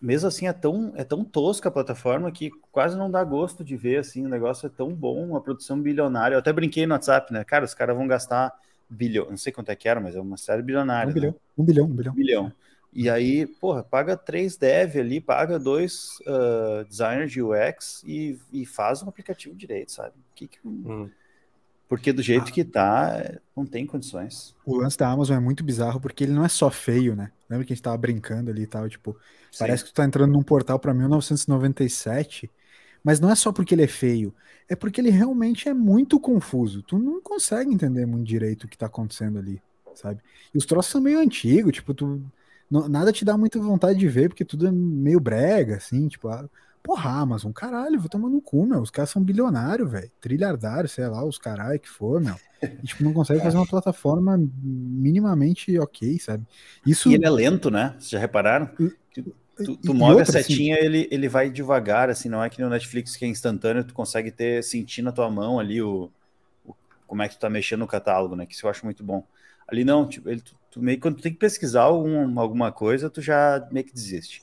mesmo 0.00 0.28
assim 0.28 0.46
é 0.46 0.52
tão, 0.52 0.92
é 0.96 1.04
tão 1.04 1.24
tosca 1.24 1.68
a 1.68 1.72
plataforma 1.72 2.30
que 2.32 2.50
quase 2.72 2.96
não 2.96 3.10
dá 3.10 3.22
gosto 3.22 3.62
de 3.62 3.76
ver, 3.76 3.98
assim, 3.98 4.24
o 4.24 4.28
negócio 4.28 4.66
é 4.66 4.70
tão 4.70 4.94
bom, 4.94 5.24
uma 5.24 5.40
produção 5.40 5.80
bilionária, 5.80 6.34
eu 6.34 6.38
até 6.38 6.52
brinquei 6.52 6.86
no 6.86 6.94
WhatsApp, 6.94 7.32
né, 7.32 7.44
cara, 7.44 7.64
os 7.64 7.74
caras 7.74 7.96
vão 7.96 8.06
gastar 8.06 8.52
bilhão, 8.88 9.26
não 9.30 9.36
sei 9.36 9.52
quanto 9.52 9.70
é 9.70 9.76
que 9.76 9.88
era, 9.88 10.00
mas 10.00 10.16
é 10.16 10.20
uma 10.20 10.36
série 10.36 10.62
bilionária. 10.62 11.10
Um 11.10 11.14
bilhão, 11.14 11.30
né? 11.30 11.38
um 11.56 11.64
bilhão, 11.64 11.86
um 11.86 11.94
bilhão. 11.94 12.12
Um 12.12 12.16
bilhão. 12.16 12.52
E 12.92 13.08
aí, 13.08 13.46
porra, 13.46 13.84
paga 13.84 14.16
três 14.16 14.56
dev 14.56 14.96
ali, 14.96 15.20
paga 15.20 15.60
dois 15.60 16.18
uh, 16.22 16.84
designers 16.88 17.30
de 17.30 17.40
UX 17.40 18.02
e, 18.04 18.36
e 18.52 18.66
faz 18.66 19.00
um 19.02 19.08
aplicativo 19.08 19.54
direito, 19.54 19.92
sabe? 19.92 20.14
Que 20.34 20.48
que... 20.48 20.58
Hum. 20.64 21.08
Porque 21.90 22.10
do 22.10 22.22
jeito 22.22 22.48
ah. 22.48 22.52
que 22.52 22.64
tá, 22.64 23.40
não 23.54 23.66
tem 23.66 23.84
condições. 23.84 24.54
O 24.64 24.76
lance 24.76 24.96
da 24.96 25.10
Amazon 25.10 25.36
é 25.36 25.40
muito 25.40 25.62
bizarro 25.62 26.00
porque 26.00 26.24
ele 26.24 26.32
não 26.32 26.44
é 26.44 26.48
só 26.48 26.70
feio, 26.70 27.14
né? 27.14 27.30
Lembra 27.50 27.66
que 27.66 27.72
a 27.74 27.76
gente 27.76 27.82
tava 27.82 27.98
brincando 27.98 28.50
ali 28.50 28.62
e 28.62 28.66
tal, 28.66 28.88
tipo, 28.88 29.12
Sim. 29.50 29.58
parece 29.58 29.84
que 29.84 29.90
tu 29.90 29.94
tá 29.94 30.04
entrando 30.04 30.32
num 30.32 30.42
portal 30.42 30.78
para 30.78 30.94
1997 30.94 32.48
mas 33.02 33.18
não 33.18 33.30
é 33.30 33.34
só 33.34 33.52
porque 33.52 33.74
ele 33.74 33.82
é 33.82 33.86
feio, 33.86 34.34
é 34.68 34.76
porque 34.76 35.00
ele 35.00 35.10
realmente 35.10 35.68
é 35.68 35.74
muito 35.74 36.20
confuso. 36.20 36.82
Tu 36.82 36.98
não 36.98 37.20
consegue 37.20 37.72
entender 37.72 38.06
muito 38.06 38.26
direito 38.26 38.64
o 38.64 38.68
que 38.68 38.76
tá 38.76 38.86
acontecendo 38.86 39.38
ali, 39.38 39.60
sabe? 39.94 40.20
E 40.54 40.58
os 40.58 40.66
troços 40.66 40.92
são 40.92 41.00
meio 41.00 41.18
antigos, 41.18 41.72
tipo, 41.72 41.94
tu 41.94 42.22
nada 42.70 43.12
te 43.12 43.24
dá 43.24 43.36
muita 43.36 43.58
vontade 43.58 43.98
de 43.98 44.08
ver, 44.08 44.28
porque 44.28 44.44
tudo 44.44 44.68
é 44.68 44.70
meio 44.70 45.18
brega, 45.18 45.76
assim, 45.76 46.06
tipo, 46.08 46.28
ah, 46.28 46.48
porra, 46.82 47.10
Amazon, 47.10 47.52
caralho, 47.52 47.98
vou 48.00 48.08
tomar 48.08 48.28
no 48.28 48.40
cu, 48.40 48.66
meu. 48.66 48.80
Os 48.80 48.90
caras 48.90 49.10
são 49.10 49.22
bilionários, 49.22 49.90
velho. 49.90 50.10
Trilhardário, 50.20 50.88
sei 50.88 51.06
lá, 51.06 51.24
os 51.24 51.38
caralho 51.38 51.78
que 51.78 51.88
for, 51.88 52.20
meu. 52.20 52.34
E, 52.62 52.86
tipo, 52.86 53.04
não 53.04 53.12
consegue 53.12 53.40
fazer 53.40 53.56
uma 53.56 53.66
plataforma 53.68 54.38
minimamente 54.62 55.78
ok, 55.78 56.18
sabe? 56.18 56.46
Isso... 56.86 57.10
E 57.10 57.14
ele 57.14 57.26
é 57.26 57.30
lento, 57.30 57.70
né? 57.70 57.94
Vocês 57.98 58.10
já 58.10 58.18
repararam? 58.18 58.70
Tu, 59.64 59.76
tu 59.76 59.94
move 59.94 60.18
a 60.18 60.22
assim, 60.22 60.32
setinha, 60.32 60.76
assim, 60.76 60.84
ele, 60.84 61.08
ele 61.10 61.28
vai 61.28 61.50
devagar, 61.50 62.08
assim, 62.08 62.28
não 62.28 62.42
é 62.42 62.48
que 62.48 62.62
no 62.62 62.70
Netflix 62.70 63.16
que 63.16 63.24
é 63.24 63.28
instantâneo, 63.28 63.84
tu 63.84 63.92
consegue 63.92 64.30
ter, 64.30 64.64
sentir 64.64 65.02
na 65.02 65.12
tua 65.12 65.30
mão 65.30 65.58
ali 65.60 65.82
o, 65.82 66.10
o 66.64 66.74
como 67.06 67.22
é 67.22 67.28
que 67.28 67.36
tu 67.36 67.40
tá 67.40 67.50
mexendo 67.50 67.80
no 67.80 67.86
catálogo, 67.86 68.34
né? 68.34 68.46
Que 68.46 68.54
isso 68.54 68.66
eu 68.66 68.70
acho 68.70 68.84
muito 68.84 69.04
bom. 69.04 69.22
Ali 69.68 69.84
não, 69.84 70.08
tipo, 70.08 70.28
ele, 70.28 70.40
tu, 70.40 70.56
tu 70.70 70.82
meio 70.82 70.98
quando 70.98 71.16
tu 71.16 71.22
tem 71.22 71.32
que 71.32 71.38
pesquisar 71.38 71.82
algum, 71.82 72.40
alguma 72.40 72.72
coisa, 72.72 73.10
tu 73.10 73.20
já 73.20 73.66
meio 73.70 73.84
que 73.84 73.92
desiste. 73.92 74.42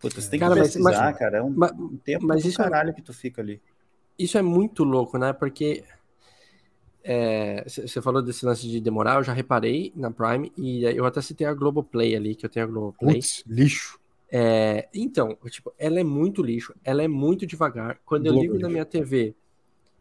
Puta, 0.00 0.20
você 0.20 0.30
tem 0.30 0.40
Cara, 0.40 0.54
que 0.54 0.60
mas- 0.60 0.68
precisar, 0.72 1.04
mas- 1.04 1.18
cara. 1.18 1.38
É 1.38 1.42
um, 1.42 1.50
mas- 1.50 1.72
um 1.72 1.96
tempo 1.98 2.26
mas 2.26 2.42
do 2.42 2.48
isso 2.48 2.60
é- 2.60 2.64
caralho 2.64 2.94
que 2.94 3.02
tu 3.02 3.12
fica 3.12 3.42
ali. 3.42 3.60
Isso 4.18 4.36
é 4.38 4.42
muito 4.42 4.82
louco, 4.82 5.18
né? 5.18 5.32
Porque 5.32 5.84
você 7.66 8.02
falou 8.02 8.22
desse 8.22 8.44
lance 8.44 8.68
de 8.68 8.80
demorar, 8.80 9.16
eu 9.16 9.22
já 9.24 9.32
reparei 9.32 9.92
na 9.96 10.10
Prime 10.10 10.52
e 10.56 10.84
eu 10.84 11.04
até 11.06 11.20
citei 11.22 11.46
a 11.46 11.54
Globoplay 11.54 12.14
ali, 12.14 12.34
que 12.34 12.44
eu 12.44 12.50
tenho 12.50 12.66
a 12.66 12.68
Globoplay. 12.68 13.14
Putz, 13.16 13.42
lixo. 13.46 13.98
É, 14.32 14.88
então, 14.94 15.36
tipo, 15.46 15.72
ela 15.78 15.98
é 15.98 16.04
muito 16.04 16.42
lixo, 16.42 16.74
ela 16.84 17.02
é 17.02 17.08
muito 17.08 17.46
devagar. 17.46 17.98
Quando 18.04 18.26
eu 18.26 18.32
Globo 18.32 18.42
ligo 18.42 18.54
na 18.54 18.58
lixo. 18.68 18.70
minha 18.72 18.84
TV, 18.84 19.34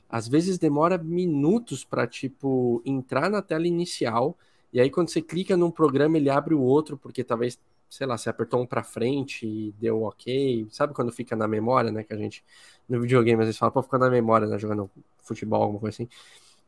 às 0.10 0.28
vezes 0.28 0.58
demora 0.58 0.98
minutos 0.98 1.84
pra, 1.84 2.06
tipo, 2.06 2.82
entrar 2.86 3.30
na 3.30 3.42
tela 3.42 3.66
inicial, 3.66 4.38
e 4.72 4.80
aí 4.80 4.90
quando 4.90 5.10
você 5.10 5.22
clica 5.22 5.58
num 5.58 5.72
programa, 5.72 6.18
ele 6.18 6.30
abre 6.30 6.54
o 6.54 6.62
outro, 6.62 6.98
porque 6.98 7.24
talvez, 7.24 7.58
sei 7.90 8.06
lá, 8.08 8.18
você 8.18 8.30
apertou 8.30 8.62
um 8.62 8.66
pra 8.66 8.84
frente 8.84 9.46
e 9.48 9.72
deu 9.80 10.04
ok. 10.04 10.68
Sabe 10.72 10.94
quando 10.94 11.12
fica 11.12 11.36
na 11.36 11.48
memória, 11.48 11.92
né? 11.92 12.04
Que 12.04 12.14
a 12.14 12.18
gente, 12.18 12.44
no 12.88 13.02
videogame, 13.02 13.42
às 13.42 13.48
vezes 13.48 13.60
fala, 13.60 13.72
pô, 13.72 13.82
fica 13.82 13.98
na 13.98 14.10
memória, 14.10 14.48
né? 14.48 14.60
Jogando 14.60 14.90
futebol, 15.24 15.64
alguma 15.64 15.80
coisa 15.80 15.96
assim. 15.96 16.10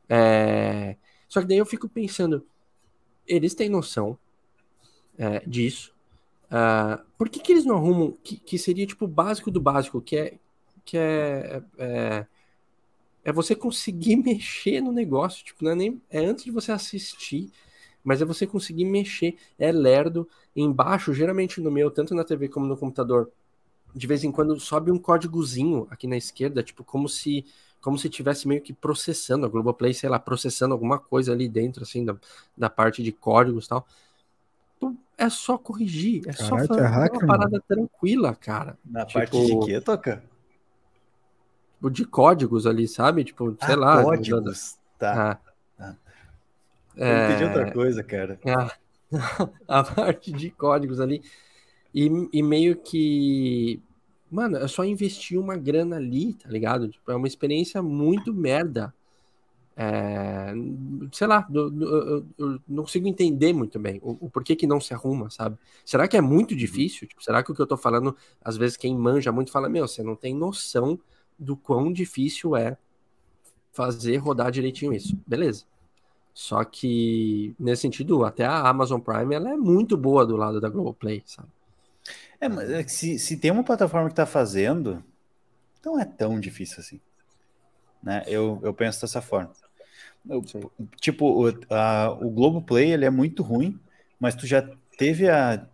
É, 0.09 0.97
Só 1.27 1.41
que 1.41 1.47
daí 1.47 1.57
eu 1.57 1.65
fico 1.65 1.87
pensando, 1.87 2.45
eles 3.27 3.53
têm 3.55 3.69
noção 3.69 4.17
é, 5.17 5.39
disso. 5.47 5.93
Ah, 6.49 7.01
por 7.17 7.29
que, 7.29 7.39
que 7.39 7.51
eles 7.53 7.65
não 7.65 7.77
arrumam 7.77 8.17
que, 8.23 8.37
que 8.37 8.57
seria 8.57 8.85
tipo 8.85 9.05
o 9.05 9.07
básico 9.07 9.49
do 9.49 9.61
básico, 9.61 10.01
que 10.01 10.17
é 10.17 10.37
que 10.83 10.97
é, 10.97 11.61
é, 11.77 12.25
é 13.23 13.31
você 13.31 13.55
conseguir 13.55 14.17
mexer 14.21 14.81
no 14.81 14.91
negócio, 14.91 15.45
tipo, 15.45 15.63
não 15.63 15.71
é 15.71 15.75
nem 15.75 16.01
é 16.09 16.25
antes 16.25 16.43
de 16.43 16.51
você 16.51 16.71
assistir, 16.71 17.51
mas 18.03 18.21
é 18.21 18.25
você 18.25 18.47
conseguir 18.47 18.85
mexer, 18.85 19.35
é 19.57 19.71
lerdo 19.71 20.27
embaixo, 20.55 21.13
geralmente 21.13 21.61
no 21.61 21.71
meu, 21.71 21.91
tanto 21.91 22.15
na 22.15 22.23
TV 22.23 22.47
como 22.47 22.65
no 22.65 22.77
computador, 22.77 23.29
de 23.93 24.07
vez 24.07 24.23
em 24.23 24.31
quando 24.31 24.59
sobe 24.59 24.91
um 24.91 24.97
códigozinho 24.97 25.87
aqui 25.89 26.07
na 26.07 26.17
esquerda, 26.17 26.63
tipo, 26.63 26.83
como 26.83 27.07
se 27.07 27.45
como 27.81 27.97
se 27.97 28.09
tivesse 28.09 28.47
meio 28.47 28.61
que 28.61 28.73
processando 28.73 29.43
a 29.43 29.49
Globoplay, 29.49 29.91
sei 29.91 30.07
lá, 30.07 30.19
processando 30.19 30.71
alguma 30.73 30.99
coisa 30.99 31.31
ali 31.31 31.49
dentro, 31.49 31.81
assim, 31.81 32.05
da, 32.05 32.15
da 32.55 32.69
parte 32.69 33.01
de 33.01 33.11
códigos 33.11 33.65
e 33.65 33.69
tal. 33.69 33.87
Então, 34.77 34.97
é 35.17 35.27
só 35.29 35.57
corrigir, 35.57 36.21
é 36.27 36.31
só 36.31 36.49
Caralho, 36.51 36.67
tu 36.67 36.75
fazer 36.75 36.85
é 36.85 36.87
hacker, 36.87 37.19
uma 37.23 37.27
parada 37.27 37.63
tranquila, 37.67 38.35
cara. 38.35 38.77
Na 38.85 39.03
Tipo- 39.03 39.19
parte 39.19 39.45
de 39.45 39.65
quê, 39.65 39.81
Toca? 39.81 40.23
Tipo, 41.75 41.89
De 41.89 42.05
códigos 42.05 42.67
ali, 42.67 42.87
sabe? 42.87 43.23
Tipo, 43.23 43.57
sei 43.65 43.73
ah, 43.73 43.77
lá. 43.77 44.03
códigos. 44.03 44.77
Tá. 44.99 45.31
Ah. 45.31 45.50
Eu 47.07 47.17
entendi 47.17 47.43
É, 47.43 47.43
outra 47.43 47.65
coisa, 47.71 48.03
cara. 48.03 48.39
a, 48.45 48.77
a 49.67 49.83
parte 49.83 50.31
de 50.33 50.51
códigos 50.51 50.99
ali. 50.99 51.23
E, 51.93 52.09
e 52.33 52.43
meio 52.43 52.77
que. 52.81 53.81
Mano, 54.31 54.57
é 54.57 54.67
só 54.67 54.85
investir 54.85 55.39
uma 55.39 55.57
grana 55.57 55.97
ali, 55.97 56.35
tá 56.35 56.49
ligado? 56.49 56.89
Tipo, 56.89 57.11
é 57.11 57.15
uma 57.15 57.27
experiência 57.27 57.81
muito 57.83 58.33
merda. 58.33 58.93
É, 59.75 60.53
sei 61.13 61.27
lá, 61.27 61.47
eu, 61.53 62.25
eu 62.37 62.59
não 62.67 62.83
consigo 62.83 63.07
entender 63.07 63.53
muito 63.53 63.79
bem 63.79 63.99
o, 64.03 64.27
o 64.27 64.29
porquê 64.29 64.55
que 64.55 64.67
não 64.67 64.81
se 64.81 64.93
arruma, 64.93 65.29
sabe? 65.29 65.57
Será 65.85 66.07
que 66.07 66.17
é 66.17 66.21
muito 66.21 66.55
difícil? 66.55 67.07
Tipo, 67.07 67.23
será 67.23 67.43
que 67.43 67.51
o 67.51 67.55
que 67.55 67.61
eu 67.61 67.67
tô 67.67 67.77
falando, 67.77 68.15
às 68.43 68.57
vezes 68.57 68.77
quem 68.77 68.95
manja 68.95 69.31
muito 69.31 69.51
fala, 69.51 69.69
meu, 69.69 69.87
você 69.87 70.03
não 70.03 70.15
tem 70.15 70.35
noção 70.35 70.99
do 71.39 71.57
quão 71.57 71.91
difícil 71.91 72.55
é 72.55 72.77
fazer 73.71 74.17
rodar 74.17 74.51
direitinho 74.51 74.93
isso. 74.93 75.17
Beleza. 75.25 75.65
Só 76.33 76.63
que, 76.63 77.53
nesse 77.59 77.83
sentido, 77.83 78.23
até 78.23 78.45
a 78.45 78.67
Amazon 78.69 78.99
Prime 78.99 79.35
ela 79.35 79.51
é 79.51 79.57
muito 79.57 79.97
boa 79.97 80.25
do 80.25 80.37
lado 80.37 80.61
da 80.61 80.69
Globoplay, 80.69 81.21
sabe? 81.25 81.49
É, 82.39 82.49
mas 82.49 82.69
é 82.69 82.87
se, 82.87 83.19
se 83.19 83.37
tem 83.37 83.51
uma 83.51 83.63
plataforma 83.63 84.09
que 84.09 84.15
tá 84.15 84.25
fazendo, 84.25 85.03
não 85.85 85.99
é 85.99 86.05
tão 86.05 86.39
difícil 86.39 86.79
assim. 86.79 86.99
Né? 88.01 88.23
Eu, 88.27 88.59
eu 88.63 88.73
penso 88.73 89.01
dessa 89.01 89.21
forma. 89.21 89.51
Eu- 90.27 90.43
tipo, 90.99 91.25
o, 91.25 91.49
a, 91.69 92.11
o 92.11 92.29
Globoplay 92.29 92.91
ele 92.91 93.05
é 93.05 93.09
muito 93.09 93.43
ruim, 93.43 93.79
mas 94.19 94.35
tu 94.35 94.47
já 94.47 94.67
teve 94.97 95.29
a 95.29 95.65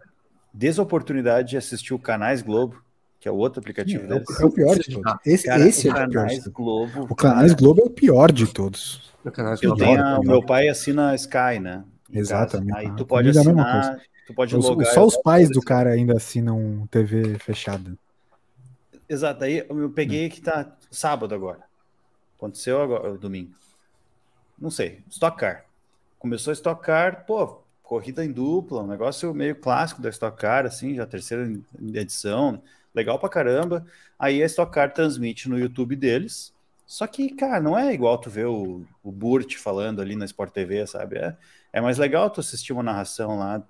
desoportunidade 0.53 1.49
de 1.51 1.57
assistir 1.57 1.93
o 1.93 1.99
Canais 1.99 2.41
Globo, 2.41 2.81
que 3.27 3.29
é 3.29 3.31
o 3.31 3.35
outro 3.35 3.59
aplicativo 3.59 4.05
É 4.05 4.07
deles. 4.07 4.29
o, 4.39 4.41
é 4.41 4.45
o 4.45 4.51
pior 4.51 4.75
de 4.79 4.89
todos. 4.89 5.13
Esse, 5.25 5.45
Cara, 5.47 5.67
esse 5.67 5.87
o 5.87 5.89
é 5.89 5.91
o 5.91 5.95
pior. 5.95 6.07
de 6.07 6.13
Canais 6.13 6.37
todos. 6.39 6.53
Globo. 6.53 7.07
O 7.09 7.15
Canais 7.15 7.53
Globo 7.53 7.81
é 7.81 7.83
o 7.83 7.89
pior 7.89 8.31
de 8.31 8.47
todos. 8.53 9.13
No 9.23 9.31
canal 9.33 9.53
Eu 9.55 9.59
Pior, 9.59 9.75
tenho 9.77 10.01
a- 10.05 10.17
o 10.17 10.21
pior. 10.21 10.31
meu 10.31 10.45
pai 10.45 10.69
assina 10.69 11.09
a 11.09 11.15
Sky, 11.15 11.59
né? 11.61 11.83
Exatamente. 12.13 12.69
casa. 12.69 12.79
Aí 12.79 12.87
Ah, 12.87 12.95
tu 12.95 13.05
pode 13.05 13.29
comigo 13.33 13.37
é 13.37 13.41
a 13.41 13.53
mesma 13.55 13.79
assinar, 13.79 14.01
tu 14.25 14.33
pode 14.33 14.55
Os- 14.55 14.65
logar. 14.65 14.93
só 14.93 15.05
os 15.05 15.17
pais 15.17 15.49
do 15.49 15.59
cara 15.61 15.89
ainda 15.91 16.15
assinam 16.15 16.87
TV 16.89 17.37
fechada. 17.39 17.97
Exato, 19.09 19.43
aí 19.43 19.65
eu 19.67 19.89
peguei 19.89 20.29
que 20.29 20.39
tá 20.41 20.65
sábado 20.89 21.35
agora. 21.35 21.59
Aconteceu 22.37 22.81
agora, 22.81 23.17
domingo. 23.17 23.51
Não 24.57 24.69
sei, 24.71 25.01
Stock 25.09 25.37
Car. 25.37 25.65
Começou 26.17 26.51
a 26.51 26.53
Stock 26.53 26.81
Car, 26.81 27.25
pô, 27.25 27.59
corrida 27.83 28.23
em 28.23 28.31
dupla, 28.31 28.83
um 28.83 28.87
negócio 28.87 29.33
meio 29.33 29.55
clássico 29.55 30.01
da 30.01 30.09
Stock 30.09 30.37
Car, 30.37 30.65
assim, 30.65 30.95
já 30.95 31.05
terceira 31.05 31.49
edição, 31.93 32.61
legal 32.97 33.17
pra 33.19 33.29
caramba. 33.29 33.85
Aí 34.19 34.43
a 34.43 34.45
Stock 34.45 34.71
Car 34.71 34.91
transmite 34.91 35.47
no 35.47 35.57
YouTube 35.57 35.95
deles. 35.95 36.53
Só 36.85 37.05
que, 37.05 37.29
cara, 37.29 37.59
não 37.59 37.77
é 37.77 37.93
igual 37.93 38.17
tu 38.17 38.29
ver 38.29 38.47
o, 38.47 38.85
o 39.03 39.11
Burt 39.11 39.55
falando 39.55 40.01
ali 40.01 40.15
na 40.15 40.25
Sport 40.25 40.51
TV, 40.51 40.87
sabe? 40.87 41.17
É, 41.17 41.37
é 41.73 41.81
mais 41.81 41.97
legal 41.97 42.29
tu 42.29 42.39
assistir 42.39 42.73
uma 42.73 42.83
narração 42.83 43.37
lá, 43.37 43.61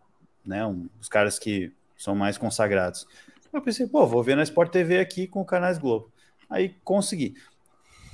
né? 0.46 0.66
Um, 0.66 0.88
os 1.02 1.10
caras 1.10 1.38
que 1.38 1.74
são 1.98 2.16
mais 2.16 2.38
consagrados. 2.38 3.08
Eu 3.52 3.62
pensei, 3.62 3.88
pô, 3.88 4.06
vou 4.06 4.24
ver 4.24 4.36
na 4.36 4.44
Sport 4.44 4.72
TV 4.72 5.00
aqui 5.00 5.28
com 5.28 5.42
o 5.42 5.46
Canais 5.46 5.78
Globo. 5.78 6.12
Aí 6.50 6.76
consegui. 6.84 7.36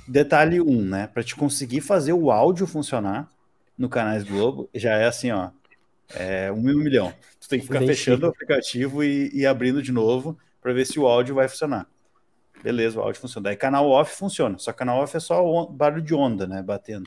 Detalhe 0.08 0.60
1, 0.60 0.68
um, 0.68 0.82
né? 0.82 1.06
Para 1.06 1.22
te 1.22 1.36
conseguir 1.36 1.80
fazer 1.80 2.12
o 2.12 2.30
áudio 2.30 2.66
funcionar 2.66 3.30
no 3.76 3.88
Canais 3.88 4.24
Globo, 4.24 4.68
já 4.74 4.94
é 4.94 5.06
assim, 5.06 5.30
ó. 5.30 5.50
É 6.14 6.50
um 6.50 6.62
milhão. 6.62 7.12
Tu 7.40 7.48
tem 7.48 7.58
que 7.58 7.66
ficar 7.66 7.80
Bem 7.80 7.88
fechando 7.88 8.16
chique. 8.16 8.26
o 8.26 8.30
aplicativo 8.30 9.04
e, 9.04 9.30
e 9.34 9.46
abrindo 9.46 9.82
de 9.82 9.92
novo 9.92 10.38
para 10.64 10.72
ver 10.72 10.86
se 10.86 10.98
o 10.98 11.06
áudio 11.06 11.34
vai 11.34 11.46
funcionar. 11.46 11.86
Beleza, 12.62 12.98
o 12.98 13.02
áudio 13.02 13.20
funciona. 13.20 13.44
Daí 13.44 13.56
canal 13.56 13.86
off 13.86 14.16
funciona. 14.16 14.58
Só 14.58 14.72
canal 14.72 15.02
off 15.02 15.14
é 15.14 15.20
só 15.20 15.66
barulho 15.66 16.00
de 16.00 16.14
onda, 16.14 16.46
né? 16.46 16.62
Batendo. 16.62 17.06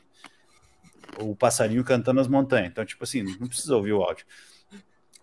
O 1.20 1.36
passarinho 1.36 1.84
cantando 1.84 2.22
as 2.22 2.28
montanhas. 2.28 2.70
Então, 2.70 2.86
tipo 2.86 3.04
assim, 3.04 3.24
não 3.24 3.48
precisa 3.48 3.76
ouvir 3.76 3.94
o 3.94 4.04
áudio. 4.04 4.28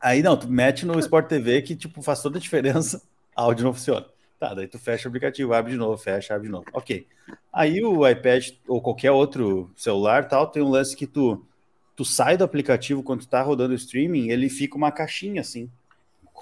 Aí 0.00 0.20
não, 0.20 0.36
tu 0.36 0.48
mete 0.48 0.84
no 0.84 0.98
Sport 0.98 1.28
TV 1.28 1.62
que 1.62 1.76
tipo 1.76 2.02
faz 2.02 2.20
toda 2.20 2.38
a 2.38 2.40
diferença, 2.40 3.00
áudio 3.36 3.64
não 3.64 3.72
funciona. 3.72 4.04
Tá, 4.40 4.52
daí 4.52 4.66
tu 4.66 4.80
fecha 4.80 5.06
o 5.06 5.10
aplicativo, 5.10 5.54
abre 5.54 5.70
de 5.70 5.78
novo, 5.78 5.96
fecha, 5.96 6.34
abre 6.34 6.48
de 6.48 6.52
novo. 6.52 6.66
Ok. 6.72 7.06
Aí 7.52 7.84
o 7.84 8.06
iPad 8.06 8.48
ou 8.66 8.82
qualquer 8.82 9.12
outro 9.12 9.70
celular 9.76 10.26
tal, 10.26 10.48
tem 10.48 10.60
um 10.60 10.70
lance 10.70 10.96
que 10.96 11.06
tu 11.06 11.46
tu 11.94 12.04
sai 12.04 12.36
do 12.36 12.42
aplicativo 12.42 13.00
quando 13.04 13.20
tu 13.20 13.28
tá 13.28 13.40
rodando 13.40 13.72
o 13.72 13.76
streaming, 13.76 14.30
ele 14.30 14.50
fica 14.50 14.76
uma 14.76 14.90
caixinha 14.90 15.40
assim, 15.40 15.70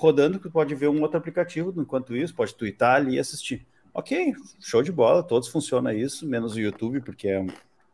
rodando 0.02 0.40
que 0.40 0.50
pode 0.50 0.74
ver 0.74 0.88
um 0.88 1.00
outro 1.00 1.16
aplicativo 1.16 1.72
enquanto 1.80 2.16
isso, 2.16 2.34
pode 2.34 2.54
twittar 2.54 2.96
ali 2.96 3.14
e 3.14 3.18
assistir. 3.18 3.64
Ok, 3.94 4.34
show 4.60 4.82
de 4.82 4.90
bola, 4.90 5.22
todos 5.22 5.48
funciona 5.48 5.94
isso, 5.94 6.26
menos 6.26 6.54
o 6.54 6.60
YouTube, 6.60 7.00
porque 7.00 7.28
é 7.28 7.46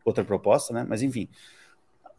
outra 0.05 0.25
proposta, 0.25 0.73
né? 0.73 0.87
Mas 0.89 1.03
enfim. 1.03 1.29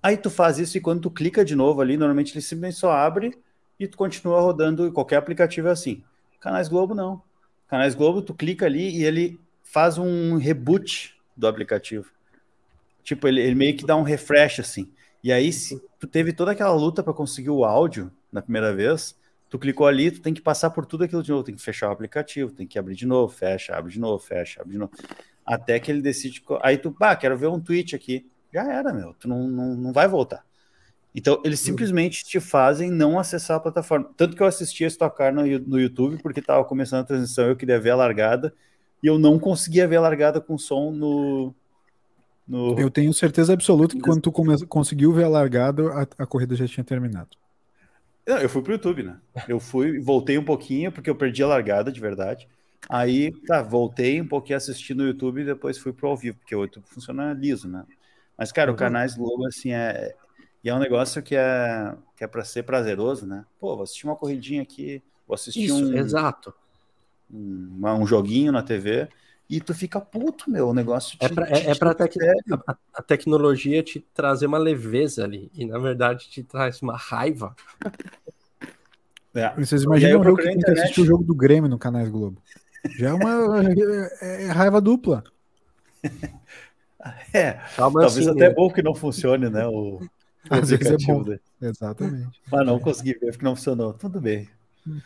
Aí 0.02 0.16
tu 0.16 0.30
faz 0.30 0.60
isso 0.60 0.78
e 0.78 0.82
quando 0.82 1.02
tu 1.02 1.12
clica 1.12 1.44
de 1.44 1.56
novo 1.56 1.82
ali, 1.82 1.98
normalmente 1.98 2.34
ele 2.34 2.42
simplesmente 2.42 2.78
só 2.78 2.92
abre 2.92 3.38
e 3.80 3.88
tu 3.88 3.98
continua 3.98 4.40
rodando 4.40 4.86
e 4.88 4.92
qualquer 4.92 5.18
aplicativo 5.18 5.68
é 5.68 5.72
assim. 5.72 6.04
Canais 6.40 6.68
Globo 6.68 6.94
não. 6.94 7.22
Canais 7.68 7.96
Globo, 7.96 8.22
tu 8.22 8.34
clica 8.34 8.66
ali 8.66 8.98
e 8.98 9.04
ele 9.04 9.40
faz 9.64 9.98
um 9.98 10.38
reboot 10.38 11.16
do 11.36 11.48
aplicativo. 11.48 12.12
Tipo, 13.04 13.28
ele, 13.28 13.42
ele 13.42 13.56
meio 13.56 13.76
que 13.76 13.86
dá 13.86 13.96
um 13.96 14.04
refresh 14.04 14.60
assim. 14.60 14.92
E 15.24 15.32
aí, 15.32 15.52
se 15.52 15.82
tu 16.00 16.08
teve 16.08 16.32
toda 16.32 16.52
aquela 16.52 16.74
luta 16.74 17.04
para 17.04 17.14
conseguir 17.14 17.50
o 17.50 17.66
áudio 17.66 18.12
na 18.32 18.42
primeira 18.42 18.74
vez, 18.74 19.19
tu 19.50 19.58
clicou 19.58 19.88
ali, 19.88 20.12
tu 20.12 20.22
tem 20.22 20.34
que 20.34 20.42
passar 20.42 20.70
por 20.70 20.86
tudo 20.86 21.04
aquilo 21.04 21.24
de 21.24 21.32
novo, 21.32 21.44
tem 21.44 21.56
que 21.56 21.62
fechar 21.62 21.90
o 21.90 21.92
aplicativo, 21.92 22.52
tem 22.52 22.68
que 22.68 22.78
abrir 22.78 22.96
de 22.96 23.06
novo, 23.06 23.34
fecha, 23.34 23.76
abre 23.76 23.92
de 23.92 24.00
novo, 24.00 24.20
fecha, 24.24 24.62
abre 24.62 24.74
de 24.74 24.78
novo. 24.78 24.92
Até 25.46 25.80
que 25.80 25.92
ele 25.92 26.02
decide. 26.02 26.44
Aí 26.62 26.78
tu, 26.78 26.92
pá, 26.92 27.16
quero 27.16 27.38
ver 27.38 27.48
um 27.48 27.60
tweet 27.60 27.96
aqui. 27.96 28.30
Já 28.54 28.72
era, 28.72 28.94
meu. 28.94 29.14
Tu 29.16 29.28
não, 29.28 29.48
não, 29.48 29.76
não 29.76 29.92
vai 29.92 30.08
voltar. 30.08 30.44
Então, 31.14 31.42
eles 31.44 31.60
simplesmente 31.60 32.24
te 32.24 32.40
fazem 32.40 32.92
não 32.92 33.18
acessar 33.18 33.58
a 33.58 33.60
plataforma. 33.60 34.12
Tanto 34.16 34.36
que 34.36 34.44
eu 34.44 34.48
assisti 34.48 34.86
a 34.86 34.88
Stock 34.88 35.18
Car 35.18 35.34
no, 35.34 35.42
no 35.42 35.80
YouTube, 35.80 36.22
porque 36.22 36.40
estava 36.40 36.64
começando 36.64 37.02
a 37.02 37.04
transição, 37.04 37.48
eu 37.48 37.56
queria 37.56 37.80
ver 37.80 37.90
a 37.90 37.96
largada, 37.96 38.54
e 39.02 39.08
eu 39.08 39.18
não 39.18 39.40
conseguia 39.40 39.88
ver 39.88 39.96
a 39.96 40.02
largada 40.02 40.40
com 40.40 40.56
som 40.58 40.92
no. 40.92 41.56
no... 42.48 42.80
Eu 42.80 42.92
tenho 42.92 43.12
certeza 43.12 43.54
absoluta 43.54 43.96
que 43.96 44.02
quando 44.02 44.22
tu 44.22 44.32
come- 44.32 44.66
conseguiu 44.68 45.12
ver 45.12 45.24
a 45.24 45.30
largada, 45.30 45.84
a, 45.94 46.24
a 46.24 46.28
corrida 46.28 46.56
já 46.56 46.68
tinha 46.68 46.84
terminado. 46.84 47.30
Não, 48.30 48.38
eu 48.38 48.48
fui 48.48 48.62
pro 48.62 48.74
YouTube, 48.74 49.02
né? 49.02 49.20
Eu 49.48 49.60
fui, 49.60 50.00
voltei 50.00 50.38
um 50.38 50.46
pouquinho, 50.46 50.92
porque 50.92 51.10
eu 51.10 51.16
perdi 51.16 51.42
a 51.42 51.48
largada, 51.48 51.92
de 51.92 52.00
verdade. 52.00 52.48
Aí, 52.88 53.32
tá, 53.48 53.64
voltei 53.64 54.22
um 54.22 54.28
pouquinho 54.28 54.58
assisti 54.58 54.94
no 54.94 55.04
YouTube 55.04 55.42
e 55.42 55.46
depois 55.46 55.80
fui 55.80 55.92
pro 55.92 56.10
ao 56.10 56.16
vivo, 56.16 56.38
porque 56.38 56.56
o 56.56 56.62
YouTube 56.62 56.86
funciona 56.88 57.34
liso, 57.34 57.68
né? 57.68 57.88
Mas, 58.38 58.52
cara, 58.52 58.70
o 58.72 58.76
Uhum. 58.76 58.78
Canais 58.78 59.16
Globo, 59.16 59.48
assim, 59.48 59.72
é... 59.74 60.16
E 60.64 60.70
é 60.70 60.76
um 60.76 60.80
negócio 60.80 61.24
que 61.24 61.36
é, 61.36 61.96
que 62.16 62.24
é 62.24 62.28
pra 62.28 62.44
ser 62.44 62.64
prazeroso, 62.64 63.26
né? 63.26 63.46
Pô, 63.60 63.76
vou 63.76 63.84
assistir 63.84 64.06
uma 64.06 64.16
corridinha 64.16 64.62
aqui, 64.62 65.02
vou 65.28 65.34
assistir 65.36 65.66
Isso, 65.66 65.76
um... 65.76 65.98
exato. 65.98 66.54
um, 67.32 67.80
um 67.84 68.06
joguinho 68.08 68.52
na 68.52 68.62
TV 68.64 69.10
e 69.50 69.60
tu 69.60 69.74
fica 69.74 70.00
puto, 70.00 70.50
meu, 70.50 70.70
o 70.70 70.74
negócio 70.74 71.18
é 71.20 71.28
te, 71.28 71.32
é 71.32 71.36
pra, 71.36 71.50
é, 71.50 71.72
é 71.72 71.76
pra 71.76 71.94
tec 71.96 72.16
a, 72.68 72.78
a, 72.94 73.02
tecnologia 73.02 73.82
te 73.82 74.00
trazer 74.14 74.46
uma 74.46 74.60
leveza 74.60 75.24
ali, 75.24 75.50
e 75.56 75.66
na 75.66 75.80
verdade 75.80 76.30
te 76.30 76.44
traz 76.44 76.82
uma 76.82 76.96
raiva. 76.96 77.56
É. 79.34 79.54
Vocês 79.56 79.84
imaginam 79.84 80.22
o 80.22 80.36
que 80.36 80.72
assistir 80.72 81.02
o 81.02 81.06
jogo 81.06 81.24
do 81.24 81.34
Grêmio 81.34 81.70
no 81.70 81.80
Canais 81.80 82.10
Globo. 82.10 82.42
Já 82.98 83.10
é 83.10 83.14
uma 83.14 83.64
é, 84.22 84.44
é 84.44 84.48
raiva 84.48 84.80
dupla. 84.80 85.24
É, 87.34 87.54
Calma 87.78 88.02
talvez 88.02 88.28
assim, 88.28 88.38
até 88.38 88.48
é 88.48 88.54
bom 88.54 88.70
que 88.70 88.82
não 88.84 88.94
funcione, 88.94 89.50
né? 89.50 89.66
O, 89.66 90.02
Às 90.50 90.70
vezes 90.70 90.86
é 90.86 90.98
bom. 91.06 91.24
Dele. 91.24 91.40
Exatamente. 91.62 92.42
Mas 92.52 92.66
não 92.66 92.78
consegui 92.78 93.14
ver 93.14 93.32
porque 93.32 93.46
não 93.46 93.56
funcionou. 93.56 93.94
Tudo 93.94 94.20
bem. 94.20 94.50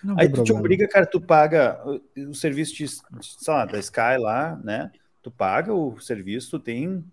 Não 0.03 0.19
Aí 0.19 0.32
tu 0.32 0.43
te 0.43 0.53
obriga, 0.53 0.88
cara, 0.88 1.03
tu 1.05 1.19
paga 1.19 1.78
o 2.15 2.34
serviço 2.34 2.74
de, 2.76 2.88
sei 2.88 3.03
lá, 3.47 3.65
da 3.65 3.78
Sky 3.80 4.17
lá, 4.19 4.57
né? 4.63 4.89
Tu 5.21 5.30
paga 5.32 5.74
o 5.74 5.99
serviço, 5.99 6.51
tu 6.51 6.59
tem. 6.59 7.03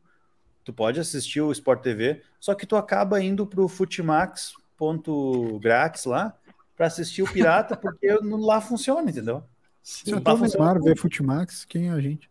Tu 0.64 0.72
pode 0.72 1.00
assistir 1.00 1.40
o 1.40 1.50
Sport 1.52 1.82
TV, 1.82 2.22
só 2.38 2.54
que 2.54 2.66
tu 2.66 2.76
acaba 2.76 3.20
indo 3.22 3.46
pro 3.46 3.66
Futimax.grátis 3.66 6.04
lá 6.04 6.36
para 6.76 6.86
assistir 6.86 7.22
o 7.22 7.32
Pirata, 7.32 7.76
porque 7.80 8.08
lá 8.22 8.60
funciona, 8.60 9.10
entendeu? 9.10 9.42
Se 9.82 10.08
eu 10.10 10.20
tô 10.20 10.36
Neymar 10.36 10.80
ver 10.80 10.96
Futimax, 10.96 11.64
quem 11.64 11.88
é 11.88 11.92
a 11.92 12.00
gente? 12.00 12.28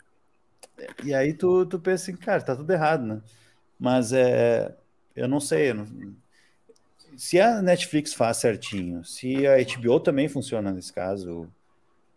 E 1.03 1.13
aí 1.13 1.33
tu, 1.33 1.65
tu 1.65 1.77
pensa 1.79 2.03
assim, 2.03 2.15
cara, 2.15 2.41
tá 2.41 2.55
tudo 2.55 2.71
errado, 2.71 3.05
né? 3.05 3.21
Mas 3.79 4.13
é. 4.13 4.73
Eu 5.15 5.27
não 5.27 5.39
sei. 5.39 5.71
Eu 5.71 5.75
não, 5.75 5.87
se 7.19 7.37
a 7.37 7.61
Netflix 7.61 8.13
faz 8.13 8.37
certinho, 8.37 9.03
se 9.03 9.45
a 9.45 9.57
HBO 9.57 9.99
também 9.99 10.29
funciona 10.29 10.71
nesse 10.71 10.93
caso, 10.93 11.51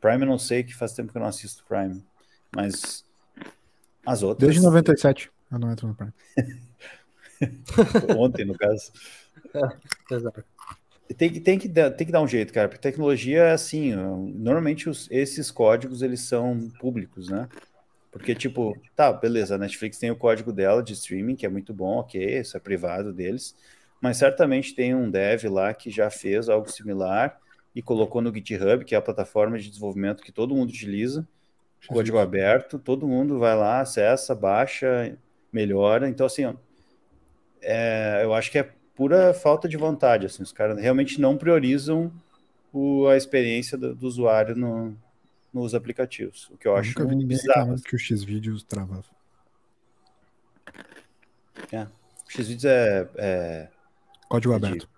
Prime 0.00 0.22
eu 0.22 0.28
não 0.28 0.38
sei, 0.38 0.62
que 0.62 0.72
faz 0.72 0.92
tempo 0.92 1.10
que 1.10 1.18
eu 1.18 1.20
não 1.20 1.28
assisto 1.28 1.64
Prime, 1.68 2.00
mas 2.54 3.04
as 4.06 4.22
outras. 4.22 4.48
Desde 4.48 4.64
97 4.64 5.28
eu 5.50 5.58
não 5.58 5.72
entro 5.72 5.88
no 5.88 5.94
Prime. 5.96 6.12
Ontem, 8.16 8.44
no 8.44 8.56
caso. 8.56 8.92
É, 9.52 10.14
exato. 10.14 10.44
Tem, 11.16 11.32
tem, 11.40 11.58
que, 11.58 11.68
tem 11.68 12.06
que 12.06 12.12
dar 12.12 12.22
um 12.22 12.28
jeito, 12.28 12.52
cara, 12.52 12.68
porque 12.68 12.80
tecnologia 12.80 13.42
é 13.42 13.52
assim, 13.52 13.92
normalmente 13.96 14.88
os, 14.88 15.08
esses 15.10 15.50
códigos 15.50 16.00
eles 16.00 16.20
são 16.20 16.70
públicos, 16.78 17.28
né? 17.28 17.48
Porque, 18.12 18.36
tipo, 18.36 18.80
tá, 18.94 19.12
beleza, 19.12 19.56
a 19.56 19.58
Netflix 19.58 19.98
tem 19.98 20.12
o 20.12 20.16
código 20.16 20.52
dela 20.52 20.80
de 20.80 20.92
streaming, 20.92 21.34
que 21.34 21.44
é 21.44 21.48
muito 21.48 21.74
bom, 21.74 21.96
ok, 21.96 22.38
isso 22.38 22.56
é 22.56 22.60
privado 22.60 23.12
deles, 23.12 23.56
mas 24.02 24.16
certamente 24.16 24.74
tem 24.74 24.96
um 24.96 25.08
dev 25.08 25.44
lá 25.44 25.72
que 25.72 25.88
já 25.88 26.10
fez 26.10 26.48
algo 26.48 26.68
similar 26.68 27.38
e 27.72 27.80
colocou 27.80 28.20
no 28.20 28.34
GitHub, 28.34 28.84
que 28.84 28.96
é 28.96 28.98
a 28.98 29.02
plataforma 29.02 29.56
de 29.56 29.68
desenvolvimento 29.68 30.24
que 30.24 30.32
todo 30.32 30.56
mundo 30.56 30.70
utiliza, 30.70 31.26
código 31.86 32.18
aberto, 32.18 32.80
todo 32.80 33.06
mundo 33.06 33.38
vai 33.38 33.56
lá, 33.56 33.80
acessa, 33.80 34.34
baixa, 34.34 35.16
melhora. 35.52 36.08
Então, 36.08 36.26
assim, 36.26 36.52
é, 37.60 38.22
eu 38.24 38.34
acho 38.34 38.50
que 38.50 38.58
é 38.58 38.68
pura 38.96 39.32
falta 39.32 39.68
de 39.68 39.76
vontade. 39.76 40.26
Assim, 40.26 40.42
os 40.42 40.52
caras 40.52 40.80
realmente 40.80 41.20
não 41.20 41.38
priorizam 41.38 42.12
o, 42.72 43.06
a 43.06 43.16
experiência 43.16 43.78
do, 43.78 43.94
do 43.94 44.06
usuário 44.08 44.56
no, 44.56 44.96
nos 45.54 45.76
aplicativos, 45.76 46.50
o 46.50 46.56
que 46.56 46.66
eu, 46.66 46.72
eu 46.72 46.78
acho 46.78 46.88
nunca 46.90 47.04
vi 47.04 47.14
ninguém 47.14 47.38
bizarro. 47.38 47.80
que 47.80 47.94
o 47.94 47.98
X-Vídeos 47.98 48.64
travava. 48.64 49.04
É. 51.70 51.82
O 51.82 52.30
X-Vídeos 52.30 52.64
é, 52.64 53.08
é 53.16 53.68
Código 54.32 54.54
é 54.54 54.56
aberto. 54.56 54.80
De, 54.80 54.88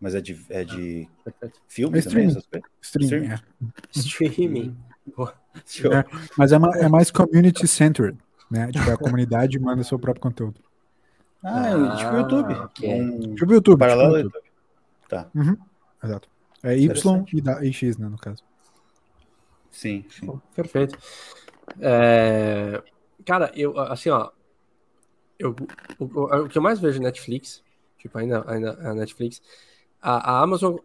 mas 0.00 0.14
é 0.14 0.20
de, 0.20 0.46
é 0.50 0.62
de 0.62 1.08
filme 1.66 1.96
é 1.96 2.00
streaming. 2.00 2.34
também? 2.34 2.62
Streaming. 2.80 3.32
É. 3.32 3.40
Streaming. 3.92 4.76
É, 5.56 6.04
mas 6.36 6.52
é, 6.52 6.56
é, 6.56 6.88
mais 6.88 7.10
community 7.10 7.66
centered, 7.66 8.18
né? 8.50 8.70
Tipo, 8.70 8.90
a 8.90 8.96
comunidade 8.98 9.58
manda 9.58 9.82
seu 9.82 9.98
próprio 9.98 10.20
conteúdo. 10.20 10.60
Ah, 11.42 11.70
é 11.70 11.96
tipo 11.96 12.14
YouTube. 12.14 12.52
Okay. 12.52 13.00
Um... 13.00 13.34
Tipo 13.34 13.52
YouTube. 13.54 13.78
Paralelo 13.78 14.16
tipo 14.16 14.36
YouTube. 14.36 14.52
Tá. 15.08 15.30
Uhum. 15.34 15.56
Exato. 16.04 16.28
É 16.62 16.76
Y 16.76 17.24
e, 17.32 17.40
da, 17.40 17.64
e 17.64 17.72
X, 17.72 17.96
né, 17.96 18.06
no 18.06 18.18
caso. 18.18 18.44
Sim, 19.70 20.04
sim. 20.10 20.38
Perfeito. 20.54 20.98
É... 21.80 22.82
Cara, 23.24 23.50
eu, 23.54 23.78
assim, 23.78 24.10
ó, 24.10 24.30
eu, 25.38 25.56
o, 25.98 26.04
o, 26.04 26.44
o, 26.44 26.48
que 26.50 26.58
eu 26.58 26.62
mais 26.62 26.78
vejo 26.78 27.00
Netflix 27.00 27.64
tipo, 28.06 28.18
ainda, 28.18 28.44
ainda 28.46 28.72
a 28.72 28.94
Netflix. 28.94 29.42
A, 30.00 30.32
a, 30.32 30.42
Amazon, 30.42 30.76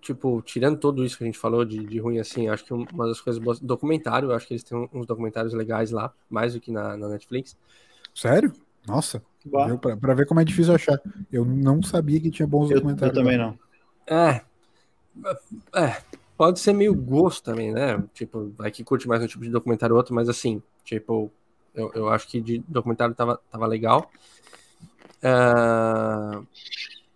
tipo, 0.00 0.42
tirando 0.42 0.78
tudo 0.78 1.04
isso 1.04 1.16
que 1.16 1.24
a 1.24 1.26
gente 1.26 1.38
falou 1.38 1.64
de, 1.64 1.84
de 1.84 1.98
ruim 1.98 2.18
assim, 2.18 2.48
acho 2.48 2.64
que 2.64 2.72
uma 2.72 3.06
das 3.06 3.20
coisas 3.20 3.42
boas, 3.42 3.58
documentário, 3.58 4.32
acho 4.32 4.46
que 4.46 4.54
eles 4.54 4.62
têm 4.62 4.88
uns 4.92 5.06
documentários 5.06 5.52
legais 5.54 5.90
lá, 5.90 6.12
mais 6.28 6.54
do 6.54 6.60
que 6.60 6.70
na, 6.70 6.96
na 6.96 7.08
Netflix. 7.08 7.56
Sério? 8.14 8.52
Nossa, 8.86 9.22
pra, 9.80 9.96
pra, 9.96 10.14
ver 10.14 10.26
como 10.26 10.40
é 10.40 10.44
difícil 10.44 10.74
achar. 10.74 11.00
Eu 11.32 11.44
não 11.44 11.82
sabia 11.82 12.20
que 12.20 12.30
tinha 12.30 12.46
bons 12.46 12.70
eu, 12.70 12.76
documentários. 12.76 13.16
Eu 13.16 13.24
também 13.24 13.36
não. 13.36 13.58
É, 14.06 14.42
é, 15.74 15.96
pode 16.36 16.60
ser 16.60 16.72
meio 16.72 16.94
gosto 16.94 17.42
também, 17.42 17.72
né? 17.72 18.02
Tipo, 18.14 18.52
vai 18.56 18.70
que 18.70 18.84
curte 18.84 19.08
mais 19.08 19.22
um 19.22 19.26
tipo 19.26 19.42
de 19.42 19.50
documentário 19.50 19.94
ou 19.94 19.98
outro, 19.98 20.14
mas 20.14 20.28
assim, 20.28 20.62
tipo, 20.84 21.32
eu, 21.74 21.90
eu 21.94 22.08
acho 22.08 22.28
que 22.28 22.40
de 22.40 22.62
documentário 22.66 23.14
tava, 23.14 23.40
tava 23.50 23.66
legal. 23.66 24.10
Uh, 25.22 26.46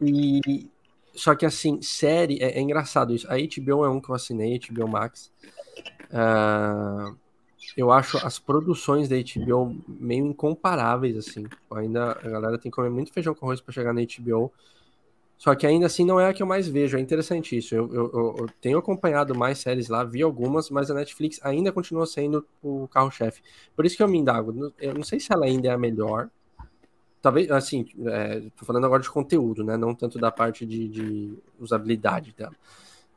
e 0.01 0.69
só 1.15 1.35
que 1.35 1.45
assim, 1.45 1.83
série 1.83 2.39
é, 2.43 2.59
é, 2.59 2.61
engraçado 2.61 3.15
isso. 3.15 3.27
A 3.31 3.37
HBO 3.37 3.85
é 3.85 3.91
um 3.91 4.01
que 4.01 4.11
eu 4.11 4.15
assinei, 4.15 4.59
HBO 4.59 4.89
Max. 4.89 5.31
Uh, 6.11 7.17
eu 7.77 7.91
acho 7.91 8.17
as 8.27 8.39
produções 8.39 9.09
da 9.09 9.17
HBO 9.17 9.77
meio 9.87 10.27
incomparáveis 10.27 11.17
assim. 11.17 11.47
Ainda 11.73 12.13
a 12.13 12.29
galera 12.29 12.59
tem 12.59 12.71
que 12.71 12.77
comer 12.77 12.91
muito 12.91 13.13
feijão 13.13 13.35
com 13.35 13.47
arroz 13.47 13.61
para 13.61 13.73
chegar 13.73 13.93
na 13.93 14.01
HBO. 14.01 14.53
Só 15.39 15.55
que 15.55 15.67
ainda 15.67 15.87
assim 15.87 16.05
não 16.05 16.21
é 16.21 16.29
a 16.29 16.35
que 16.35 16.43
eu 16.43 16.47
mais 16.47 16.69
vejo. 16.69 16.99
É 16.99 17.01
interessante 17.01 17.57
isso. 17.57 17.75
Eu, 17.75 17.93
eu, 17.95 18.37
eu, 18.41 18.47
tenho 18.61 18.79
acompanhado 18.79 19.35
mais 19.35 19.59
séries 19.59 19.89
lá, 19.89 20.05
vi 20.05 20.23
algumas, 20.23 20.69
mas 20.69 20.91
a 20.91 20.95
Netflix 20.95 21.41
ainda 21.43 21.73
continua 21.73 22.07
sendo 22.07 22.47
o 22.63 22.87
carro-chefe. 22.89 23.43
Por 23.75 23.87
isso 23.87 23.97
que 23.97 24.03
eu 24.03 24.09
me 24.09 24.19
indago. 24.19 24.73
Eu 24.79 24.93
não 24.93 25.03
sei 25.03 25.19
se 25.19 25.33
ela 25.33 25.47
ainda 25.47 25.69
é 25.69 25.71
a 25.71 25.79
melhor, 25.79 26.29
talvez, 27.21 27.51
assim, 27.51 27.87
é, 28.07 28.41
tô 28.57 28.65
falando 28.65 28.87
agora 28.87 29.03
de 29.03 29.11
conteúdo, 29.11 29.63
né? 29.65 29.77
Não 29.77 29.95
tanto 29.95 30.19
da 30.19 30.31
parte 30.31 30.65
de, 30.67 30.89
de 30.89 31.39
usabilidade 31.59 32.35
dela. 32.37 32.55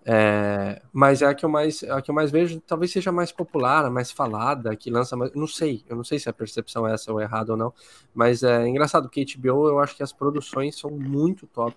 É, 0.05 0.81
mas 0.91 1.21
é 1.21 1.27
a 1.27 1.33
que 1.33 1.45
eu 1.45 1.49
mais 1.49 1.81
a 1.83 2.01
que 2.01 2.11
eu 2.11 2.15
mais 2.15 2.29
vejo, 2.29 2.59
talvez 2.67 2.91
seja 2.91 3.09
mais 3.09 3.31
popular, 3.31 3.89
mais 3.89 4.11
falada, 4.11 4.75
que 4.75 4.89
lança 4.89 5.15
mais. 5.15 5.33
Não 5.33 5.47
sei, 5.47 5.83
eu 5.87 5.95
não 5.95 6.03
sei 6.03 6.19
se 6.19 6.27
a 6.29 6.33
percepção 6.33 6.85
é 6.87 6.93
essa 6.93 7.11
ou 7.11 7.21
errada 7.21 7.53
ou 7.53 7.57
não. 7.57 7.73
Mas 8.13 8.43
é 8.43 8.67
engraçado 8.67 9.03
porque 9.03 9.25
HBO 9.37 9.69
eu 9.69 9.79
acho 9.79 9.95
que 9.95 10.03
as 10.03 10.11
produções 10.11 10.77
são 10.77 10.91
muito 10.91 11.47
top. 11.47 11.75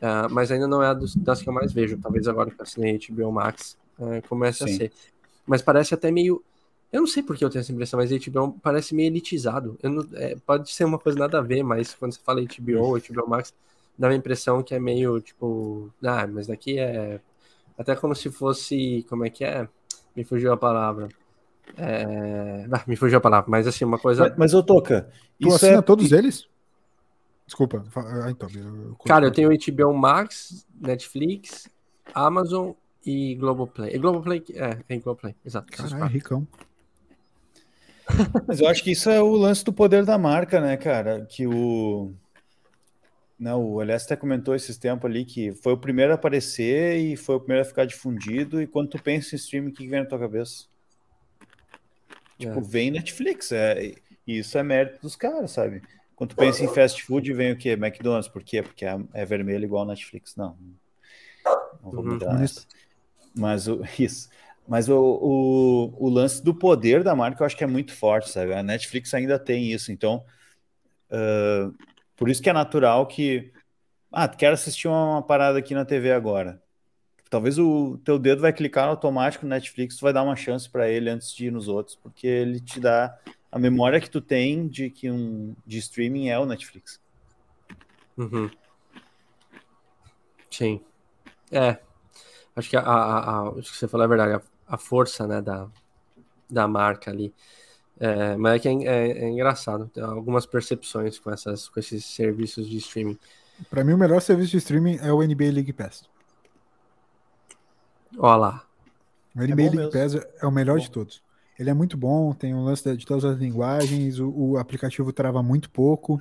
É, 0.00 0.28
mas 0.30 0.50
ainda 0.50 0.66
não 0.66 0.82
é 0.82 0.88
a 0.88 0.94
dos, 0.94 1.14
das 1.14 1.42
que 1.42 1.48
eu 1.48 1.52
mais 1.52 1.72
vejo. 1.72 1.98
Talvez 1.98 2.26
agora 2.26 2.50
que 2.50 2.58
eu 2.58 2.62
assinei 2.62 2.98
HBO 2.98 3.30
Max 3.30 3.76
é, 4.00 4.22
comece 4.22 4.60
Sim. 4.60 4.64
a 4.64 4.76
ser. 4.76 4.92
Mas 5.46 5.60
parece 5.60 5.92
até 5.92 6.10
meio 6.10 6.42
eu 6.92 7.00
não 7.00 7.06
sei 7.06 7.22
por 7.22 7.36
que 7.36 7.44
eu 7.44 7.48
tenho 7.48 7.60
essa 7.60 7.72
impressão, 7.72 7.98
mas 7.98 8.10
HBO 8.10 8.58
parece 8.62 8.94
meio 8.94 9.08
elitizado. 9.08 9.78
Não, 9.82 10.06
é, 10.14 10.36
pode 10.46 10.70
ser 10.70 10.84
uma 10.84 10.98
coisa 10.98 11.18
nada 11.18 11.38
a 11.38 11.42
ver, 11.42 11.62
mas 11.62 11.94
quando 11.94 12.12
você 12.12 12.20
fala 12.22 12.42
HBO, 12.42 12.98
HBO 13.00 13.28
Max, 13.28 13.54
dá 13.98 14.08
uma 14.08 14.14
impressão 14.14 14.62
que 14.62 14.74
é 14.74 14.78
meio 14.78 15.20
tipo, 15.20 15.90
ah, 16.04 16.26
mas 16.26 16.46
daqui 16.46 16.78
é 16.78 17.20
até 17.78 17.96
como 17.96 18.14
se 18.14 18.30
fosse, 18.30 19.06
como 19.08 19.24
é 19.24 19.30
que 19.30 19.44
é? 19.44 19.66
Me 20.14 20.24
fugiu 20.24 20.52
a 20.52 20.56
palavra. 20.56 21.08
É... 21.76 22.66
Ah, 22.70 22.84
me 22.86 22.96
fugiu 22.96 23.18
a 23.18 23.20
palavra, 23.20 23.50
mas 23.50 23.66
assim, 23.66 23.84
uma 23.84 23.98
coisa. 23.98 24.28
Mas, 24.28 24.38
mas 24.38 24.54
ô 24.54 24.62
Toca, 24.62 25.08
tu 25.40 25.48
isso 25.48 25.56
assina 25.56 25.78
é... 25.78 25.82
todos 25.82 26.12
eles? 26.12 26.46
Desculpa. 27.46 27.84
Ah, 27.96 28.30
então, 28.30 28.48
eu... 28.54 28.96
Cara, 29.06 29.26
eu 29.26 29.30
tenho 29.30 29.50
HBO 29.50 29.94
Max, 29.94 30.66
Netflix, 30.78 31.68
Amazon 32.14 32.72
e 33.04 33.34
Globoplay. 33.34 33.94
E 33.94 33.98
Globoplay, 33.98 34.44
é, 34.54 34.74
tem 34.86 35.00
Globoplay, 35.00 35.34
exato. 35.44 35.72
Caralho, 35.72 36.06
ricão. 36.06 36.46
Mas 38.46 38.60
eu 38.60 38.68
acho 38.68 38.82
que 38.82 38.92
isso 38.92 39.08
é 39.10 39.20
o 39.20 39.32
lance 39.32 39.64
do 39.64 39.72
poder 39.72 40.04
da 40.04 40.18
marca, 40.18 40.60
né, 40.60 40.76
cara? 40.76 41.24
Que 41.26 41.46
o. 41.46 42.12
Não, 43.38 43.64
o 43.64 43.82
Elias 43.82 44.04
até 44.04 44.14
comentou 44.14 44.54
esses 44.54 44.76
tempos 44.76 45.10
ali 45.10 45.24
que 45.24 45.52
foi 45.52 45.72
o 45.72 45.78
primeiro 45.78 46.12
a 46.12 46.14
aparecer 46.14 46.96
e 46.98 47.16
foi 47.16 47.36
o 47.36 47.40
primeiro 47.40 47.62
a 47.62 47.68
ficar 47.68 47.84
difundido. 47.84 48.62
E 48.62 48.66
quando 48.66 48.90
tu 48.90 49.02
pensa 49.02 49.34
em 49.34 49.38
streaming, 49.38 49.70
o 49.70 49.72
que 49.72 49.88
vem 49.88 50.00
na 50.00 50.06
tua 50.06 50.18
cabeça? 50.18 50.66
Tipo, 52.38 52.58
é. 52.60 52.62
vem 52.62 52.90
Netflix. 52.90 53.50
É, 53.50 53.94
e 54.26 54.38
isso 54.38 54.56
é 54.56 54.62
mérito 54.62 55.00
dos 55.02 55.16
caras, 55.16 55.50
sabe? 55.50 55.82
Quando 56.14 56.30
tu 56.30 56.36
pensa 56.36 56.64
em 56.64 56.68
fast 56.68 57.02
food, 57.02 57.32
vem 57.32 57.52
o 57.52 57.56
quê? 57.56 57.70
McDonald's. 57.70 58.28
Por 58.28 58.44
quê? 58.44 58.62
Porque 58.62 58.84
é, 58.84 58.96
é 59.12 59.24
vermelho 59.24 59.64
igual 59.64 59.84
Netflix. 59.84 60.36
Não. 60.36 60.56
Não 61.82 61.90
vou 61.90 62.04
uhum. 62.04 62.12
mudar. 62.12 62.36
Uhum. 62.36 62.46
Mas 63.34 63.66
o, 63.66 63.82
isso. 63.98 64.28
Mas 64.66 64.88
o, 64.88 64.96
o, 64.96 66.06
o, 66.06 66.08
lance 66.08 66.42
do 66.42 66.54
poder 66.54 67.02
da 67.02 67.16
marca 67.16 67.42
eu 67.42 67.46
acho 67.46 67.56
que 67.56 67.64
é 67.64 67.66
muito 67.66 67.92
forte, 67.92 68.30
sabe? 68.30 68.54
A 68.54 68.62
Netflix 68.62 69.12
ainda 69.12 69.38
tem 69.38 69.72
isso, 69.72 69.90
então 69.90 70.24
uh, 71.10 71.74
por 72.16 72.28
isso 72.28 72.40
que 72.40 72.48
é 72.48 72.52
natural 72.52 73.06
que 73.06 73.52
ah, 74.12 74.28
tu 74.28 74.36
quer 74.36 74.52
assistir 74.52 74.88
uma, 74.88 75.22
parada 75.22 75.58
aqui 75.58 75.74
na 75.74 75.84
TV 75.84 76.12
agora. 76.12 76.62
talvez 77.28 77.58
o 77.58 77.98
teu 78.04 78.18
dedo 78.18 78.42
vai 78.42 78.52
clicar 78.52 78.88
automático 78.88 79.44
no 79.44 79.50
Netflix, 79.50 79.96
tu 79.96 80.02
vai 80.02 80.12
dar 80.12 80.22
uma 80.22 80.36
chance 80.36 80.68
para 80.68 80.88
ele 80.88 81.10
antes 81.10 81.32
de 81.34 81.46
ir 81.46 81.50
nos 81.50 81.66
outros, 81.66 81.96
porque 81.96 82.26
ele 82.26 82.60
te 82.60 82.78
dá 82.78 83.18
a 83.50 83.58
memória 83.58 84.00
que 84.00 84.10
tu 84.10 84.20
tem 84.20 84.68
de 84.68 84.90
que 84.90 85.10
um 85.10 85.56
de 85.66 85.78
streaming 85.78 86.28
é 86.28 86.38
o 86.38 86.46
Netflix. 86.46 87.00
Uhum. 88.16 88.50
Sim. 90.50 90.80
É. 91.50 91.78
Acho 92.54 92.68
que 92.68 92.76
a, 92.76 92.80
a, 92.80 93.18
a, 93.18 93.48
acho 93.58 93.72
que 93.72 93.78
você 93.78 93.88
falou 93.88 94.04
a 94.04 94.08
verdade, 94.08 94.44
a, 94.72 94.78
força, 94.78 95.26
né, 95.26 95.40
da, 95.40 95.68
da 96.48 96.66
marca 96.66 97.10
ali. 97.10 97.32
É, 98.00 98.36
mas 98.36 98.54
é 98.54 98.58
que 98.58 98.68
é, 98.68 98.72
é, 98.72 99.24
é, 99.24 99.28
engraçado, 99.28 99.90
tem 99.92 100.02
algumas 100.02 100.46
percepções 100.46 101.18
com, 101.18 101.30
essas, 101.30 101.68
com 101.68 101.78
esses 101.78 102.04
serviços 102.04 102.68
de 102.68 102.78
streaming. 102.78 103.18
Para 103.68 103.84
mim, 103.84 103.92
o 103.92 103.98
melhor 103.98 104.20
serviço 104.20 104.52
de 104.52 104.56
streaming 104.58 104.96
é 104.96 105.12
o 105.12 105.22
NBA 105.22 105.52
League 105.52 105.72
Pass. 105.72 106.04
Olha 108.18 108.36
lá. 108.36 108.66
O 109.36 109.40
NBA 109.40 109.52
é 109.52 109.54
League 109.54 109.76
mesmo. 109.76 109.92
Pass 109.92 110.14
é 110.14 110.46
o 110.46 110.50
melhor 110.50 110.78
bom. 110.78 110.82
de 110.82 110.90
todos. 110.90 111.22
Ele 111.58 111.70
é 111.70 111.74
muito 111.74 111.96
bom, 111.96 112.32
tem 112.32 112.54
um 112.54 112.64
lance 112.64 112.96
de 112.96 113.06
todas 113.06 113.24
as 113.24 113.38
linguagens, 113.38 114.18
o, 114.18 114.30
o 114.30 114.58
aplicativo 114.58 115.12
trava 115.12 115.42
muito 115.42 115.70
pouco. 115.70 116.20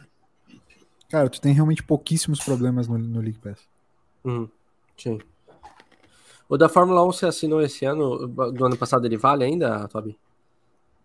Cara, 1.09 1.29
tu 1.29 1.41
tem 1.41 1.53
realmente 1.53 1.81
pouquíssimos 1.81 2.39
problemas 2.43 2.87
no, 2.87 2.97
no 2.97 3.21
League 3.21 3.39
Pass. 3.39 3.59
Uhum. 4.23 4.47
Sim. 4.97 5.19
O 6.51 6.57
da 6.57 6.67
Fórmula 6.67 7.01
1 7.07 7.13
você 7.13 7.25
assinou 7.25 7.61
esse 7.61 7.85
ano, 7.85 8.27
do 8.27 8.65
ano 8.65 8.75
passado 8.75 9.05
ele 9.05 9.15
vale 9.15 9.45
ainda, 9.45 9.87
Toby? 9.87 10.19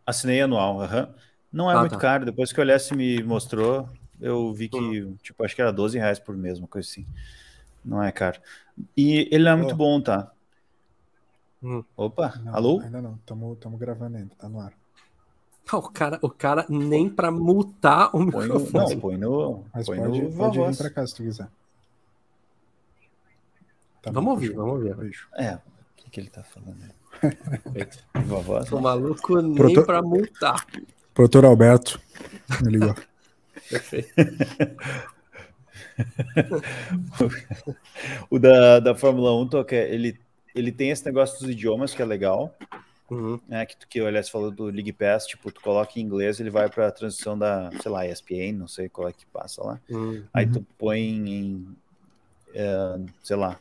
Assinei 0.05 0.41
anual, 0.41 0.79
uhum. 0.79 1.07
Não 1.53 1.71
é 1.71 1.75
ah, 1.75 1.79
muito 1.79 1.93
tá. 1.93 1.99
caro, 1.99 2.25
depois 2.25 2.53
que 2.53 2.59
o 2.59 2.63
LS 2.63 2.93
me 2.97 3.23
mostrou, 3.23 3.89
eu 4.21 4.53
vi 4.53 4.69
que, 4.69 4.77
uhum. 4.77 5.17
tipo, 5.23 5.45
acho 5.45 5.55
que 5.55 5.63
era 5.63 5.73
12 5.73 5.99
reais 5.99 6.19
por 6.19 6.37
mês, 6.37 6.59
uma 6.59 6.67
coisa 6.67 6.89
assim. 6.89 7.07
Não 7.85 8.03
é 8.03 8.11
caro. 8.11 8.41
E 8.97 9.29
ele 9.31 9.49
é 9.49 9.55
muito 9.55 9.75
oh. 9.75 9.77
bom, 9.77 10.01
tá? 10.01 10.33
Hum. 11.63 11.85
Opa, 11.97 12.41
não, 12.45 12.53
alô? 12.53 12.81
Ainda 12.81 13.01
não, 13.01 13.15
estamos 13.15 13.79
gravando 13.79 14.17
ainda, 14.17 14.33
tá 14.37 14.49
no 14.49 14.59
ar. 14.59 14.73
O 15.73 15.83
cara, 15.83 16.19
o 16.23 16.29
cara 16.29 16.67
nem 16.69 17.09
para 17.09 17.31
mutar 17.31 18.09
o 18.09 18.19
põe 18.19 18.43
microfone. 18.43 18.73
No, 18.73 18.91
não, 18.91 19.01
põe 19.01 19.17
no. 19.17 19.65
Mas 19.73 19.87
põe 19.87 19.99
pode, 19.99 20.23
no 20.23 20.33
pode 20.33 20.59
vir 20.59 20.77
para 20.77 20.91
casa 20.91 21.07
se 21.07 21.15
tu 21.15 21.23
quiser. 21.23 21.49
Tá 24.07 24.13
vamos 24.13 24.35
ouvir, 24.35 24.55
vamos 24.55 24.75
ouvir. 24.75 24.95
Beijo. 24.95 25.27
É, 25.37 25.55
o 25.55 25.61
que, 25.97 26.11
que 26.11 26.21
ele 26.21 26.31
tá 26.31 26.45
falando 26.45 26.77
aí? 26.81 26.91
vovoz? 28.25 28.71
O 28.71 28.81
maluco 28.81 29.43
nem 29.43 29.57
Proto... 29.57 29.85
para 29.85 30.01
multar. 30.01 30.65
Produtor 31.13 31.45
Alberto, 31.45 32.01
me 32.63 32.71
ligou. 32.71 32.95
Perfeito. 33.69 34.09
o 38.31 38.39
da, 38.39 38.79
da 38.79 38.95
Fórmula 38.95 39.35
1, 39.43 39.49
Toca, 39.49 39.75
ele, 39.75 40.17
ele 40.55 40.71
tem 40.71 40.91
esse 40.91 41.05
negócio 41.05 41.41
dos 41.41 41.51
idiomas 41.51 41.93
que 41.93 42.01
é 42.01 42.05
legal. 42.05 42.55
Uhum. 43.11 43.41
É, 43.51 43.67
que, 43.67 43.75
que 43.89 44.01
o 44.01 44.07
Elias 44.07 44.29
falou 44.29 44.53
do 44.53 44.67
League 44.67 44.93
Pass, 44.93 45.27
tipo, 45.27 45.51
tu 45.51 45.61
coloca 45.61 45.99
em 45.99 46.03
inglês, 46.03 46.39
ele 46.39 46.51
vai 46.51 46.69
para 46.69 46.87
a 46.87 46.93
transição 46.93 47.37
da, 47.37 47.73
sei 47.83 47.91
lá, 47.91 48.07
ESPN, 48.07 48.53
não 48.53 48.69
sei 48.69 48.89
qual 48.89 49.09
é 49.09 49.13
que 49.13 49.27
passa 49.27 49.65
lá. 49.65 49.81
Uhum. 49.91 50.23
Aí 50.33 50.47
tu 50.47 50.65
põe 50.79 51.01
em, 51.01 51.77
é, 52.55 53.01
sei 53.25 53.37
lá, 53.37 53.59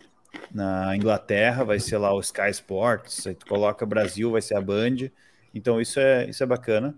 na 0.53 0.95
Inglaterra 0.95 1.63
vai 1.63 1.79
ser 1.79 1.97
lá 1.97 2.13
o 2.13 2.19
Sky 2.19 2.49
Sports, 2.51 3.27
aí 3.27 3.36
tu 3.36 3.45
coloca 3.45 3.86
Brasil, 3.86 4.31
vai 4.31 4.41
ser 4.41 4.55
a 4.55 4.61
Band. 4.61 5.09
Então 5.53 5.79
isso 5.79 5.99
é, 5.99 6.29
isso 6.29 6.43
é 6.43 6.45
bacana. 6.45 6.95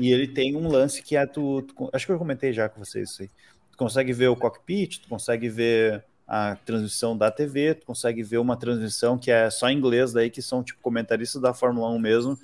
E 0.00 0.12
ele 0.12 0.26
tem 0.26 0.56
um 0.56 0.68
lance 0.68 1.02
que 1.02 1.16
é 1.16 1.26
tu, 1.26 1.62
tu 1.62 1.90
acho 1.92 2.06
que 2.06 2.12
eu 2.12 2.18
comentei 2.18 2.52
já 2.52 2.68
com 2.68 2.84
vocês 2.84 3.10
isso 3.10 3.22
aí. 3.22 3.30
Tu 3.70 3.78
consegue 3.78 4.12
ver 4.12 4.28
o 4.28 4.36
cockpit, 4.36 5.00
tu 5.00 5.08
consegue 5.08 5.48
ver 5.48 6.04
a 6.26 6.56
transmissão 6.56 7.16
da 7.16 7.30
TV, 7.30 7.74
tu 7.74 7.86
consegue 7.86 8.22
ver 8.22 8.38
uma 8.38 8.56
transmissão 8.56 9.18
que 9.18 9.30
é 9.30 9.50
só 9.50 9.68
em 9.68 9.76
inglês 9.76 10.12
daí, 10.12 10.30
que 10.30 10.42
são 10.42 10.62
tipo 10.62 10.80
comentaristas 10.80 11.40
da 11.40 11.52
Fórmula 11.52 11.90
1 11.90 11.98
mesmo. 11.98 12.38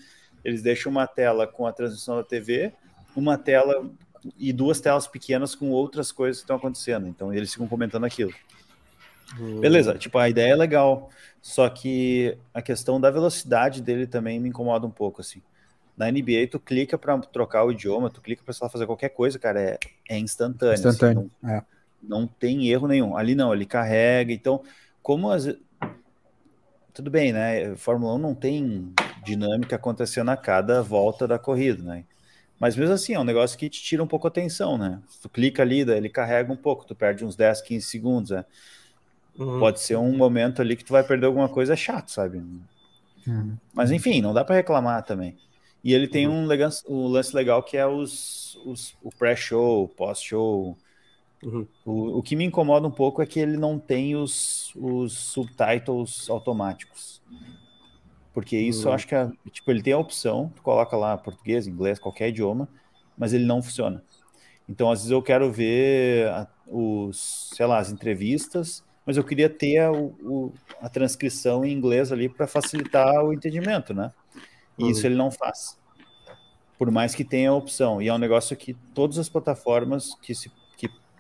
Eles 0.45 0.63
deixam 0.63 0.93
uma 0.93 1.07
tela 1.07 1.47
com 1.47 1.67
a 1.67 1.73
transmissão 1.73 2.17
da 2.17 2.25
TV, 2.25 2.73
uma 3.17 3.37
tela 3.37 3.91
e 4.39 4.53
duas 4.53 4.81
telas 4.81 5.07
pequenas 5.07 5.55
com 5.55 5.71
outras 5.71 6.13
coisas 6.13 6.39
que 6.39 6.45
estão 6.45 6.57
acontecendo. 6.57 7.09
Então 7.09 7.33
eles 7.33 7.53
ficam 7.53 7.67
comentando 7.67 8.05
aquilo. 8.05 8.33
Hum. 9.39 9.61
Beleza, 9.61 9.95
tipo, 9.95 10.19
a 10.19 10.29
ideia 10.29 10.53
é 10.53 10.57
legal, 10.57 11.11
só 11.41 11.69
que 11.69 12.37
a 12.53 12.63
questão 12.63 13.01
da 13.01 13.11
velocidade 13.11 13.83
dele 13.83 14.07
também 14.07 14.41
me 14.41 14.49
incomoda 14.49 14.87
um 14.87 14.91
pouco, 14.91 15.21
assim. 15.21 15.43
Na 15.97 16.09
NBA, 16.09 16.49
tu 16.51 16.59
clica 16.59 16.97
para 16.97 17.19
trocar 17.19 17.65
o 17.65 17.73
idioma, 17.73 18.11
tu 18.11 18.21
clica 18.21 18.43
para 18.43 18.55
fazer 18.69 18.87
qualquer 18.87 19.11
coisa, 19.11 19.39
cara, 19.39 19.61
é, 19.61 19.79
é 20.09 20.19
instantâneo. 20.19 20.75
Assim, 20.75 20.89
instantâneo, 20.89 21.21
assim, 21.21 21.31
não, 21.43 21.51
é 21.51 21.63
não 22.03 22.27
tem 22.27 22.69
erro 22.69 22.89
nenhum. 22.89 23.17
Ali 23.17 23.35
não, 23.35 23.53
ele 23.53 23.67
carrega. 23.67 24.33
Então, 24.33 24.63
como 25.03 25.31
as. 25.31 25.55
Tudo 26.93 27.11
bem, 27.11 27.33
né? 27.33 27.75
Fórmula 27.77 28.15
1 28.15 28.19
não 28.19 28.35
tem 28.35 28.93
dinâmica 29.25 29.77
acontecendo 29.77 30.31
a 30.31 30.37
cada 30.37 30.83
volta 30.83 31.27
da 31.27 31.39
corrida, 31.39 31.83
né? 31.83 32.05
Mas 32.59 32.77
mesmo 32.77 32.95
assim, 32.95 33.15
é 33.15 33.21
um 33.21 33.25
negócio 33.25 33.59
que 33.59 33.71
te 33.71 33.83
tira 33.83 34.03
um 34.03 34.07
pouco 34.07 34.27
a 34.27 34.31
atenção, 34.31 34.77
né? 34.77 35.01
Tu 35.23 35.29
clica 35.29 35.63
ali, 35.63 35.81
ele 35.81 36.11
carrega 36.11 36.53
um 36.53 36.57
pouco, 36.57 36.85
tu 36.85 36.95
perde 36.95 37.25
uns 37.25 37.37
10, 37.37 37.63
15 37.63 37.87
segundos, 37.87 38.31
né? 38.33 38.45
Uhum. 39.39 39.59
Pode 39.59 39.81
ser 39.81 39.97
um 39.97 40.17
momento 40.17 40.61
ali 40.61 40.77
que 40.77 40.85
tu 40.85 40.93
vai 40.93 41.03
perder 41.03 41.27
alguma 41.27 41.49
coisa 41.49 41.75
chato, 41.75 42.11
sabe? 42.11 42.39
Uhum. 43.27 43.57
Mas 43.73 43.91
enfim, 43.91 44.21
não 44.21 44.35
dá 44.35 44.45
para 44.45 44.57
reclamar 44.57 45.05
também. 45.05 45.37
E 45.83 45.95
ele 45.95 46.07
tem 46.07 46.27
uhum. 46.27 46.47
um, 46.47 46.71
um 46.89 47.09
lance 47.09 47.35
legal 47.35 47.63
que 47.63 47.77
é 47.77 47.87
os, 47.87 48.59
os 48.67 48.95
o 49.03 49.11
pré-show, 49.11 49.89
pós-show, 49.89 50.77
Uhum. 51.43 51.67
O, 51.85 52.19
o 52.19 52.23
que 52.23 52.37
me 52.37 52.45
incomoda 52.45 52.87
um 52.87 52.91
pouco 52.91 53.23
é 53.23 53.27
que 53.27 53.41
ele 53.41 53.57
não 53.57 53.79
tem 53.79 54.15
os, 54.15 54.73
os 54.77 55.13
subtitles 55.13 56.29
automáticos. 56.29 57.23
Porque 58.33 58.57
isso 58.57 58.83
uhum. 58.83 58.89
eu 58.89 58.95
acho 58.95 59.07
que 59.07 59.15
é, 59.15 59.31
tipo, 59.51 59.71
ele 59.71 59.83
tem 59.83 59.93
a 59.93 59.99
opção, 59.99 60.53
tu 60.55 60.63
coloca 60.63 60.97
lá 60.97 61.17
português, 61.17 61.67
inglês, 61.67 61.99
qualquer 61.99 62.29
idioma, 62.29 62.69
mas 63.17 63.33
ele 63.33 63.45
não 63.45 63.63
funciona. 63.63 64.03
Então, 64.69 64.91
às 64.91 65.01
vezes 65.01 65.11
eu 65.11 65.23
quero 65.23 65.51
ver 65.51 66.29
a, 66.29 66.47
os, 66.67 67.51
sei 67.55 67.67
lá, 67.67 67.79
as 67.79 67.91
entrevistas, 67.91 68.85
mas 69.11 69.17
eu 69.17 69.25
queria 69.25 69.51
ter 69.51 69.79
a, 69.79 69.91
o, 69.91 70.53
a 70.81 70.89
transcrição 70.89 71.65
em 71.65 71.73
inglês 71.73 72.13
ali 72.13 72.29
para 72.29 72.47
facilitar 72.47 73.25
o 73.25 73.33
entendimento, 73.33 73.93
né? 73.93 74.13
E 74.79 74.85
uhum. 74.85 74.91
isso 74.91 75.05
ele 75.05 75.17
não 75.17 75.33
faz. 75.33 75.77
Por 76.79 76.93
mais 76.93 77.13
que 77.13 77.25
tenha 77.25 77.51
a 77.51 77.55
opção. 77.55 78.01
E 78.01 78.07
é 78.07 78.15
um 78.15 78.19
negócio 78.19 78.57
que 78.57 78.73
todas 78.95 79.19
as 79.19 79.29
plataformas 79.29 80.15
que 80.23 80.33
se 80.33 80.49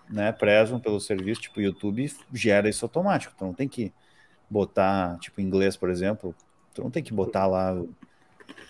né, 0.09 0.30
prezam 0.30 0.78
pelo 0.78 1.01
serviço, 1.01 1.41
tipo 1.41 1.61
YouTube, 1.61 2.14
gera 2.32 2.68
isso 2.68 2.84
automático. 2.84 3.34
Tu 3.36 3.45
não 3.45 3.53
tem 3.53 3.66
que 3.66 3.93
botar, 4.49 5.18
tipo, 5.18 5.41
inglês, 5.41 5.76
por 5.76 5.91
exemplo, 5.91 6.32
tu 6.72 6.84
não 6.84 6.93
tem 6.93 7.03
que 7.03 7.12
botar 7.12 7.49
lá 7.49 7.74
o, 7.74 7.93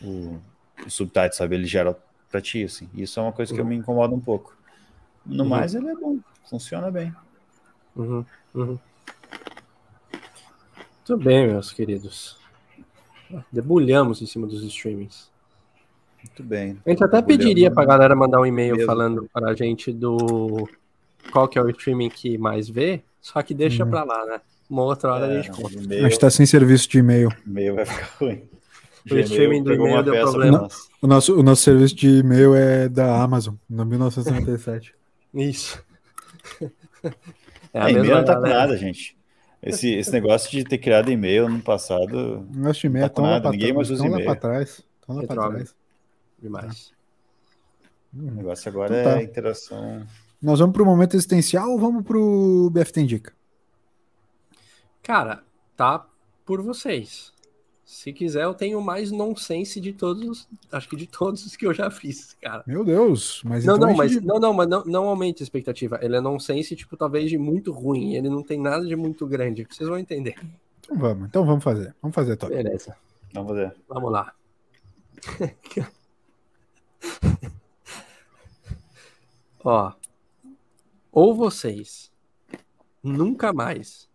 o, 0.03 0.41
o 0.87 0.91
subtitle, 0.91 1.35
sabe? 1.35 1.57
Ele 1.57 1.67
gera 1.67 1.95
para 2.31 2.41
ti, 2.41 2.65
assim. 2.65 2.89
Isso 2.95 3.21
é 3.21 3.23
uma 3.23 3.33
coisa 3.33 3.53
que 3.53 3.61
uhum. 3.61 3.67
me 3.67 3.77
incomoda 3.77 4.15
um 4.15 4.21
pouco. 4.21 4.57
No 5.27 5.43
uhum. 5.43 5.51
mais, 5.51 5.75
ele 5.75 5.91
é 5.91 5.95
bom, 5.95 6.21
funciona 6.49 6.91
bem. 6.91 7.15
Uhum. 7.95 8.25
Muito 11.11 11.25
bem, 11.25 11.49
meus 11.49 11.73
queridos. 11.73 12.37
Debulhamos 13.51 14.23
em 14.23 14.27
cima 14.27 14.47
dos 14.47 14.63
streamings. 14.63 15.29
Muito 16.23 16.45
bem. 16.45 16.79
A 16.87 16.91
gente 16.91 17.03
até 17.03 17.21
pediria 17.21 17.69
para 17.69 17.83
a 17.83 17.87
galera 17.87 18.15
mandar 18.15 18.41
um 18.41 18.47
e-mail 18.47 18.87
falando 18.87 19.29
para 19.33 19.51
a 19.51 19.55
gente 19.55 19.93
do 19.93 20.69
qual 21.33 21.49
que 21.49 21.59
é 21.59 21.63
o 21.63 21.69
streaming 21.69 22.11
que 22.11 22.39
mais 22.39 22.69
vê, 22.69 23.03
só 23.21 23.43
que 23.43 23.53
deixa 23.53 23.83
uhum. 23.83 23.91
pra 23.91 24.05
lá, 24.05 24.25
né? 24.25 24.41
Uma 24.71 24.85
outra 24.85 25.13
hora 25.13 25.27
é, 25.27 25.31
a 25.31 25.43
gente 25.43 25.51
conta. 25.51 25.77
A 25.81 26.09
gente 26.09 26.19
tá 26.21 26.31
sem 26.31 26.47
serviço 26.47 26.89
de 26.89 26.99
e-mail. 26.99 27.29
E-mail 27.45 27.75
vai 27.75 27.87
ficar 27.87 28.09
ruim. 28.21 28.49
O 29.11 29.19
streaming 29.19 29.65
do 29.65 29.73
e-mail 29.73 30.05
deu 30.05 30.15
problema. 30.15 30.69
O 31.03 31.09
nosso, 31.09 31.41
o 31.41 31.43
nosso 31.43 31.63
serviço 31.63 31.97
de 31.97 32.21
e-mail 32.21 32.55
é 32.55 32.89
da 32.89 33.21
Amazon, 33.21 33.57
no 33.69 33.85
1997. 33.85 34.95
Isso. 35.35 35.83
É, 37.73 37.79
a 37.81 37.89
é, 37.89 37.93
e-mail 37.93 38.17
não 38.17 38.25
tá 38.25 38.35
com 38.35 38.49
nada, 38.49 38.77
gente. 38.77 39.17
Esse, 39.63 39.93
esse 39.95 40.11
negócio 40.11 40.51
de 40.51 40.65
ter 40.65 40.79
criado 40.79 41.11
e-mail 41.11 41.49
no 41.49 41.61
passado. 41.61 42.47
Nosso 42.55 42.87
e-mail 42.87 43.11
tá 43.11 43.23
é 43.23 43.27
lá 43.27 43.41
pra, 43.41 43.51
Ninguém 43.51 43.73
mais 43.75 43.91
usa 43.91 44.07
e-mail. 44.07 44.27
lá 44.27 44.33
pra 44.33 44.41
trás. 44.41 44.83
Tão 45.07 45.17
lá 45.17 45.27
pra 45.27 45.37
trás. 45.51 45.75
Demais. 46.41 46.93
O 48.15 48.23
negócio 48.23 48.69
agora 48.69 49.01
então, 49.01 49.13
tá. 49.13 49.21
é 49.21 49.23
interação. 49.23 50.07
Nós 50.41 50.59
vamos 50.59 50.73
para 50.73 50.83
o 50.83 50.87
momento 50.87 51.15
existencial 51.15 51.71
ou 51.71 51.79
vamos 51.79 52.03
para 52.03 52.17
o 52.17 52.71
BFT 52.71 53.03
Indica? 53.03 53.33
Cara, 55.03 55.43
tá 55.77 56.07
por 56.47 56.63
vocês. 56.63 57.33
Se 57.91 58.13
quiser, 58.13 58.45
eu 58.45 58.55
tenho 58.55 58.81
mais 58.81 59.11
nonsense 59.11 59.81
de 59.81 59.93
todos, 59.93 60.49
acho 60.71 60.89
que 60.89 60.95
de 60.95 61.09
todos 61.09 61.45
os 61.45 61.57
que 61.57 61.67
eu 61.67 61.75
já 61.75 61.91
fiz, 61.91 62.35
cara. 62.41 62.63
Meu 62.65 62.85
Deus, 62.85 63.43
mas 63.45 63.65
não, 63.65 63.75
então 63.75 63.89
não, 63.89 63.97
mas 63.97 64.13
de... 64.13 64.21
não, 64.21 64.39
não, 64.39 64.53
mas 64.53 64.69
não, 64.69 64.85
não 64.85 65.09
aumente 65.09 65.43
a 65.43 65.45
expectativa. 65.45 65.99
Ele 66.01 66.15
é 66.15 66.21
nonsense, 66.21 66.77
tipo, 66.77 66.97
talvez 66.97 67.29
de 67.29 67.37
muito 67.37 67.73
ruim. 67.73 68.15
Ele 68.15 68.31
não 68.31 68.45
tem 68.45 68.61
nada 68.61 68.87
de 68.87 68.95
muito 68.95 69.27
grande. 69.27 69.67
Vocês 69.69 69.89
vão 69.89 69.99
entender. 69.99 70.37
Então 70.79 70.97
vamos, 70.97 71.27
então 71.27 71.45
vamos 71.45 71.65
fazer. 71.65 71.93
Vamos 72.01 72.15
fazer, 72.15 72.37
Top. 72.37 72.55
Beleza. 72.55 72.97
Vamos 73.35 73.51
fazer. 73.51 73.75
Vamos 73.89 74.13
lá. 74.13 74.33
Ó, 79.65 79.93
ou 81.11 81.35
vocês 81.35 82.13
nunca 83.03 83.53
mais 83.53 84.09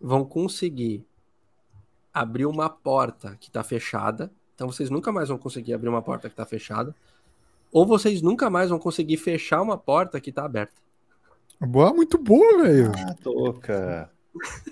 vão 0.00 0.24
conseguir 0.24 1.04
abrir 2.12 2.46
uma 2.46 2.68
porta 2.68 3.36
que 3.40 3.50
tá 3.50 3.62
fechada, 3.62 4.30
então 4.54 4.70
vocês 4.70 4.90
nunca 4.90 5.12
mais 5.12 5.28
vão 5.28 5.38
conseguir 5.38 5.74
abrir 5.74 5.88
uma 5.88 6.02
porta 6.02 6.28
que 6.28 6.34
tá 6.34 6.44
fechada, 6.44 6.94
ou 7.70 7.86
vocês 7.86 8.22
nunca 8.22 8.48
mais 8.50 8.70
vão 8.70 8.78
conseguir 8.78 9.16
fechar 9.18 9.62
uma 9.62 9.76
porta 9.76 10.20
que 10.20 10.32
tá 10.32 10.44
aberta. 10.44 10.74
Boa, 11.60 11.92
muito 11.92 12.16
boa, 12.18 12.62
velho. 12.62 12.92
Ah, 12.96 13.14
toca. 13.22 14.10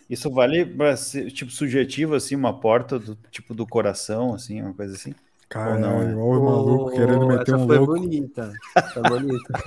Isso 0.08 0.30
vale 0.30 0.64
pra 0.64 0.96
ser, 0.96 1.30
tipo, 1.32 1.50
subjetivo, 1.50 2.14
assim, 2.14 2.36
uma 2.36 2.58
porta 2.58 2.98
do 2.98 3.16
tipo 3.30 3.52
do 3.52 3.66
coração, 3.66 4.34
assim, 4.34 4.62
uma 4.62 4.72
coisa 4.72 4.94
assim? 4.94 5.14
Cara, 5.48 5.78
não, 5.78 6.02
é? 6.02 6.10
igual 6.10 6.28
o 6.28 6.44
maluco 6.44 6.90
querendo 6.92 7.26
meter 7.26 7.54
essa 7.54 7.56
um 7.56 7.66
foi 7.66 7.78
louco. 7.78 7.92
bonita. 7.94 8.52
Foi 8.92 9.02
bonita. 9.02 9.62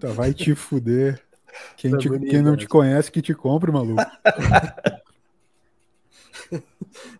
Tá, 0.00 0.08
vai 0.08 0.32
te 0.32 0.54
fuder. 0.54 1.22
Quem, 1.76 1.96
te- 1.98 2.08
bonito, 2.08 2.30
quem 2.30 2.42
não 2.42 2.56
te 2.56 2.66
conhece, 2.66 3.10
que 3.12 3.20
te 3.20 3.34
compre, 3.34 3.70
maluco. 3.70 4.02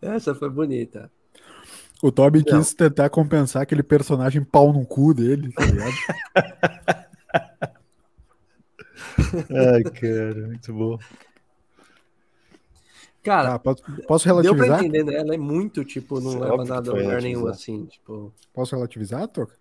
Essa 0.01 0.35
foi 0.35 0.49
bonita. 0.51 1.11
O 2.03 2.11
Toby 2.11 2.43
Não. 2.47 2.59
quis 2.59 2.75
tentar 2.75 3.09
compensar 3.11 3.63
aquele 3.63 3.83
personagem 3.83 4.43
pau 4.43 4.73
no 4.73 4.85
cu 4.85 5.15
dele, 5.15 5.53
tá 5.53 5.65
ligado? 5.65 5.93
Ai, 9.75 9.83
cara, 9.85 10.47
muito 10.49 10.73
bom. 10.73 10.99
Cara, 13.23 13.51
Tá, 13.53 13.59
posso, 13.59 13.83
posso 14.09 14.25
deu 14.43 14.55
pra 14.57 14.67
relativizar? 14.67 14.81
entender, 14.85 15.05
né? 15.05 15.15
Ela 15.15 15.35
é 15.35 15.39
muito, 15.39 15.85
tipo, 15.85 16.21
não 16.21 16.31
Isso 16.31 16.45
é 16.45 16.51
leva 16.51 16.65
nada 16.65 16.91
a 16.91 16.95
lugar 16.95 17.23
nenhum, 17.23 17.43
relativizar. 17.43 17.51
assim, 17.53 17.87
tipo... 17.87 18.33
Posso 18.53 18.75
relativizar, 18.75 19.29
Toca? 19.29 19.55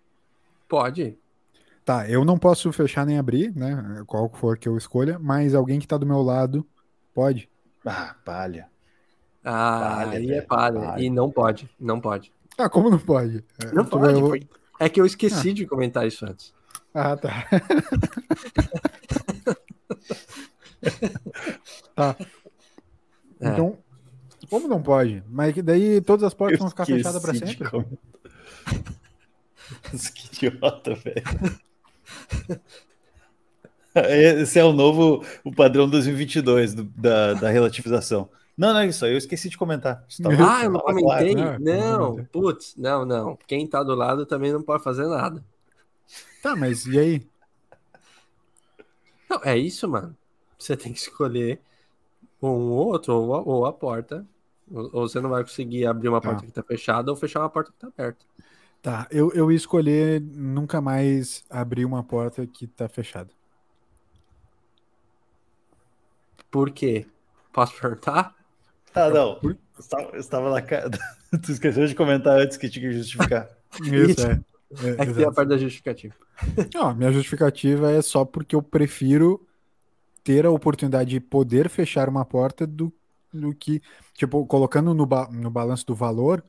Pode. 0.68 1.16
Tá, 1.84 2.08
eu 2.10 2.24
não 2.24 2.38
posso 2.38 2.72
fechar 2.72 3.06
nem 3.06 3.18
abrir, 3.18 3.54
né? 3.54 4.02
Qual 4.06 4.28
for 4.34 4.58
que 4.58 4.68
eu 4.68 4.76
escolha, 4.76 5.18
mas 5.18 5.54
alguém 5.54 5.78
que 5.78 5.86
tá 5.86 5.96
do 5.96 6.06
meu 6.06 6.22
lado 6.22 6.66
pode. 7.14 7.48
Ah, 7.84 8.16
palha. 8.24 8.68
Ah, 9.44 10.02
Palha, 10.04 10.18
aí 10.18 10.30
é 10.32 10.42
palha. 10.42 10.80
palha. 10.80 11.02
E 11.02 11.10
não 11.10 11.30
pode, 11.30 11.68
não 11.78 12.00
pode. 12.00 12.32
Ah, 12.58 12.68
como 12.68 12.90
não 12.90 12.98
pode? 12.98 13.44
É, 13.64 13.72
Não 13.74 13.84
pode, 13.84 14.46
é 14.78 14.88
que 14.88 15.00
eu 15.00 15.06
esqueci 15.06 15.52
de 15.52 15.66
comentar 15.66 16.06
isso 16.06 16.24
antes. 16.24 16.52
Ah, 16.94 17.16
tá. 17.16 17.46
tá. 21.94 22.16
É. 23.40 23.48
Então, 23.48 23.78
como 24.48 24.68
não 24.68 24.82
pode? 24.82 25.22
Mas 25.28 25.54
que 25.54 25.62
daí 25.62 26.00
todas 26.00 26.24
as 26.24 26.34
portas 26.34 26.58
vão 26.58 26.68
ficar 26.68 26.86
fechadas 26.86 27.20
pra 27.22 27.32
de 27.32 27.38
sempre? 27.38 27.68
Nossa, 29.92 30.12
que 30.12 30.26
idiota, 30.46 30.94
velho. 30.94 31.22
Esse 34.40 34.58
é 34.58 34.64
o 34.64 34.72
novo, 34.72 35.24
o 35.44 35.52
padrão 35.54 35.88
2022 35.88 36.74
do- 36.74 36.84
da, 36.84 37.34
da 37.34 37.50
relativização. 37.50 38.28
Não, 38.56 38.72
não 38.74 38.80
é 38.80 38.86
isso 38.86 39.04
aí, 39.04 39.12
eu 39.12 39.18
esqueci 39.18 39.48
de 39.48 39.56
comentar. 39.56 40.04
Tava- 40.22 40.36
Ah, 40.58 40.64
eu 40.64 40.70
não 40.70 40.80
comentei? 40.80 41.34
claro. 41.34 41.54
Ah, 41.54 41.58
Não, 41.58 42.10
comentei. 42.12 42.24
putz, 42.26 42.76
não, 42.76 43.04
não. 43.04 43.36
Quem 43.46 43.66
tá 43.66 43.82
do 43.82 43.94
lado 43.94 44.26
também 44.26 44.52
não 44.52 44.62
pode 44.62 44.82
fazer 44.84 45.06
nada. 45.06 45.42
Tá, 46.42 46.54
mas 46.54 46.84
e 46.86 46.98
aí? 46.98 47.26
Não, 49.30 49.40
é 49.44 49.56
isso, 49.56 49.88
mano. 49.88 50.14
Você 50.58 50.76
tem 50.76 50.92
que 50.92 50.98
escolher 50.98 51.60
um 52.42 52.48
ou 52.48 52.70
outro, 52.88 53.14
ou 53.14 53.34
a, 53.34 53.40
ou 53.40 53.66
a 53.66 53.72
porta. 53.72 54.26
Ou, 54.70 54.90
ou 54.92 55.08
você 55.08 55.20
não 55.20 55.30
vai 55.30 55.42
conseguir 55.42 55.86
abrir 55.86 56.08
uma 56.08 56.20
Tá. 56.20 56.28
porta 56.30 56.44
que 56.46 56.52
tá 56.52 56.62
fechada 56.62 57.10
ou 57.10 57.16
fechar 57.16 57.40
uma 57.40 57.48
porta 57.50 57.72
que 57.72 57.78
tá 57.78 57.86
aberta. 57.88 58.24
Tá, 58.82 59.06
eu, 59.10 59.32
eu 59.32 59.50
ia 59.50 59.56
escolher 59.56 60.20
nunca 60.20 60.80
mais 60.80 61.44
abrir 61.48 61.84
uma 61.84 62.02
porta 62.02 62.46
que 62.46 62.66
tá 62.66 62.88
fechada. 62.88 63.30
Por 66.50 66.70
quê? 66.70 67.06
Posso 67.52 67.78
perguntar? 67.80 68.34
Ah, 68.94 69.10
não. 69.10 69.40
Eu 70.12 70.20
estava, 70.20 70.50
na 70.50 70.62
cara. 70.62 70.90
Tu 71.42 71.52
esqueceu 71.52 71.86
de 71.86 71.94
comentar 71.94 72.38
antes 72.38 72.56
que 72.56 72.68
tinha 72.68 72.88
que 72.88 72.96
justificar. 72.96 73.48
Isso, 73.82 74.26
é. 74.26 74.40
É, 74.84 75.02
É 75.02 75.06
que 75.06 75.14
tem 75.14 75.24
a 75.24 75.32
parte 75.32 75.48
da 75.48 75.58
justificativa. 75.58 76.14
Não, 76.74 76.94
minha 76.94 77.12
justificativa 77.12 77.90
é 77.90 78.00
só 78.02 78.24
porque 78.24 78.54
eu 78.54 78.62
prefiro 78.62 79.46
ter 80.24 80.46
a 80.46 80.50
oportunidade 80.50 81.10
de 81.10 81.20
poder 81.20 81.68
fechar 81.68 82.08
uma 82.08 82.24
porta 82.24 82.66
do, 82.66 82.92
do 83.32 83.54
que, 83.54 83.82
tipo, 84.14 84.46
colocando 84.46 84.94
no, 84.94 85.06
ba- 85.06 85.28
no 85.30 85.50
balanço 85.50 85.86
do 85.86 85.94
valor, 85.94 86.44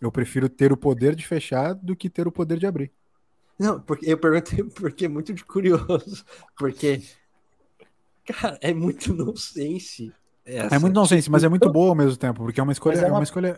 eu 0.00 0.12
prefiro 0.12 0.48
ter 0.48 0.72
o 0.72 0.76
poder 0.76 1.14
de 1.14 1.26
fechar 1.26 1.74
do 1.74 1.96
que 1.96 2.10
ter 2.10 2.26
o 2.26 2.32
poder 2.32 2.58
de 2.58 2.66
abrir. 2.66 2.92
Não, 3.58 3.80
porque 3.80 4.10
eu 4.10 4.18
perguntei 4.18 4.62
porque 4.64 5.06
é 5.06 5.08
muito 5.08 5.32
de 5.32 5.44
curioso. 5.44 6.24
Porque, 6.58 7.02
cara, 8.26 8.58
é 8.60 8.72
muito 8.74 9.12
nonsense. 9.14 10.12
Essa. 10.46 10.74
É 10.74 10.78
muito 10.78 10.94
nonsense, 10.94 11.30
mas 11.30 11.44
é 11.44 11.48
muito 11.48 11.70
boa 11.70 11.88
ao 11.90 11.94
mesmo 11.94 12.16
tempo, 12.16 12.42
porque 12.44 12.60
é 12.60 12.62
uma 12.62 12.72
escolha, 12.72 12.98
é 12.98 13.02
é 13.02 13.06
uma... 13.06 13.18
uma- 13.18 13.22
escolha 13.22 13.56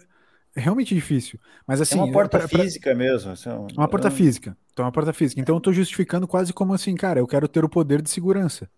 realmente 0.56 0.94
difícil. 0.94 1.38
Mas 1.66 1.80
assim, 1.80 1.98
é 1.98 2.02
uma 2.02 2.12
porta 2.12 2.38
pra- 2.38 2.48
pra- 2.48 2.60
física 2.64 2.94
mesmo. 2.94 3.30
assim, 3.32 3.48
um- 3.50 3.66
uma 3.76 3.86
porta 3.88 4.10
física. 4.10 4.56
Então 4.72 4.84
é 4.84 4.86
uma 4.86 4.92
porta 4.92 5.12
física. 5.12 5.40
Então 5.40 5.54
eu 5.56 5.60
tô 5.60 5.72
justificando 5.72 6.26
quase 6.26 6.52
como 6.52 6.72
assim, 6.74 6.94
cara, 6.96 7.20
eu 7.20 7.26
quero 7.26 7.46
ter 7.46 7.64
o 7.64 7.68
poder 7.68 8.02
de 8.02 8.10
segurança. 8.10 8.68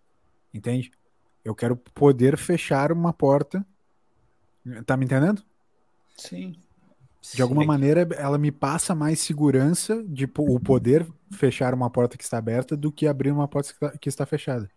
Entende? 0.52 0.90
Eu 1.44 1.54
quero 1.54 1.76
poder 1.76 2.36
fechar 2.36 2.92
uma 2.92 3.12
porta. 3.12 3.64
Tá 4.84 4.96
me 4.96 5.04
entendendo? 5.06 5.42
Sim. 6.16 6.54
De 7.34 7.40
alguma 7.42 7.62
Sim. 7.62 7.68
maneira, 7.68 8.08
ela 8.16 8.36
me 8.38 8.50
passa 8.50 8.94
mais 8.94 9.20
segurança 9.20 10.02
de 10.06 10.24
o 10.38 10.58
poder 10.60 11.06
fechar 11.32 11.72
uma 11.72 11.88
porta 11.90 12.16
que 12.16 12.24
está 12.24 12.38
aberta 12.38 12.76
do 12.76 12.90
que 12.90 13.06
abrir 13.06 13.30
uma 13.30 13.46
porta 13.46 13.72
que 14.00 14.08
está 14.08 14.26
fechada. 14.26 14.68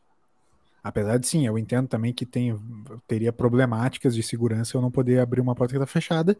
Apesar 0.84 1.18
de 1.18 1.28
sim, 1.28 1.48
eu 1.48 1.58
entendo 1.58 1.88
também 1.88 2.12
que 2.12 2.26
tem, 2.26 2.60
teria 3.08 3.32
problemáticas 3.32 4.14
de 4.14 4.22
segurança 4.22 4.76
eu 4.76 4.82
não 4.82 4.92
poder 4.92 5.20
abrir 5.20 5.40
uma 5.40 5.56
porta 5.56 5.74
que 5.74 5.78
está 5.78 5.88
fechada, 5.88 6.38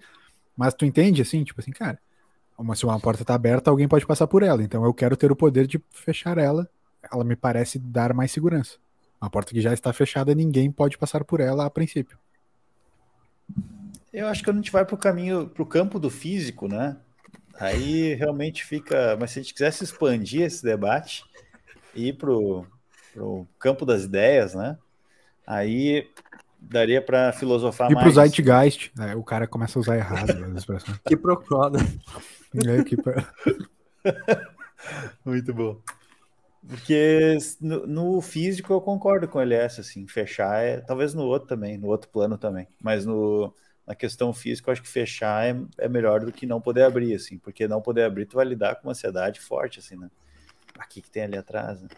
mas 0.56 0.74
tu 0.74 0.86
entende 0.86 1.22
assim, 1.22 1.44
tipo 1.44 1.62
assim, 1.62 1.72
cara, 1.72 1.98
uma, 2.58 2.76
se 2.76 2.86
uma 2.86 3.00
porta 3.00 3.24
está 3.24 3.34
aberta, 3.34 3.70
alguém 3.70 3.88
pode 3.88 4.06
passar 4.06 4.28
por 4.28 4.44
ela, 4.44 4.62
então 4.62 4.84
eu 4.84 4.94
quero 4.94 5.16
ter 5.16 5.32
o 5.32 5.36
poder 5.36 5.66
de 5.66 5.82
fechar 5.92 6.38
ela, 6.38 6.70
ela 7.12 7.24
me 7.24 7.36
parece 7.36 7.80
dar 7.80 8.14
mais 8.14 8.32
segurança. 8.32 8.78
Uma 9.22 9.30
porta 9.30 9.54
que 9.54 9.62
já 9.62 9.74
está 9.74 9.94
fechada, 9.94 10.36
ninguém 10.36 10.70
pode 10.70 10.98
passar 10.98 11.24
por 11.24 11.40
ela 11.40 11.66
a 11.66 11.70
princípio. 11.70 12.18
Eu 14.12 14.28
acho 14.28 14.44
que 14.44 14.50
a 14.50 14.54
gente 14.54 14.72
vai 14.72 14.86
para 14.86 14.96
o 14.96 14.98
caminho, 14.98 15.48
para 15.48 15.64
o 15.64 15.66
campo 15.66 15.98
do 15.98 16.10
físico, 16.10 16.68
né? 16.68 16.98
Aí 17.58 18.14
realmente 18.16 18.66
fica. 18.66 19.18
Mas 19.20 19.32
se 19.32 19.40
a 19.40 19.42
gente 19.42 19.54
quisesse 19.54 19.84
expandir 19.84 20.42
esse 20.42 20.64
debate 20.64 21.24
e 21.96 22.10
ir 22.10 22.14
para 22.14 22.30
o 23.18 23.48
campo 23.60 23.86
das 23.86 24.04
ideias, 24.04 24.54
né? 24.54 24.78
Aí 25.46 26.10
daria 26.60 27.02
para 27.02 27.34
filosofar 27.34 27.92
E 27.92 27.94
mais. 27.94 28.06
pro 28.06 28.14
Zeitgeist, 28.14 28.92
né, 28.96 29.16
o 29.16 29.24
cara 29.24 29.48
começa 29.48 29.78
a 29.78 29.82
usar 29.82 29.98
errado 29.98 30.32
as 30.32 30.32
expressões. 30.58 30.98
Que 31.06 31.18
procó, 31.18 31.70
né? 31.70 31.80
É, 32.56 32.84
que 32.84 32.96
Muito 35.26 35.54
bom. 35.54 35.82
Porque 36.66 37.38
no, 37.60 37.86
no 37.86 38.22
físico 38.22 38.72
eu 38.72 38.80
concordo 38.80 39.28
com 39.28 39.38
o 39.38 39.42
LS, 39.42 39.82
assim, 39.82 40.08
fechar 40.08 40.64
é. 40.64 40.80
Talvez 40.80 41.14
no 41.14 41.24
outro 41.24 41.50
também, 41.50 41.78
no 41.78 41.88
outro 41.88 42.10
plano 42.10 42.38
também. 42.38 42.68
Mas 42.82 43.06
no, 43.06 43.54
na 43.86 43.94
questão 43.94 44.34
física, 44.34 44.70
eu 44.70 44.72
acho 44.72 44.82
que 44.82 44.88
fechar 44.88 45.46
é, 45.46 45.60
é 45.78 45.90
melhor 45.90 46.22
do 46.22 46.32
que 46.32 46.46
não 46.46 46.62
poder 46.62 46.84
abrir, 46.84 47.14
assim, 47.14 47.38
porque 47.38 47.68
não 47.68 47.82
poder 47.82 48.04
abrir, 48.04 48.26
tu 48.26 48.38
vai 48.38 48.46
lidar 48.46 48.76
com 48.76 48.88
uma 48.88 48.92
ansiedade 48.92 49.42
forte, 49.42 49.80
assim, 49.80 49.98
né? 49.98 50.10
O 50.78 50.88
que, 50.88 51.02
que 51.02 51.12
tem 51.12 51.24
ali 51.24 51.38
atrás, 51.38 51.82
né? 51.82 51.90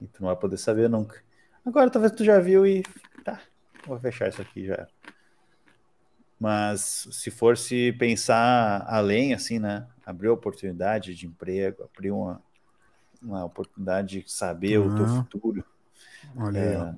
E 0.00 0.06
tu 0.06 0.20
não 0.22 0.28
vai 0.28 0.36
poder 0.36 0.56
saber 0.56 0.88
nunca. 0.88 1.20
Agora 1.64 1.90
talvez 1.90 2.12
tu 2.12 2.24
já 2.24 2.38
viu 2.40 2.66
e. 2.66 2.82
Tá, 3.24 3.40
vou 3.86 3.98
fechar 3.98 4.28
isso 4.28 4.40
aqui 4.40 4.66
já. 4.66 4.86
Mas 6.40 7.08
se 7.10 7.30
for 7.30 7.56
se 7.58 7.92
pensar 7.94 8.84
além, 8.86 9.34
assim, 9.34 9.58
né? 9.58 9.86
Abrir 10.06 10.28
oportunidade 10.28 11.14
de 11.14 11.26
emprego, 11.26 11.82
abrir 11.92 12.12
uma, 12.12 12.40
uma 13.20 13.44
oportunidade 13.44 14.22
de 14.22 14.30
saber 14.32 14.78
o 14.78 14.94
teu 14.94 15.04
Ah. 15.04 15.08
futuro, 15.16 15.64
Olha 16.36 16.60
aí, 16.60 16.68
é, 16.68 16.94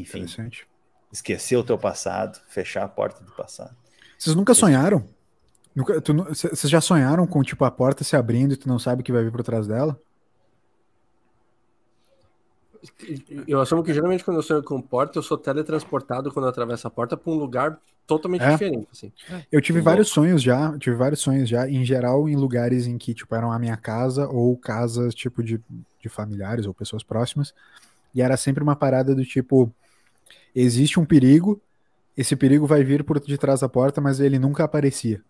enfim, 0.00 0.18
interessante. 0.20 0.66
esquecer 1.12 1.56
o 1.56 1.62
teu 1.64 1.76
passado, 1.78 2.40
fechar 2.48 2.82
a 2.84 2.88
porta 2.88 3.22
do 3.22 3.30
passado. 3.32 3.76
Vocês 4.18 4.34
nunca 4.34 4.54
sonharam? 4.54 5.06
Vocês 6.28 6.68
já 6.68 6.80
sonharam 6.80 7.26
com, 7.26 7.42
tipo, 7.42 7.64
a 7.64 7.70
porta 7.70 8.02
se 8.04 8.16
abrindo 8.16 8.54
e 8.54 8.56
tu 8.56 8.68
não 8.68 8.78
sabe 8.78 9.02
o 9.02 9.04
que 9.04 9.12
vai 9.12 9.22
vir 9.22 9.30
por 9.30 9.42
trás 9.42 9.66
dela? 9.66 10.00
Eu 13.46 13.60
assumo 13.60 13.82
que 13.82 13.92
geralmente 13.92 14.24
quando 14.24 14.38
eu 14.38 14.42
sonho 14.42 14.62
com 14.62 14.80
porta, 14.80 15.18
eu 15.18 15.22
sou 15.22 15.36
teletransportado 15.36 16.32
quando 16.32 16.46
eu 16.46 16.50
atravesso 16.50 16.86
a 16.86 16.90
porta 16.90 17.16
para 17.16 17.32
um 17.32 17.36
lugar 17.36 17.78
totalmente 18.06 18.42
É? 18.42 18.50
diferente. 18.52 18.88
Assim. 18.90 19.12
Eu 19.50 19.60
tive 19.60 19.80
vários 19.80 20.08
sonhos 20.08 20.42
já, 20.42 20.76
tive 20.78 20.96
vários 20.96 21.20
sonhos 21.20 21.48
já, 21.48 21.68
em 21.68 21.84
geral 21.84 22.28
em 22.28 22.36
lugares 22.36 22.86
em 22.86 22.98
que, 22.98 23.14
tipo, 23.14 23.34
eram 23.34 23.52
a 23.52 23.58
minha 23.58 23.76
casa 23.76 24.28
ou 24.28 24.56
casas, 24.56 25.14
tipo, 25.14 25.42
de, 25.42 25.60
de 26.00 26.08
familiares 26.08 26.66
ou 26.66 26.74
pessoas 26.74 27.02
próximas. 27.02 27.54
E 28.14 28.20
era 28.22 28.36
sempre 28.36 28.62
uma 28.62 28.74
parada 28.74 29.14
do 29.14 29.24
tipo, 29.24 29.72
existe 30.54 30.98
um 30.98 31.04
perigo, 31.04 31.60
esse 32.16 32.34
perigo 32.34 32.66
vai 32.66 32.82
vir 32.82 33.04
por 33.04 33.20
detrás 33.20 33.60
da 33.60 33.68
porta, 33.68 34.00
mas 34.00 34.20
ele 34.20 34.38
nunca 34.38 34.64
aparecia. 34.64 35.22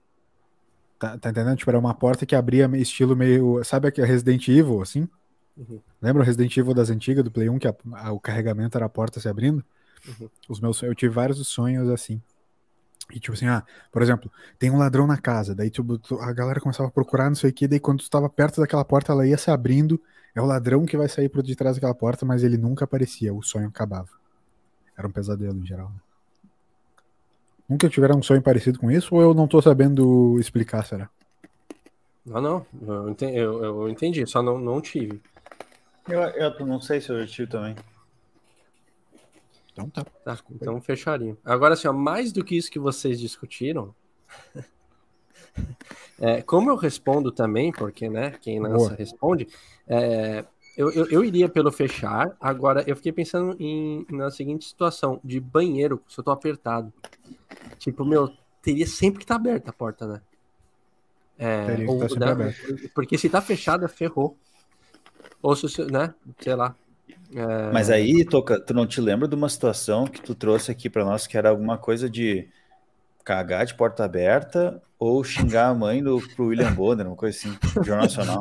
Tá, 0.98 1.16
tá 1.18 1.30
entendendo? 1.30 1.56
Tipo, 1.56 1.70
era 1.70 1.78
uma 1.78 1.94
porta 1.94 2.26
que 2.26 2.34
abria 2.34 2.70
estilo 2.74 3.16
meio, 3.16 3.62
sabe 3.64 3.88
aquele 3.88 4.06
Resident 4.06 4.46
Evil, 4.48 4.82
assim? 4.82 5.08
Uhum. 5.56 5.80
Lembra 6.00 6.22
o 6.22 6.26
Resident 6.26 6.56
Evil 6.56 6.74
das 6.74 6.90
antigas, 6.90 7.22
do 7.24 7.30
Play 7.30 7.48
1, 7.48 7.58
que 7.58 7.68
a- 7.68 7.74
a- 7.94 8.12
o 8.12 8.20
carregamento 8.20 8.76
era 8.78 8.86
a 8.86 8.88
porta 8.88 9.20
se 9.20 9.28
abrindo? 9.28 9.62
Uhum. 10.08 10.28
Os 10.48 10.60
meus, 10.60 10.82
eu 10.82 10.94
tive 10.94 11.14
vários 11.14 11.46
sonhos 11.48 11.88
assim. 11.88 12.20
E 13.12 13.18
tipo 13.18 13.32
assim, 13.34 13.46
ah, 13.48 13.64
por 13.90 14.02
exemplo, 14.02 14.30
tem 14.58 14.70
um 14.70 14.78
ladrão 14.78 15.06
na 15.06 15.18
casa, 15.18 15.54
daí 15.54 15.68
tipo, 15.68 15.98
tu- 15.98 16.20
a 16.20 16.32
galera 16.32 16.60
começava 16.60 16.88
a 16.88 16.92
procurar, 16.92 17.28
não 17.28 17.34
sei 17.34 17.50
o 17.50 17.52
que, 17.52 17.66
daí 17.66 17.80
quando 17.80 17.98
tu 17.98 18.04
estava 18.04 18.28
perto 18.28 18.60
daquela 18.60 18.84
porta, 18.84 19.12
ela 19.12 19.26
ia 19.26 19.36
se 19.36 19.50
abrindo, 19.50 20.00
é 20.34 20.40
o 20.40 20.46
ladrão 20.46 20.86
que 20.86 20.96
vai 20.96 21.08
sair 21.08 21.28
por 21.28 21.42
de 21.42 21.56
trás 21.56 21.76
daquela 21.76 21.94
porta, 21.94 22.24
mas 22.24 22.44
ele 22.44 22.56
nunca 22.56 22.84
aparecia, 22.84 23.34
o 23.34 23.42
sonho 23.42 23.68
acabava. 23.68 24.08
Era 24.96 25.08
um 25.08 25.10
pesadelo 25.10 25.58
em 25.58 25.66
geral. 25.66 25.88
né? 25.88 26.00
Nunca 27.68 27.88
tiveram 27.88 28.18
um 28.18 28.22
sonho 28.22 28.42
parecido 28.42 28.78
com 28.78 28.90
isso, 28.90 29.14
ou 29.14 29.22
eu 29.22 29.34
não 29.34 29.48
tô 29.48 29.60
sabendo 29.60 30.38
explicar, 30.38 30.84
será? 30.84 31.10
Não, 32.24 32.40
não, 32.40 32.66
eu 32.82 33.08
entendi, 33.10 33.36
eu, 33.38 33.64
eu 33.64 33.88
entendi 33.88 34.26
só 34.26 34.42
não, 34.42 34.58
não 34.58 34.80
tive. 34.80 35.20
Eu, 36.08 36.20
eu 36.22 36.66
não 36.66 36.80
sei 36.80 37.00
se 37.00 37.10
eu 37.10 37.26
tive 37.26 37.50
também. 37.50 37.76
Então 39.72 39.88
tá. 39.88 40.04
Tá, 40.24 40.38
então 40.50 40.80
fecharia. 40.80 41.36
Agora, 41.44 41.74
assim, 41.74 41.88
ó, 41.88 41.92
mais 41.92 42.32
do 42.32 42.44
que 42.44 42.56
isso 42.56 42.70
que 42.70 42.78
vocês 42.78 43.18
discutiram, 43.18 43.94
é, 46.20 46.42
como 46.42 46.70
eu 46.70 46.76
respondo 46.76 47.30
também, 47.30 47.72
porque, 47.72 48.08
né, 48.08 48.32
quem 48.40 48.60
lança 48.60 48.88
Boa. 48.88 48.94
responde, 48.94 49.48
é, 49.86 50.44
eu, 50.76 50.90
eu, 50.92 51.06
eu 51.10 51.24
iria 51.24 51.48
pelo 51.48 51.70
fechar. 51.70 52.36
Agora, 52.40 52.82
eu 52.86 52.96
fiquei 52.96 53.12
pensando 53.12 53.56
em, 53.58 54.06
na 54.10 54.30
seguinte 54.30 54.64
situação, 54.64 55.20
de 55.22 55.40
banheiro, 55.40 56.02
se 56.08 56.18
eu 56.18 56.24
tô 56.24 56.30
apertado. 56.30 56.92
Tipo, 57.78 58.04
meu, 58.04 58.30
teria 58.62 58.86
sempre 58.86 59.18
que 59.18 59.24
estar 59.24 59.36
aberta 59.36 59.70
a 59.70 59.72
porta, 59.72 60.06
né? 60.06 60.20
É, 61.38 61.66
Teria 61.66 61.86
que 61.86 61.90
ou, 61.90 62.00
sempre 62.00 62.18
né, 62.18 62.30
aberta. 62.30 62.90
Porque 62.94 63.16
se 63.16 63.28
tá 63.28 63.40
fechada, 63.40 63.88
ferrou. 63.88 64.36
Ou 65.42 65.56
se, 65.56 65.84
né, 65.90 66.12
sei 66.40 66.54
lá. 66.54 66.74
É, 67.34 67.70
Mas 67.72 67.88
aí, 67.90 68.24
Toca, 68.24 68.60
tu 68.60 68.74
não 68.74 68.86
te 68.86 69.00
lembra 69.00 69.28
de 69.28 69.34
uma 69.34 69.48
situação 69.48 70.06
que 70.06 70.20
tu 70.20 70.34
trouxe 70.34 70.70
aqui 70.70 70.90
pra 70.90 71.04
nós 71.04 71.26
que 71.26 71.36
era 71.38 71.48
alguma 71.48 71.78
coisa 71.78 72.10
de 72.10 72.48
cagar 73.24 73.64
de 73.64 73.74
porta 73.74 74.04
aberta 74.04 74.82
ou 74.98 75.22
xingar 75.22 75.68
a 75.68 75.74
mãe 75.74 76.02
do, 76.02 76.20
pro 76.34 76.46
William 76.46 76.72
Bonner, 76.72 77.06
uma 77.06 77.16
coisa 77.16 77.38
assim, 77.38 77.56
Jornal 77.84 78.02
Nacional. 78.04 78.40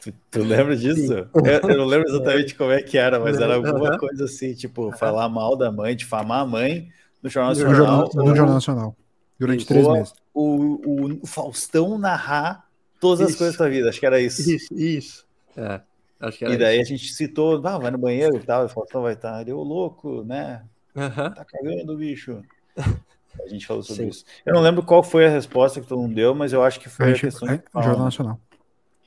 Tu, 0.00 0.12
tu 0.30 0.42
lembra 0.42 0.76
disso? 0.76 1.12
Eu, 1.12 1.70
eu 1.70 1.76
não 1.78 1.84
lembro 1.86 2.08
exatamente 2.08 2.54
como 2.54 2.70
é 2.70 2.82
que 2.82 2.98
era, 2.98 3.18
mas 3.18 3.38
era 3.40 3.54
alguma 3.54 3.98
coisa 3.98 4.24
assim, 4.24 4.54
tipo, 4.54 4.92
falar 4.92 5.28
mal 5.28 5.56
da 5.56 5.72
mãe, 5.72 5.96
difamar 5.96 6.40
a 6.40 6.46
mãe 6.46 6.88
no 7.22 7.30
Jornal 7.30 7.54
No 7.54 7.60
No 7.60 7.64
Nacional. 7.70 7.86
Jornal, 7.86 8.10
no 8.14 8.22
ou- 8.30 8.36
Jornal 8.36 8.54
Nacional. 8.54 8.96
Durante 9.38 9.66
três 9.66 9.86
meses. 9.88 10.14
O, 10.32 11.18
o 11.22 11.26
Faustão 11.26 11.98
narrar 11.98 12.66
todas 13.04 13.20
as 13.20 13.28
Isso. 13.30 13.38
coisas 13.38 13.56
da 13.56 13.68
vida, 13.68 13.88
acho 13.90 14.00
que 14.00 14.06
era 14.06 14.20
isso. 14.20 14.50
Isso, 14.50 14.72
isso. 14.74 15.26
É, 15.56 15.80
acho 16.20 16.38
que 16.38 16.44
era 16.44 16.54
E 16.54 16.56
daí 16.58 16.80
isso. 16.80 16.92
a 16.92 16.96
gente 16.96 17.12
citou, 17.12 17.60
ah, 17.66 17.78
vai 17.78 17.90
no 17.90 17.98
banheiro 17.98 18.36
e 18.36 18.40
tal, 18.40 18.62
e 18.62 18.66
o 18.66 18.68
Faustão 18.68 19.02
vai 19.02 19.12
estar, 19.12 19.40
ele, 19.42 19.52
ô 19.52 19.62
louco, 19.62 20.24
né? 20.24 20.64
Tá 20.94 21.44
cagando, 21.44 21.96
bicho. 21.96 22.40
A 23.44 23.48
gente 23.48 23.66
falou 23.66 23.82
sobre 23.82 24.04
Sim. 24.04 24.08
isso. 24.10 24.24
Eu 24.46 24.54
não 24.54 24.60
lembro 24.60 24.80
qual 24.84 25.02
foi 25.02 25.26
a 25.26 25.28
resposta 25.28 25.80
que 25.80 25.88
todo 25.88 26.00
mundo 26.00 26.14
deu, 26.14 26.36
mas 26.36 26.52
eu 26.52 26.62
acho 26.62 26.78
que 26.78 26.88
foi 26.88 27.06
A 27.06 27.08
a 27.08 27.12
gente, 27.12 27.20
questão 27.22 27.48
é, 27.48 27.56
de 27.56 27.64
Jornal? 27.74 28.04
Nacional. 28.04 28.40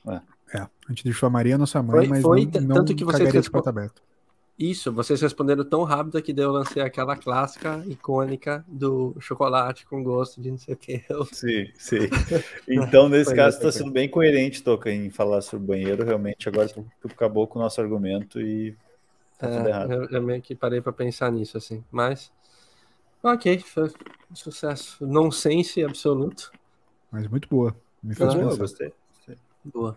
É. 0.06 0.20
É, 0.54 0.60
a 0.60 0.68
gente 0.90 1.02
difamaria 1.02 1.54
a 1.54 1.58
nossa 1.58 1.82
mãe, 1.82 1.96
Foi- 2.00 2.08
mas 2.08 2.22
foi 2.22 2.44
não, 2.44 2.60
não 2.60 2.76
tanto 2.76 2.94
que 2.94 3.04
vocês 3.04 3.12
cagaria 3.20 3.32
de 3.32 3.38
respo- 3.38 3.52
porta 3.52 3.70
aberta. 3.70 4.02
Isso, 4.58 4.92
vocês 4.92 5.20
responderam 5.20 5.64
tão 5.64 5.84
rápido 5.84 6.20
que 6.20 6.32
daí 6.32 6.44
eu 6.44 6.50
lancei 6.50 6.82
aquela 6.82 7.16
clássica, 7.16 7.80
icônica 7.86 8.64
do 8.66 9.14
chocolate 9.20 9.86
com 9.86 10.02
gosto 10.02 10.40
de 10.40 10.50
não 10.50 10.58
sei 10.58 10.74
o 10.74 10.76
que. 10.76 11.04
Sim, 11.32 11.70
sim. 11.76 12.08
Então, 12.66 13.08
nesse 13.08 13.32
caso, 13.34 13.56
está 13.56 13.70
sendo 13.70 13.92
bem 13.92 14.08
coerente, 14.08 14.62
Toca, 14.62 14.90
em 14.90 15.10
falar 15.10 15.42
sobre 15.42 15.64
banheiro. 15.66 16.04
Realmente, 16.04 16.48
agora 16.48 16.68
acabou 17.04 17.46
com 17.46 17.60
o 17.60 17.62
nosso 17.62 17.80
argumento 17.80 18.40
e 18.40 18.76
tá 19.38 19.48
tudo 19.48 19.68
errado. 19.68 19.92
É, 19.92 19.96
eu, 19.96 20.04
eu 20.10 20.22
meio 20.22 20.42
que 20.42 20.56
parei 20.56 20.80
pra 20.80 20.92
pensar 20.92 21.30
nisso, 21.30 21.56
assim. 21.56 21.84
Mas, 21.88 22.32
ok, 23.22 23.60
foi 23.60 23.92
um 24.28 24.34
sucesso. 24.34 25.06
Nonsense 25.06 25.84
absoluto. 25.84 26.50
Mas 27.12 27.28
muito 27.28 27.48
boa. 27.48 27.76
Me 28.02 28.12
fez 28.12 28.28
Ah, 28.28 28.36
Boa, 28.36 28.48
pensar. 28.50 28.58
gostei. 28.58 28.92
Boa. 29.64 29.96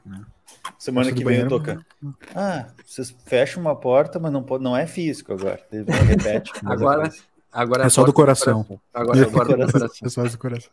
Semana 0.81 1.11
do 1.11 1.15
que 1.15 1.23
vem, 1.23 1.45
banheiro, 1.45 1.49
Toca. 1.49 1.85
Ah, 2.33 2.65
vocês 2.83 3.15
fecham 3.23 3.61
uma 3.61 3.75
porta, 3.75 4.17
mas 4.17 4.31
não, 4.31 4.41
pode, 4.41 4.63
não 4.63 4.75
é 4.75 4.87
físico 4.87 5.31
agora. 5.31 5.63
Repete. 5.71 6.51
mas 6.63 6.81
Agora, 6.81 7.13
agora 7.51 7.85
É 7.85 7.89
só 7.89 8.03
do 8.03 8.11
coração. 8.11 8.65
Agora 8.91 9.19
é 9.19 9.25
porta 9.25 9.55
do 9.55 9.71
coração. 9.71 9.99
Pessoas 10.01 10.31
do 10.33 10.39
coração. 10.39 10.71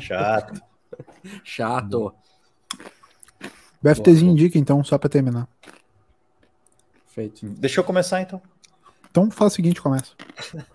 Chato. 0.00 0.62
Chato. 1.44 2.14
BFTzinho 3.82 4.32
indica, 4.32 4.56
então, 4.56 4.82
só 4.82 4.96
pra 4.96 5.10
terminar. 5.10 5.46
Feito. 7.08 7.46
Deixa 7.46 7.78
eu 7.78 7.84
começar, 7.84 8.22
então. 8.22 8.40
Então 9.10 9.30
faz 9.30 9.52
o 9.52 9.56
seguinte, 9.56 9.82
começa. 9.82 10.14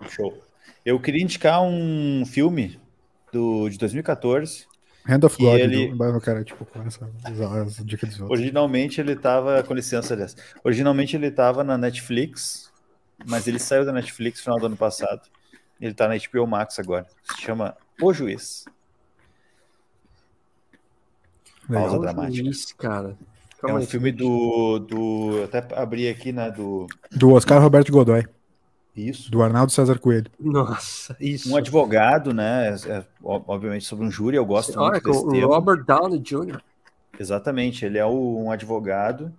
Show. 0.08 0.40
Eu 0.86 1.00
queria 1.00 1.24
indicar 1.24 1.64
um 1.64 2.24
filme 2.28 2.80
do, 3.34 3.68
de 3.70 3.80
2014. 3.80 4.70
Hand 5.08 5.24
of 5.24 5.38
God, 5.38 5.60
ele- 5.60 5.88
do... 5.94 6.22
cara, 6.22 6.44
tipo, 6.44 6.64
começa 6.66 7.10
a 7.24 7.32
usar 7.32 7.62
as 7.62 7.76
dicas 7.78 8.10
dos 8.10 8.22
outros. 8.22 8.40
Originalmente 8.40 9.02
ele 9.02 9.16
tava, 9.16 9.64
com 9.64 9.74
licença, 9.74 10.14
aliás. 10.14 10.36
Originalmente 10.64 11.16
ele 11.16 11.32
tava 11.32 11.64
na 11.64 11.78
Netflix, 11.78 12.72
mas 13.26 13.48
ele 13.48 13.60
saiu 13.60 13.86
da 13.86 13.92
Netflix 13.92 14.40
no 14.40 14.44
final 14.44 14.60
do 14.60 14.66
ano 14.68 14.78
passado. 14.78 15.22
Ele 15.80 15.94
tá 15.94 16.08
na 16.08 16.16
HBO 16.16 16.46
Max 16.46 16.78
agora. 16.80 17.08
Se 17.24 17.42
chama 17.42 17.76
O 18.00 18.14
Juiz. 18.14 18.66
Legal. 21.68 21.88
pausa 21.88 22.00
dramática. 22.00 22.50
Isso, 22.50 22.76
cara. 22.76 23.18
É 23.64 23.72
um 23.72 23.78
aí, 23.78 23.86
filme 23.86 24.12
do, 24.12 24.80
do. 24.80 25.44
Até 25.44 25.76
abri 25.76 26.08
aqui, 26.10 26.32
né? 26.32 26.50
Do. 26.52 26.88
Do 27.12 27.34
Oscar 27.34 27.62
Roberto 27.62 27.92
Godoy, 27.92 28.26
Isso. 28.96 29.32
do 29.32 29.42
Arnaldo 29.42 29.72
César 29.72 29.98
Coelho. 30.00 30.30
Nossa, 30.40 31.16
isso. 31.20 31.52
Um 31.52 31.56
advogado, 31.56 32.34
né? 32.34 32.76
é, 32.88 33.06
ó- 33.24 33.42
obviamente 33.48 33.86
sobre 33.86 34.06
um 34.06 34.12
júri, 34.12 34.36
eu 34.36 34.46
gosto 34.46 34.78
Olha, 34.78 34.92
muito 34.92 35.04
desse 35.04 35.26
o 35.26 35.30
tema. 35.30 35.48
Robert 35.48 35.86
Downey 35.86 36.20
Jr. 36.20 36.62
Exatamente, 37.18 37.86
ele 37.86 37.98
é 37.98 38.06
o- 38.06 38.44
um 38.44 38.52
advogado 38.52 39.34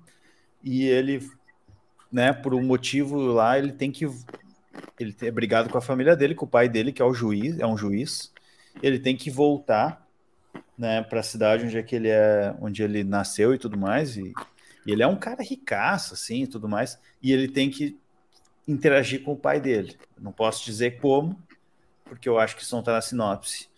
e 0.62 0.84
ele, 0.86 1.28
né, 2.10 2.32
por 2.32 2.54
um 2.54 2.62
motivo 2.62 3.18
lá, 3.18 3.58
ele 3.58 3.72
tem 3.72 3.90
que 3.90 4.08
ele 4.98 5.14
é 5.20 5.30
brigado 5.30 5.68
com 5.68 5.76
a 5.76 5.82
família 5.82 6.16
dele, 6.16 6.34
com 6.34 6.46
o 6.46 6.48
pai 6.48 6.68
dele, 6.68 6.92
que 6.92 7.02
é 7.02 7.04
o 7.04 7.12
juiz, 7.12 7.58
é 7.58 7.66
um 7.66 7.76
juiz. 7.76 8.32
Ele 8.82 8.98
tem 8.98 9.16
que 9.16 9.30
voltar, 9.30 10.06
né, 10.78 11.02
para 11.02 11.20
a 11.20 11.24
cidade 11.24 11.64
onde 11.66 11.76
é 11.76 11.82
que 11.82 11.94
ele 11.94 12.08
é, 12.08 12.54
onde 12.60 12.82
ele 12.82 13.04
nasceu 13.04 13.52
e 13.52 13.58
tudo 13.58 13.76
mais 13.76 14.16
e, 14.16 14.32
e 14.86 14.92
ele 14.92 15.02
é 15.02 15.06
um 15.06 15.16
cara 15.16 15.42
ricaço 15.42 16.14
assim, 16.14 16.44
e 16.44 16.46
tudo 16.46 16.68
mais, 16.68 16.98
e 17.22 17.32
ele 17.32 17.48
tem 17.48 17.70
que 17.70 17.98
interagir 18.72 19.22
com 19.22 19.32
o 19.32 19.36
pai 19.36 19.60
dele. 19.60 19.96
Não 20.18 20.32
posso 20.32 20.64
dizer 20.64 21.00
como, 21.00 21.38
porque 22.04 22.28
eu 22.28 22.38
acho 22.38 22.56
que 22.56 22.62
isso 22.62 22.74
não 22.74 22.80
está 22.80 22.92
na 22.92 23.00
sinopse. 23.00 23.68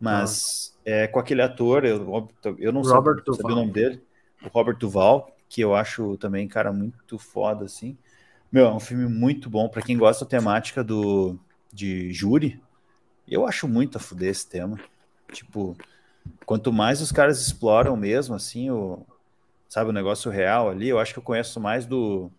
Mas 0.00 0.76
é 0.84 1.06
com 1.06 1.18
aquele 1.18 1.42
ator, 1.42 1.84
eu, 1.84 2.28
eu 2.58 2.72
não 2.72 2.82
Robert 2.82 3.18
sabia, 3.18 3.34
sabia 3.34 3.52
o 3.52 3.58
nome 3.58 3.72
dele, 3.72 4.02
o 4.42 4.48
Robert 4.48 4.76
Duval, 4.76 5.36
que 5.48 5.60
eu 5.60 5.74
acho 5.74 6.16
também 6.16 6.48
cara 6.48 6.72
muito 6.72 7.18
foda 7.18 7.64
assim. 7.66 7.96
Meu, 8.50 8.66
é 8.66 8.72
um 8.72 8.80
filme 8.80 9.06
muito 9.06 9.50
bom 9.50 9.68
para 9.68 9.82
quem 9.82 9.96
gosta 9.96 10.24
da 10.24 10.30
temática 10.30 10.82
do 10.82 11.38
de 11.72 12.12
júri. 12.12 12.60
Eu 13.28 13.46
acho 13.46 13.68
muito 13.68 13.96
a 13.96 14.00
fuder 14.00 14.30
esse 14.30 14.48
tema. 14.48 14.78
Tipo, 15.32 15.76
quanto 16.44 16.72
mais 16.72 17.00
os 17.00 17.12
caras 17.12 17.40
exploram 17.40 17.96
mesmo 17.96 18.34
assim 18.34 18.70
o 18.70 19.06
sabe 19.68 19.90
o 19.90 19.92
negócio 19.92 20.30
real 20.32 20.68
ali, 20.68 20.88
eu 20.88 20.98
acho 20.98 21.12
que 21.12 21.20
eu 21.20 21.22
conheço 21.22 21.60
mais 21.60 21.86
do 21.86 22.30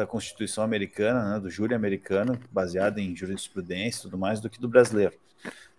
da 0.00 0.06
Constituição 0.06 0.64
americana, 0.64 1.34
né, 1.34 1.40
do 1.40 1.50
júri 1.50 1.74
americano, 1.74 2.40
baseado 2.50 2.98
em 2.98 3.14
jurisprudência 3.14 4.00
e 4.00 4.02
tudo 4.02 4.16
mais, 4.16 4.40
do 4.40 4.48
que 4.48 4.58
do 4.58 4.68
brasileiro. 4.68 5.14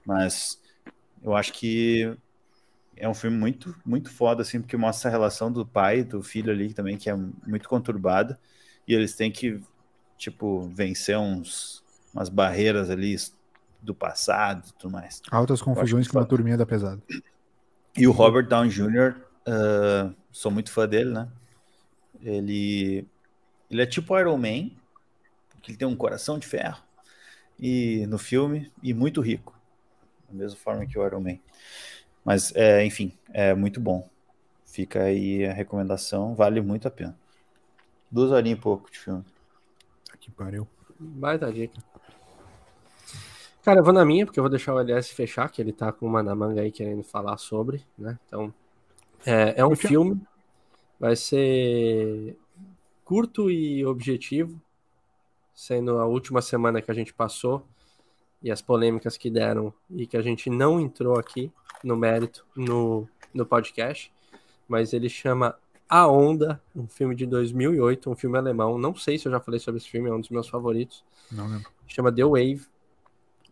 Mas 0.06 0.62
eu 1.24 1.36
acho 1.36 1.52
que 1.54 2.16
é 2.96 3.10
um 3.10 3.16
filme 3.16 3.36
muito, 3.36 3.76
muito 3.84 4.12
foda, 4.12 4.44
assim, 4.44 4.62
porque 4.62 4.78
mostra 4.78 5.10
a 5.10 5.12
relação 5.12 5.52
do 5.52 5.66
pai 5.66 6.00
e 6.00 6.04
do 6.04 6.22
filho 6.22 6.52
ali 6.52 6.72
também, 6.72 6.98
que 6.98 7.10
é 7.10 7.16
muito 7.16 7.68
conturbada, 7.68 8.40
e 8.88 8.94
eles 8.94 9.16
têm 9.16 9.32
que, 9.32 9.60
tipo, 10.18 10.70
vencer 10.70 11.18
uns, 11.18 11.84
umas 12.14 12.30
barreiras 12.30 12.92
ali 12.92 13.16
do 13.82 13.96
passado 13.96 14.68
e 14.68 14.74
tudo 14.74 14.92
mais. 14.92 15.20
Altas 15.32 15.64
confusões 15.64 16.06
que 16.06 16.14
com 16.14 16.20
uma 16.20 16.26
turminha 16.26 16.58
da 16.58 16.66
pesada. 16.66 17.02
E 17.98 18.08
o 18.08 18.12
Robert 18.12 18.48
Downey 18.48 18.70
Jr., 18.70 19.16
uh, 19.48 20.16
sou 20.32 20.52
muito 20.52 20.72
fã 20.72 20.88
dele, 20.88 21.10
né? 21.10 21.28
Ele, 22.22 23.08
ele 23.72 23.82
é 23.82 23.86
tipo 23.86 24.18
Iron 24.20 24.38
Man, 24.38 24.70
porque 25.50 25.72
ele 25.72 25.78
tem 25.78 25.88
um 25.88 25.96
coração 25.96 26.38
de 26.38 26.46
ferro 26.46 26.84
e 27.58 28.06
no 28.08 28.18
filme 28.18 28.72
e 28.84 28.94
muito 28.94 29.22
rico, 29.22 29.58
da 30.28 30.38
mesma 30.38 30.58
forma 30.60 30.86
que 30.86 31.00
o 31.00 31.06
Iron 31.06 31.22
Man. 31.22 31.38
Mas, 32.24 32.54
é, 32.56 32.86
enfim, 32.86 33.18
é 33.34 33.54
muito 33.54 33.80
bom. 33.80 34.08
Fica 34.66 35.04
aí 35.04 35.46
a 35.46 35.54
recomendação, 35.54 36.36
vale 36.36 36.62
muito 36.62 36.88
a 36.88 36.92
pena. 36.92 37.18
Duas 38.10 38.32
horinhas 38.32 38.60
e 38.60 38.62
pouco 38.62 38.92
de 38.92 39.00
filme. 39.00 39.24
Que 40.20 40.30
pariu. 40.30 40.68
Baita 41.00 41.52
dica. 41.52 41.82
Cara, 43.64 43.80
eu 43.80 43.84
vou 43.84 43.94
na 43.94 44.04
minha, 44.04 44.26
porque 44.26 44.40
eu 44.40 44.44
vou 44.44 44.50
deixar 44.50 44.74
o 44.74 44.80
LS 44.80 45.14
fechar, 45.14 45.50
que 45.50 45.62
ele 45.62 45.72
tá 45.72 45.92
com 45.92 46.06
uma 46.06 46.22
na 46.22 46.36
manga 46.36 46.62
aí 46.62 46.72
querendo 46.72 47.04
falar 47.04 47.38
sobre, 47.38 47.86
né? 47.98 48.20
Então, 48.28 48.54
é, 49.26 49.54
é 49.58 49.66
um 49.66 49.76
filme, 49.76 50.22
vai 51.00 51.16
ser 51.16 52.38
curto 53.12 53.52
e 53.52 53.86
objetivo, 53.86 54.58
sendo 55.54 56.00
a 56.00 56.06
última 56.06 56.42
semana 56.42 56.82
que 56.82 56.90
a 56.90 56.94
gente 56.94 57.14
passou 57.14 57.68
e 58.42 58.50
as 58.50 58.62
polêmicas 58.62 59.18
que 59.18 59.30
deram 59.30 59.74
e 59.90 60.08
que 60.08 60.16
a 60.16 60.22
gente 60.22 60.50
não 60.50 60.80
entrou 60.80 61.20
aqui 61.20 61.52
no 61.84 61.98
mérito 61.98 62.48
no, 62.56 63.06
no 63.34 63.46
podcast, 63.46 64.14
mas 64.66 64.94
ele 64.94 65.10
chama 65.10 65.60
A 65.90 66.08
Onda, 66.08 66.62
um 66.74 66.88
filme 66.88 67.14
de 67.14 67.26
2008, 67.26 68.10
um 68.10 68.16
filme 68.16 68.38
alemão. 68.38 68.78
Não 68.78 68.96
sei 68.96 69.20
se 69.20 69.28
eu 69.28 69.32
já 69.34 69.42
falei 69.42 69.60
sobre 69.60 69.80
esse 69.80 69.90
filme, 69.90 70.10
é 70.10 70.14
um 70.14 70.22
dos 70.22 70.30
meus 70.30 70.48
favoritos. 70.48 71.04
Não 71.30 71.50
lembro. 71.50 71.70
Chama 71.88 72.14
The 72.14 72.24
Wave. 72.24 72.66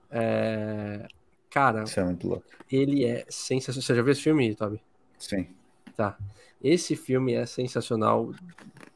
É... 0.09 1.05
Cara, 1.49 1.83
Isso 1.83 1.99
é 1.99 2.05
muito 2.05 2.25
louco. 2.29 2.45
ele 2.71 3.03
é 3.03 3.25
sensacional. 3.27 3.81
Você 3.85 3.93
já 3.93 4.01
viu 4.01 4.13
esse 4.13 4.21
filme, 4.21 4.55
Toby? 4.55 4.81
Sim. 5.17 5.49
Tá. 5.97 6.17
Esse 6.61 6.95
filme 6.95 7.33
é 7.33 7.45
sensacional, 7.45 8.31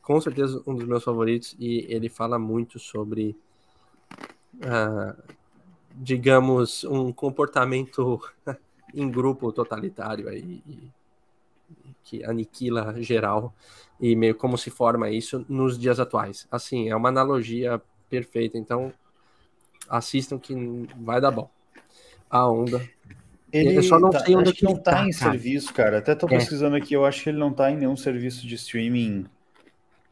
com 0.04 0.22
certeza 0.22 0.62
um 0.68 0.76
dos 0.76 0.86
meus 0.86 1.04
favoritos, 1.04 1.56
e 1.58 1.86
ele 1.90 2.10
fala 2.10 2.38
muito 2.38 2.78
sobre, 2.78 3.36
ah, 4.62 5.16
digamos, 5.96 6.84
um 6.84 7.12
comportamento 7.12 8.22
em 8.94 9.10
grupo 9.10 9.52
totalitário 9.52 10.28
aí, 10.30 10.62
que 12.04 12.24
aniquila 12.24 13.02
geral, 13.02 13.54
e 14.00 14.16
meio 14.16 14.36
como 14.36 14.58
se 14.58 14.70
forma 14.70 15.10
isso 15.10 15.46
nos 15.48 15.80
dias 15.80 16.00
atuais. 16.00 16.48
Assim, 16.52 16.90
é 16.90 16.96
uma 16.96 17.10
analogia 17.10 17.82
perfeita, 18.10 18.58
então 18.58 18.94
assistam 19.90 20.38
que 20.38 20.54
vai 20.98 21.20
dar 21.22 21.32
bom. 21.32 21.50
A 22.30 22.48
onda. 22.50 22.82
Ele 23.52 23.78
Eu 23.78 23.84
só 23.84 24.00
não 24.00 24.10
tá- 24.10 24.20
sei 24.26 24.36
onde 24.36 24.50
acho 24.50 24.58
que 24.60 24.64
não 24.66 24.76
tá, 24.76 24.92
tá, 24.92 25.08
em 25.08 25.12
cara. 25.12 25.32
serviço, 25.32 25.74
cara. 25.74 25.98
Até 26.00 26.16
tô 26.16 26.26
É. 26.26 26.30
pesquisando 26.30 26.76
aqui, 26.76 26.94
eu 26.96 27.06
acho 27.06 27.24
que 27.24 27.30
ele 27.30 27.38
não 27.38 27.54
tá 27.54 27.72
em 27.72 27.78
nenhum 27.78 27.96
serviço 27.96 28.46
de 28.48 28.56
streaming. 28.56 29.26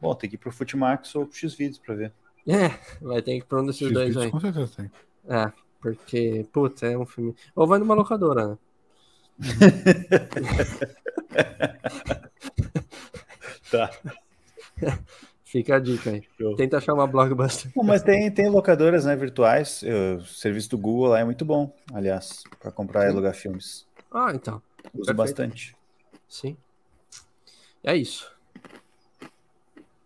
Bom, 0.02 0.14
tem 0.16 0.28
que 0.28 0.34
ir 0.34 0.38
pro 0.38 0.50
Futimax 0.50 1.14
ou 1.14 1.24
pro 1.24 1.38
Xvideos 1.38 1.78
pra 1.78 1.94
ver. 1.94 2.12
É, 2.44 2.70
vai 3.00 3.22
ter 3.22 3.34
que 3.34 3.38
ir 3.38 3.44
pra 3.44 3.62
um 3.62 3.66
desses 3.66 3.88
dois 3.92 4.16
aí. 4.16 4.32
com 4.32 4.40
certeza 4.40 4.72
tem. 4.76 4.90
É, 5.28 5.52
porque, 5.80 6.44
puta, 6.52 6.86
é 6.86 6.98
um 6.98 7.06
filme. 7.06 7.36
Ou 7.54 7.68
vai 7.68 7.78
numa 7.78 7.94
locadora, 7.94 8.48
né? 8.48 8.58
Tá. 13.70 13.90
Fica 15.44 15.76
a 15.76 15.78
dica 15.78 16.10
aí. 16.10 16.22
Show. 16.36 16.56
Tenta 16.56 16.78
achar 16.78 16.92
uma 16.92 17.06
blockbuster. 17.06 17.70
Bom, 17.74 17.82
mas 17.82 18.02
tem, 18.02 18.30
tem 18.30 18.50
locadoras 18.50 19.04
né, 19.04 19.14
virtuais. 19.16 19.82
O 20.18 20.24
serviço 20.26 20.70
do 20.70 20.78
Google 20.78 21.08
lá 21.10 21.20
é 21.20 21.24
muito 21.24 21.44
bom, 21.44 21.72
aliás, 21.94 22.42
pra 22.60 22.70
comprar 22.72 23.04
e 23.04 23.06
Sim. 23.06 23.12
alugar 23.12 23.34
filmes. 23.34 23.86
Ah, 24.10 24.32
então. 24.34 24.60
Uso 24.92 25.06
Perfeito. 25.06 25.14
bastante. 25.16 25.76
Sim. 26.28 26.56
É 27.84 27.96
isso. 27.96 28.31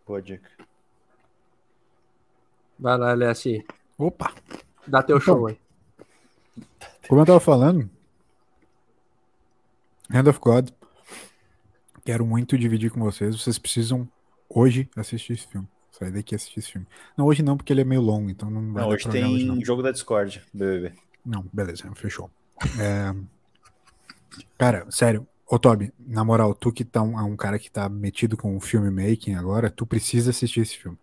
Boa 0.07 0.23
dica. 0.23 0.49
Vai 2.79 2.97
lá, 2.99 3.13
LSI. 3.15 3.65
Opa! 3.99 4.33
Dá 4.87 5.03
teu 5.03 5.17
Então, 5.17 5.25
show 5.35 5.47
aí. 5.47 5.59
Como 7.09 7.21
eu 7.21 7.27
tava 7.27 7.41
falando, 7.41 7.89
Hand 10.13 10.29
of 10.29 10.39
God, 10.41 10.71
quero 12.05 12.27
muito 12.27 12.57
dividir 12.59 12.91
com 12.91 13.01
vocês. 13.01 13.41
Vocês 13.41 13.59
precisam 13.59 14.09
hoje 14.49 14.89
assistir 14.97 15.33
esse 15.33 15.47
filme. 15.47 15.67
Sair 15.91 16.11
daqui 16.13 16.35
e 16.35 16.37
assistir 16.37 16.59
esse 16.61 16.73
filme. 16.73 16.87
Não, 17.17 17.25
hoje 17.27 17.43
não, 17.43 17.57
porque 17.57 17.73
ele 17.73 17.81
é 17.81 17.85
meio 17.85 18.03
longo, 18.03 18.29
então 18.29 18.51
não 18.51 18.73
vai 18.73 18.83
Não, 18.83 18.91
hoje 18.91 19.09
tem 19.09 19.25
hoje, 19.25 19.45
não. 19.45 19.65
jogo 19.65 19.83
da 19.83 19.91
Discord, 19.91 20.43
BBB. 20.53 20.93
Não, 21.25 21.45
beleza, 21.53 21.91
fechou. 21.95 22.31
É, 22.79 23.15
Cara, 24.59 24.87
sério, 24.91 25.27
ô 25.49 25.59
Toby, 25.59 25.93
na 25.99 26.25
moral, 26.25 26.55
tu 26.55 26.73
que 26.73 26.85
tá 26.85 27.03
um, 27.03 27.19
é 27.19 27.23
um 27.23 27.37
cara 27.37 27.59
que 27.59 27.71
tá 27.71 27.89
metido 27.89 28.37
com 28.37 28.57
o 28.57 28.61
filmmaking 28.61 29.35
agora, 29.35 29.71
tu 29.71 29.87
precisa 29.87 30.31
assistir 30.31 30.61
esse 30.61 30.77
filme. 30.77 30.99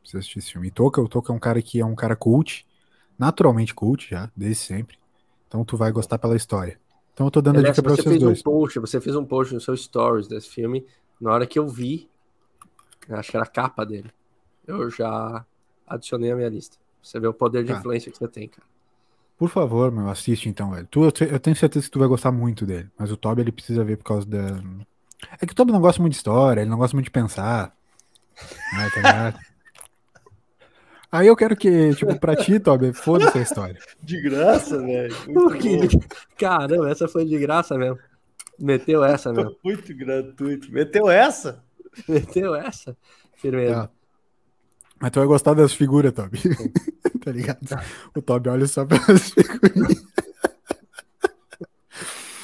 Precisa 0.00 0.18
assistir 0.18 0.38
esse 0.40 0.52
filme. 0.52 0.68
E 0.68 0.70
Toca, 0.70 1.00
o 1.00 1.08
Toca 1.08 1.32
é 1.32 1.36
um 1.36 1.38
cara 1.38 1.62
que 1.62 1.80
é 1.80 1.84
um 1.86 1.94
cara 1.94 2.16
cult, 2.16 2.66
naturalmente 3.18 3.74
cult 3.74 4.08
já, 4.10 4.30
desde 4.36 4.56
sempre. 4.64 4.98
Então 5.46 5.64
tu 5.64 5.76
vai 5.76 5.92
gostar 5.92 6.18
pela 6.18 6.36
história. 6.36 6.80
Então 7.14 7.26
eu 7.26 7.30
tô 7.30 7.40
dando 7.42 7.60
a 7.60 7.62
dica 7.62 7.82
pra 7.82 7.92
você 7.92 8.02
vocês 8.02 8.08
fez 8.08 8.18
dois. 8.18 8.40
um 8.40 8.42
post, 8.42 8.78
você 8.78 9.00
fez 9.00 9.14
um 9.14 9.24
post 9.24 9.54
no 9.54 9.60
seu 9.60 9.76
stories 9.76 10.26
desse 10.26 10.48
filme. 10.48 10.86
Na 11.20 11.32
hora 11.32 11.46
que 11.46 11.58
eu 11.58 11.68
vi, 11.68 12.08
acho 13.08 13.30
que 13.30 13.36
era 13.36 13.44
a 13.44 13.48
capa 13.48 13.84
dele. 13.84 14.10
Eu 14.66 14.90
já 14.90 15.44
adicionei 15.86 16.32
a 16.32 16.36
minha 16.36 16.48
lista. 16.48 16.78
Você 17.02 17.20
vê 17.20 17.26
o 17.26 17.34
poder 17.34 17.64
de 17.64 17.72
Tá. 17.72 17.78
influência 17.78 18.10
que 18.10 18.18
você 18.18 18.28
tem, 18.28 18.48
cara. 18.48 18.66
Por 19.42 19.48
favor, 19.50 19.90
meu, 19.90 20.08
assiste 20.08 20.48
então, 20.48 20.70
velho. 20.70 20.86
Tu, 20.88 21.02
eu 21.02 21.10
te- 21.10 21.24
eu 21.28 21.40
tenho 21.40 21.56
certeza 21.56 21.84
que 21.84 21.90
tu 21.90 21.98
vai 21.98 22.06
gostar 22.06 22.30
muito 22.30 22.64
dele. 22.64 22.88
Mas 22.96 23.10
o 23.10 23.16
Toby, 23.16 23.40
ele 23.40 23.50
precisa 23.50 23.82
ver 23.82 23.96
por 23.96 24.04
causa 24.04 24.24
da. 24.24 24.62
É 25.40 25.44
que 25.44 25.52
o 25.52 25.56
Toby 25.56 25.72
não 25.72 25.80
gosta 25.80 26.00
muito 26.00 26.12
de 26.12 26.18
história, 26.18 26.60
ele 26.60 26.70
não 26.70 26.78
gosta 26.78 26.94
muito 26.96 27.06
de 27.06 27.10
pensar. 27.10 27.74
Né, 28.72 28.88
tá? 29.02 29.34
Aí 31.10 31.26
eu 31.26 31.34
quero 31.34 31.56
que, 31.56 31.92
tipo, 31.96 32.16
pra 32.20 32.36
ti, 32.36 32.60
Toby, 32.60 32.92
foda-se 32.92 33.36
a 33.36 33.42
história. 33.42 33.80
De 34.00 34.22
graça, 34.22 34.78
velho. 34.78 35.12
Por 35.34 35.56
quê? 35.58 35.80
Caramba, 36.38 36.88
essa 36.88 37.08
foi 37.08 37.24
de 37.24 37.36
graça 37.36 37.76
mesmo. 37.76 37.98
Meteu 38.56 39.02
essa 39.02 39.32
mesmo. 39.32 39.56
Muito 39.64 39.92
gratuito. 39.96 40.72
Meteu 40.72 41.10
essa? 41.10 41.64
Meteu 42.08 42.54
essa? 42.54 42.96
Firmeza. 43.34 43.74
Tá. 43.74 43.90
Mas 45.00 45.10
tu 45.10 45.18
vai 45.18 45.26
gostar 45.26 45.54
das 45.54 45.72
figuras, 45.74 46.12
Toby. 46.12 46.38
Tá 47.22 47.30
ligado? 47.32 47.58
O 48.14 48.20
Toby 48.22 48.48
olha 48.48 48.66
só 48.66 48.84
pelas 48.84 49.30
figurinhas. 49.30 50.04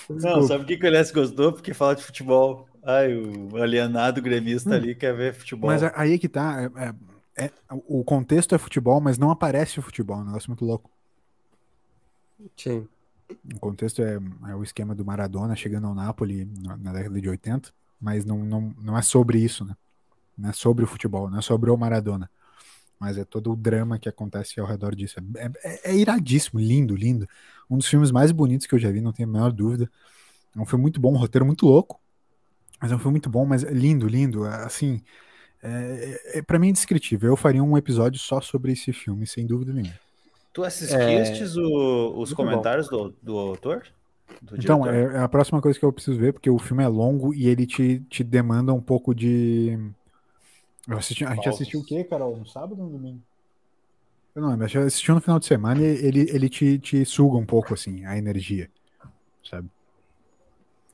Não, 0.09 0.43
sabe 0.43 0.65
o 0.65 0.67
que, 0.67 0.77
que 0.77 0.85
o 0.85 0.89
LS 0.89 1.13
gostou? 1.13 1.53
Porque 1.53 1.75
fala 1.75 1.95
de 1.95 2.03
futebol. 2.03 2.67
Ai, 2.83 3.15
o 3.15 3.57
alienado 3.57 4.23
gremista 4.23 4.75
ali 4.75 4.95
quer 4.95 5.15
ver 5.15 5.35
futebol. 5.35 5.69
Mas 5.71 5.83
aí 5.83 6.15
é 6.15 6.19
que 6.19 6.29
tá. 6.29 6.63
é- 6.63 6.95
é- 7.37 7.45
é- 7.45 7.53
o 7.87 8.03
contexto 8.03 8.55
é 8.55 8.59
futebol, 8.59 9.01
mas 9.01 9.19
não 9.19 9.31
aparece 9.31 9.79
o 9.79 9.83
futebol. 9.83 10.17
É 10.19 10.21
um 10.23 10.25
negócio 10.25 10.49
muito 10.49 10.65
louco. 10.65 10.91
Sim. 12.57 12.89
O 13.55 13.61
contexto 13.61 14.01
é, 14.03 14.19
é 14.49 14.55
o 14.55 14.63
esquema 14.63 14.95
do 14.95 15.05
Maradona 15.05 15.55
chegando 15.55 15.87
ao 15.87 15.95
Napoli 15.95 16.49
na, 16.63 16.77
na 16.79 16.93
década 16.93 17.21
de 17.21 17.29
80, 17.29 17.71
mas 18.01 18.25
não, 18.25 18.39
não, 18.39 18.75
não 18.81 18.97
é 18.97 19.03
sobre 19.03 19.39
isso, 19.39 19.65
né? 19.67 19.77
Não 20.37 20.49
é 20.49 20.53
sobre 20.53 20.85
o 20.85 20.87
futebol, 20.87 21.29
não 21.29 21.39
é 21.39 21.43
sobre 21.43 21.71
o 21.71 21.77
Maradona. 21.77 22.31
Mas 23.01 23.17
é 23.19 23.25
todo 23.25 23.53
o 23.53 23.57
drama 23.57 23.99
que 23.99 24.09
acontece 24.09 24.59
ao 24.61 24.67
redor 24.67 24.95
disso. 24.95 25.17
É, 25.37 25.51
é- 25.65 25.91
é 25.93 25.97
iradíssimo, 25.97 26.61
lindo, 26.61 26.97
lindo. 26.97 27.29
Um 27.71 27.77
dos 27.79 27.87
filmes 27.87 28.11
mais 28.11 28.33
bonitos 28.33 28.67
que 28.67 28.75
eu 28.75 28.79
já 28.79 28.91
vi, 28.91 29.01
não 29.01 29.13
tenho 29.13 29.29
a 29.29 29.33
menor 29.33 29.53
dúvida. 29.53 29.91
É 30.57 30.61
um 30.61 30.67
filme 30.67 30.83
muito 30.83 31.01
bom, 31.01 31.13
um 31.15 31.19
roteiro 31.19 31.47
muito 31.47 31.67
louco. 31.67 32.01
Mas 32.81 32.93
é 32.93 32.95
um 32.95 32.99
filme 32.99 33.13
muito 33.15 33.31
bom, 33.31 33.45
mas 33.47 33.65
é 33.65 33.71
lindo, 33.73 34.07
lindo. 34.09 34.47
é, 34.47 34.65
Assim, 34.65 35.03
é, 35.63 36.39
é, 36.39 36.43
para 36.43 36.59
mim 36.59 36.69
é 36.69 36.71
indescritível. 36.71 37.31
Eu 37.31 37.37
faria 37.37 37.63
um 37.63 37.77
episódio 37.77 38.19
só 38.21 38.41
sobre 38.41 38.73
esse 38.73 38.93
filme, 38.93 39.27
sem 39.27 39.47
dúvida 39.47 39.73
nenhuma. 39.73 39.95
Tu 40.53 40.65
assististe 40.65 41.45
o- 41.61 42.21
os 42.21 42.31
Muito 42.31 42.37
comentários 42.37 42.89
do, 42.89 43.15
do 43.23 43.37
autor? 43.39 43.87
Do 44.43 44.57
Então, 44.59 44.85
diretor? 44.85 44.95
é, 44.95 45.17
é 45.17 45.19
a 45.21 45.29
próxima 45.29 45.61
coisa 45.61 45.79
que 45.79 45.85
eu 45.85 45.93
preciso 45.93 46.19
ver, 46.19 46.33
porque 46.33 46.51
o 46.51 46.59
filme 46.59 46.83
é 46.83 46.89
longo 46.89 47.35
e 47.35 47.47
ele 47.47 47.67
te, 47.67 48.01
te 48.09 48.23
demanda 48.25 48.73
um 48.73 48.81
pouco 48.81 49.15
de. 49.15 49.77
Eu 50.89 50.99
assisti, 50.99 51.25
a 51.25 51.35
gente 51.35 51.49
assistiu 51.49 51.81
o 51.81 51.85
quê, 51.85 52.03
Carol? 52.05 52.37
No 52.37 52.47
sábado 52.47 52.81
ou 52.81 52.87
no 52.87 52.93
domingo? 52.99 53.21
Eu 54.35 54.43
não 54.43 54.51
lembro, 54.51 54.65
a 54.65 54.69
gente 54.69 54.79
assistiu 54.79 55.15
no 55.15 55.21
final 55.21 55.39
de 55.39 55.47
semana 55.47 55.81
e 55.81 55.85
ele, 55.85 56.21
ele 56.31 56.49
te, 56.49 56.79
te 56.79 57.05
suga 57.05 57.37
um 57.37 57.45
pouco, 57.45 57.75
assim, 57.75 58.05
a 58.07 58.17
energia. 58.17 58.71
Sabe? 59.45 59.69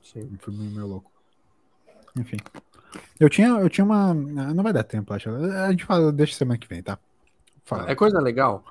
Sim. 0.03 0.31
Um 0.33 0.39
filme 0.39 0.69
meio 0.71 0.87
louco. 0.87 1.11
Enfim. 2.17 2.37
Eu 3.19 3.29
tinha, 3.29 3.49
eu 3.49 3.69
tinha 3.69 3.85
uma. 3.85 4.15
Não 4.15 4.63
vai 4.63 4.73
dar 4.73 4.85
tempo, 4.85 5.13
acho. 5.13 5.29
A 5.31 5.71
gente 5.71 5.85
fala, 5.85 6.13
deixa 6.13 6.35
semana 6.35 6.59
que 6.59 6.69
vem, 6.69 6.83
tá? 6.83 6.99
Fala. 7.65 7.91
É 7.91 7.95
coisa 7.95 8.21
legal? 8.21 8.65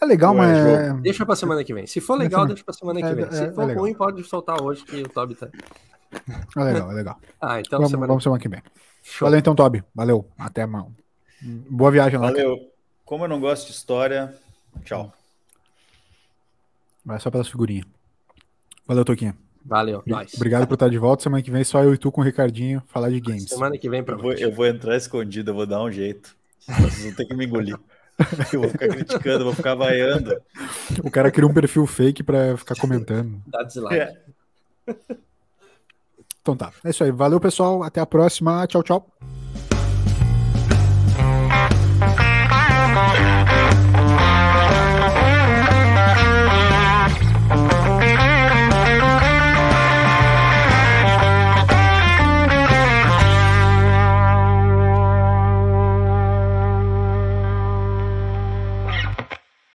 É 0.00 0.04
legal, 0.06 0.34
é 0.34 0.38
mas. 0.38 0.88
jogo? 0.88 1.00
Deixa 1.02 1.26
pra 1.26 1.36
semana 1.36 1.64
que 1.64 1.74
vem. 1.74 1.86
Se 1.86 2.00
for 2.00 2.16
legal, 2.16 2.46
deixa 2.46 2.64
pra 2.64 2.74
semana 2.74 3.00
que 3.00 3.06
É, 3.06 3.14
vem. 3.14 3.24
é, 3.24 3.30
Se 3.32 3.44
é 3.44 3.52
for 3.52 3.64
legal. 3.66 3.82
ruim, 3.82 3.94
pode 3.94 4.22
soltar 4.24 4.60
hoje 4.62 4.84
que 4.84 4.96
o 5.02 5.08
Toby 5.08 5.34
tá. 5.34 5.48
É 6.56 6.62
legal, 6.62 6.90
é 6.90 6.94
legal. 6.94 7.20
Ah, 7.40 7.60
então 7.60 7.78
vamos, 7.78 7.90
semana 7.90 8.06
vamos 8.08 8.22
semana 8.22 8.40
que 8.40 8.48
vem. 8.48 8.62
Show. 9.04 9.26
Valeu 9.26 9.38
então, 9.38 9.54
Toby. 9.54 9.84
Valeu. 9.94 10.26
Até 10.36 10.62
amanhã. 10.62 10.86
Boa 11.70 11.90
viagem 11.90 12.18
lá. 12.18 12.32
cara. 12.32 12.42
Valeu. 12.42 12.70
Como 13.04 13.24
eu 13.24 13.28
não 13.28 13.38
gosto 13.38 13.66
de 13.66 13.72
história, 13.74 14.34
tchau. 14.82 15.12
Vai 17.04 17.20
só 17.20 17.30
pelas 17.30 17.48
figurinhas. 17.48 17.84
Valeu, 18.86 19.04
Toquinha. 19.04 19.36
Valeu, 19.62 20.02
nós. 20.06 20.32
Obrigado 20.34 20.66
por 20.66 20.74
estar 20.74 20.88
de 20.88 20.98
volta. 20.98 21.22
Semana 21.22 21.42
que 21.42 21.50
vem 21.50 21.62
só 21.64 21.82
eu 21.82 21.92
e 21.92 21.98
tu 21.98 22.10
com 22.10 22.22
o 22.22 22.24
Ricardinho 22.24 22.82
falar 22.86 23.10
de 23.10 23.20
games. 23.20 23.48
Semana 23.48 23.76
que 23.76 23.88
vem 23.88 24.02
pra 24.02 24.14
Eu 24.14 24.18
vou, 24.18 24.32
eu 24.32 24.52
vou 24.52 24.66
entrar 24.66 24.96
escondido, 24.96 25.50
eu 25.50 25.54
vou 25.54 25.66
dar 25.66 25.82
um 25.82 25.92
jeito. 25.92 26.34
Vocês 26.66 27.04
vão 27.04 27.14
ter 27.14 27.26
que 27.26 27.34
me 27.34 27.44
engolir. 27.46 27.76
Eu 28.52 28.60
vou 28.60 28.70
ficar 28.70 28.86
criticando, 28.86 29.40
eu 29.40 29.44
vou 29.46 29.54
ficar 29.54 29.74
vaiando. 29.74 30.40
O 31.02 31.10
cara 31.10 31.32
cria 31.32 31.44
um 31.48 31.52
perfil 31.52 31.84
fake 31.84 32.22
pra 32.22 32.56
ficar 32.56 32.76
comentando. 32.76 33.42
Dá 33.44 33.64
dislike. 33.64 33.96
É. 33.96 34.16
Então 36.44 36.54
tá. 36.54 36.70
É 36.84 36.90
isso 36.90 37.02
aí. 37.02 37.10
Valeu, 37.10 37.40
pessoal. 37.40 37.82
Até 37.82 38.02
a 38.02 38.06
próxima. 38.06 38.66
Tchau, 38.66 38.82
tchau. 38.82 39.08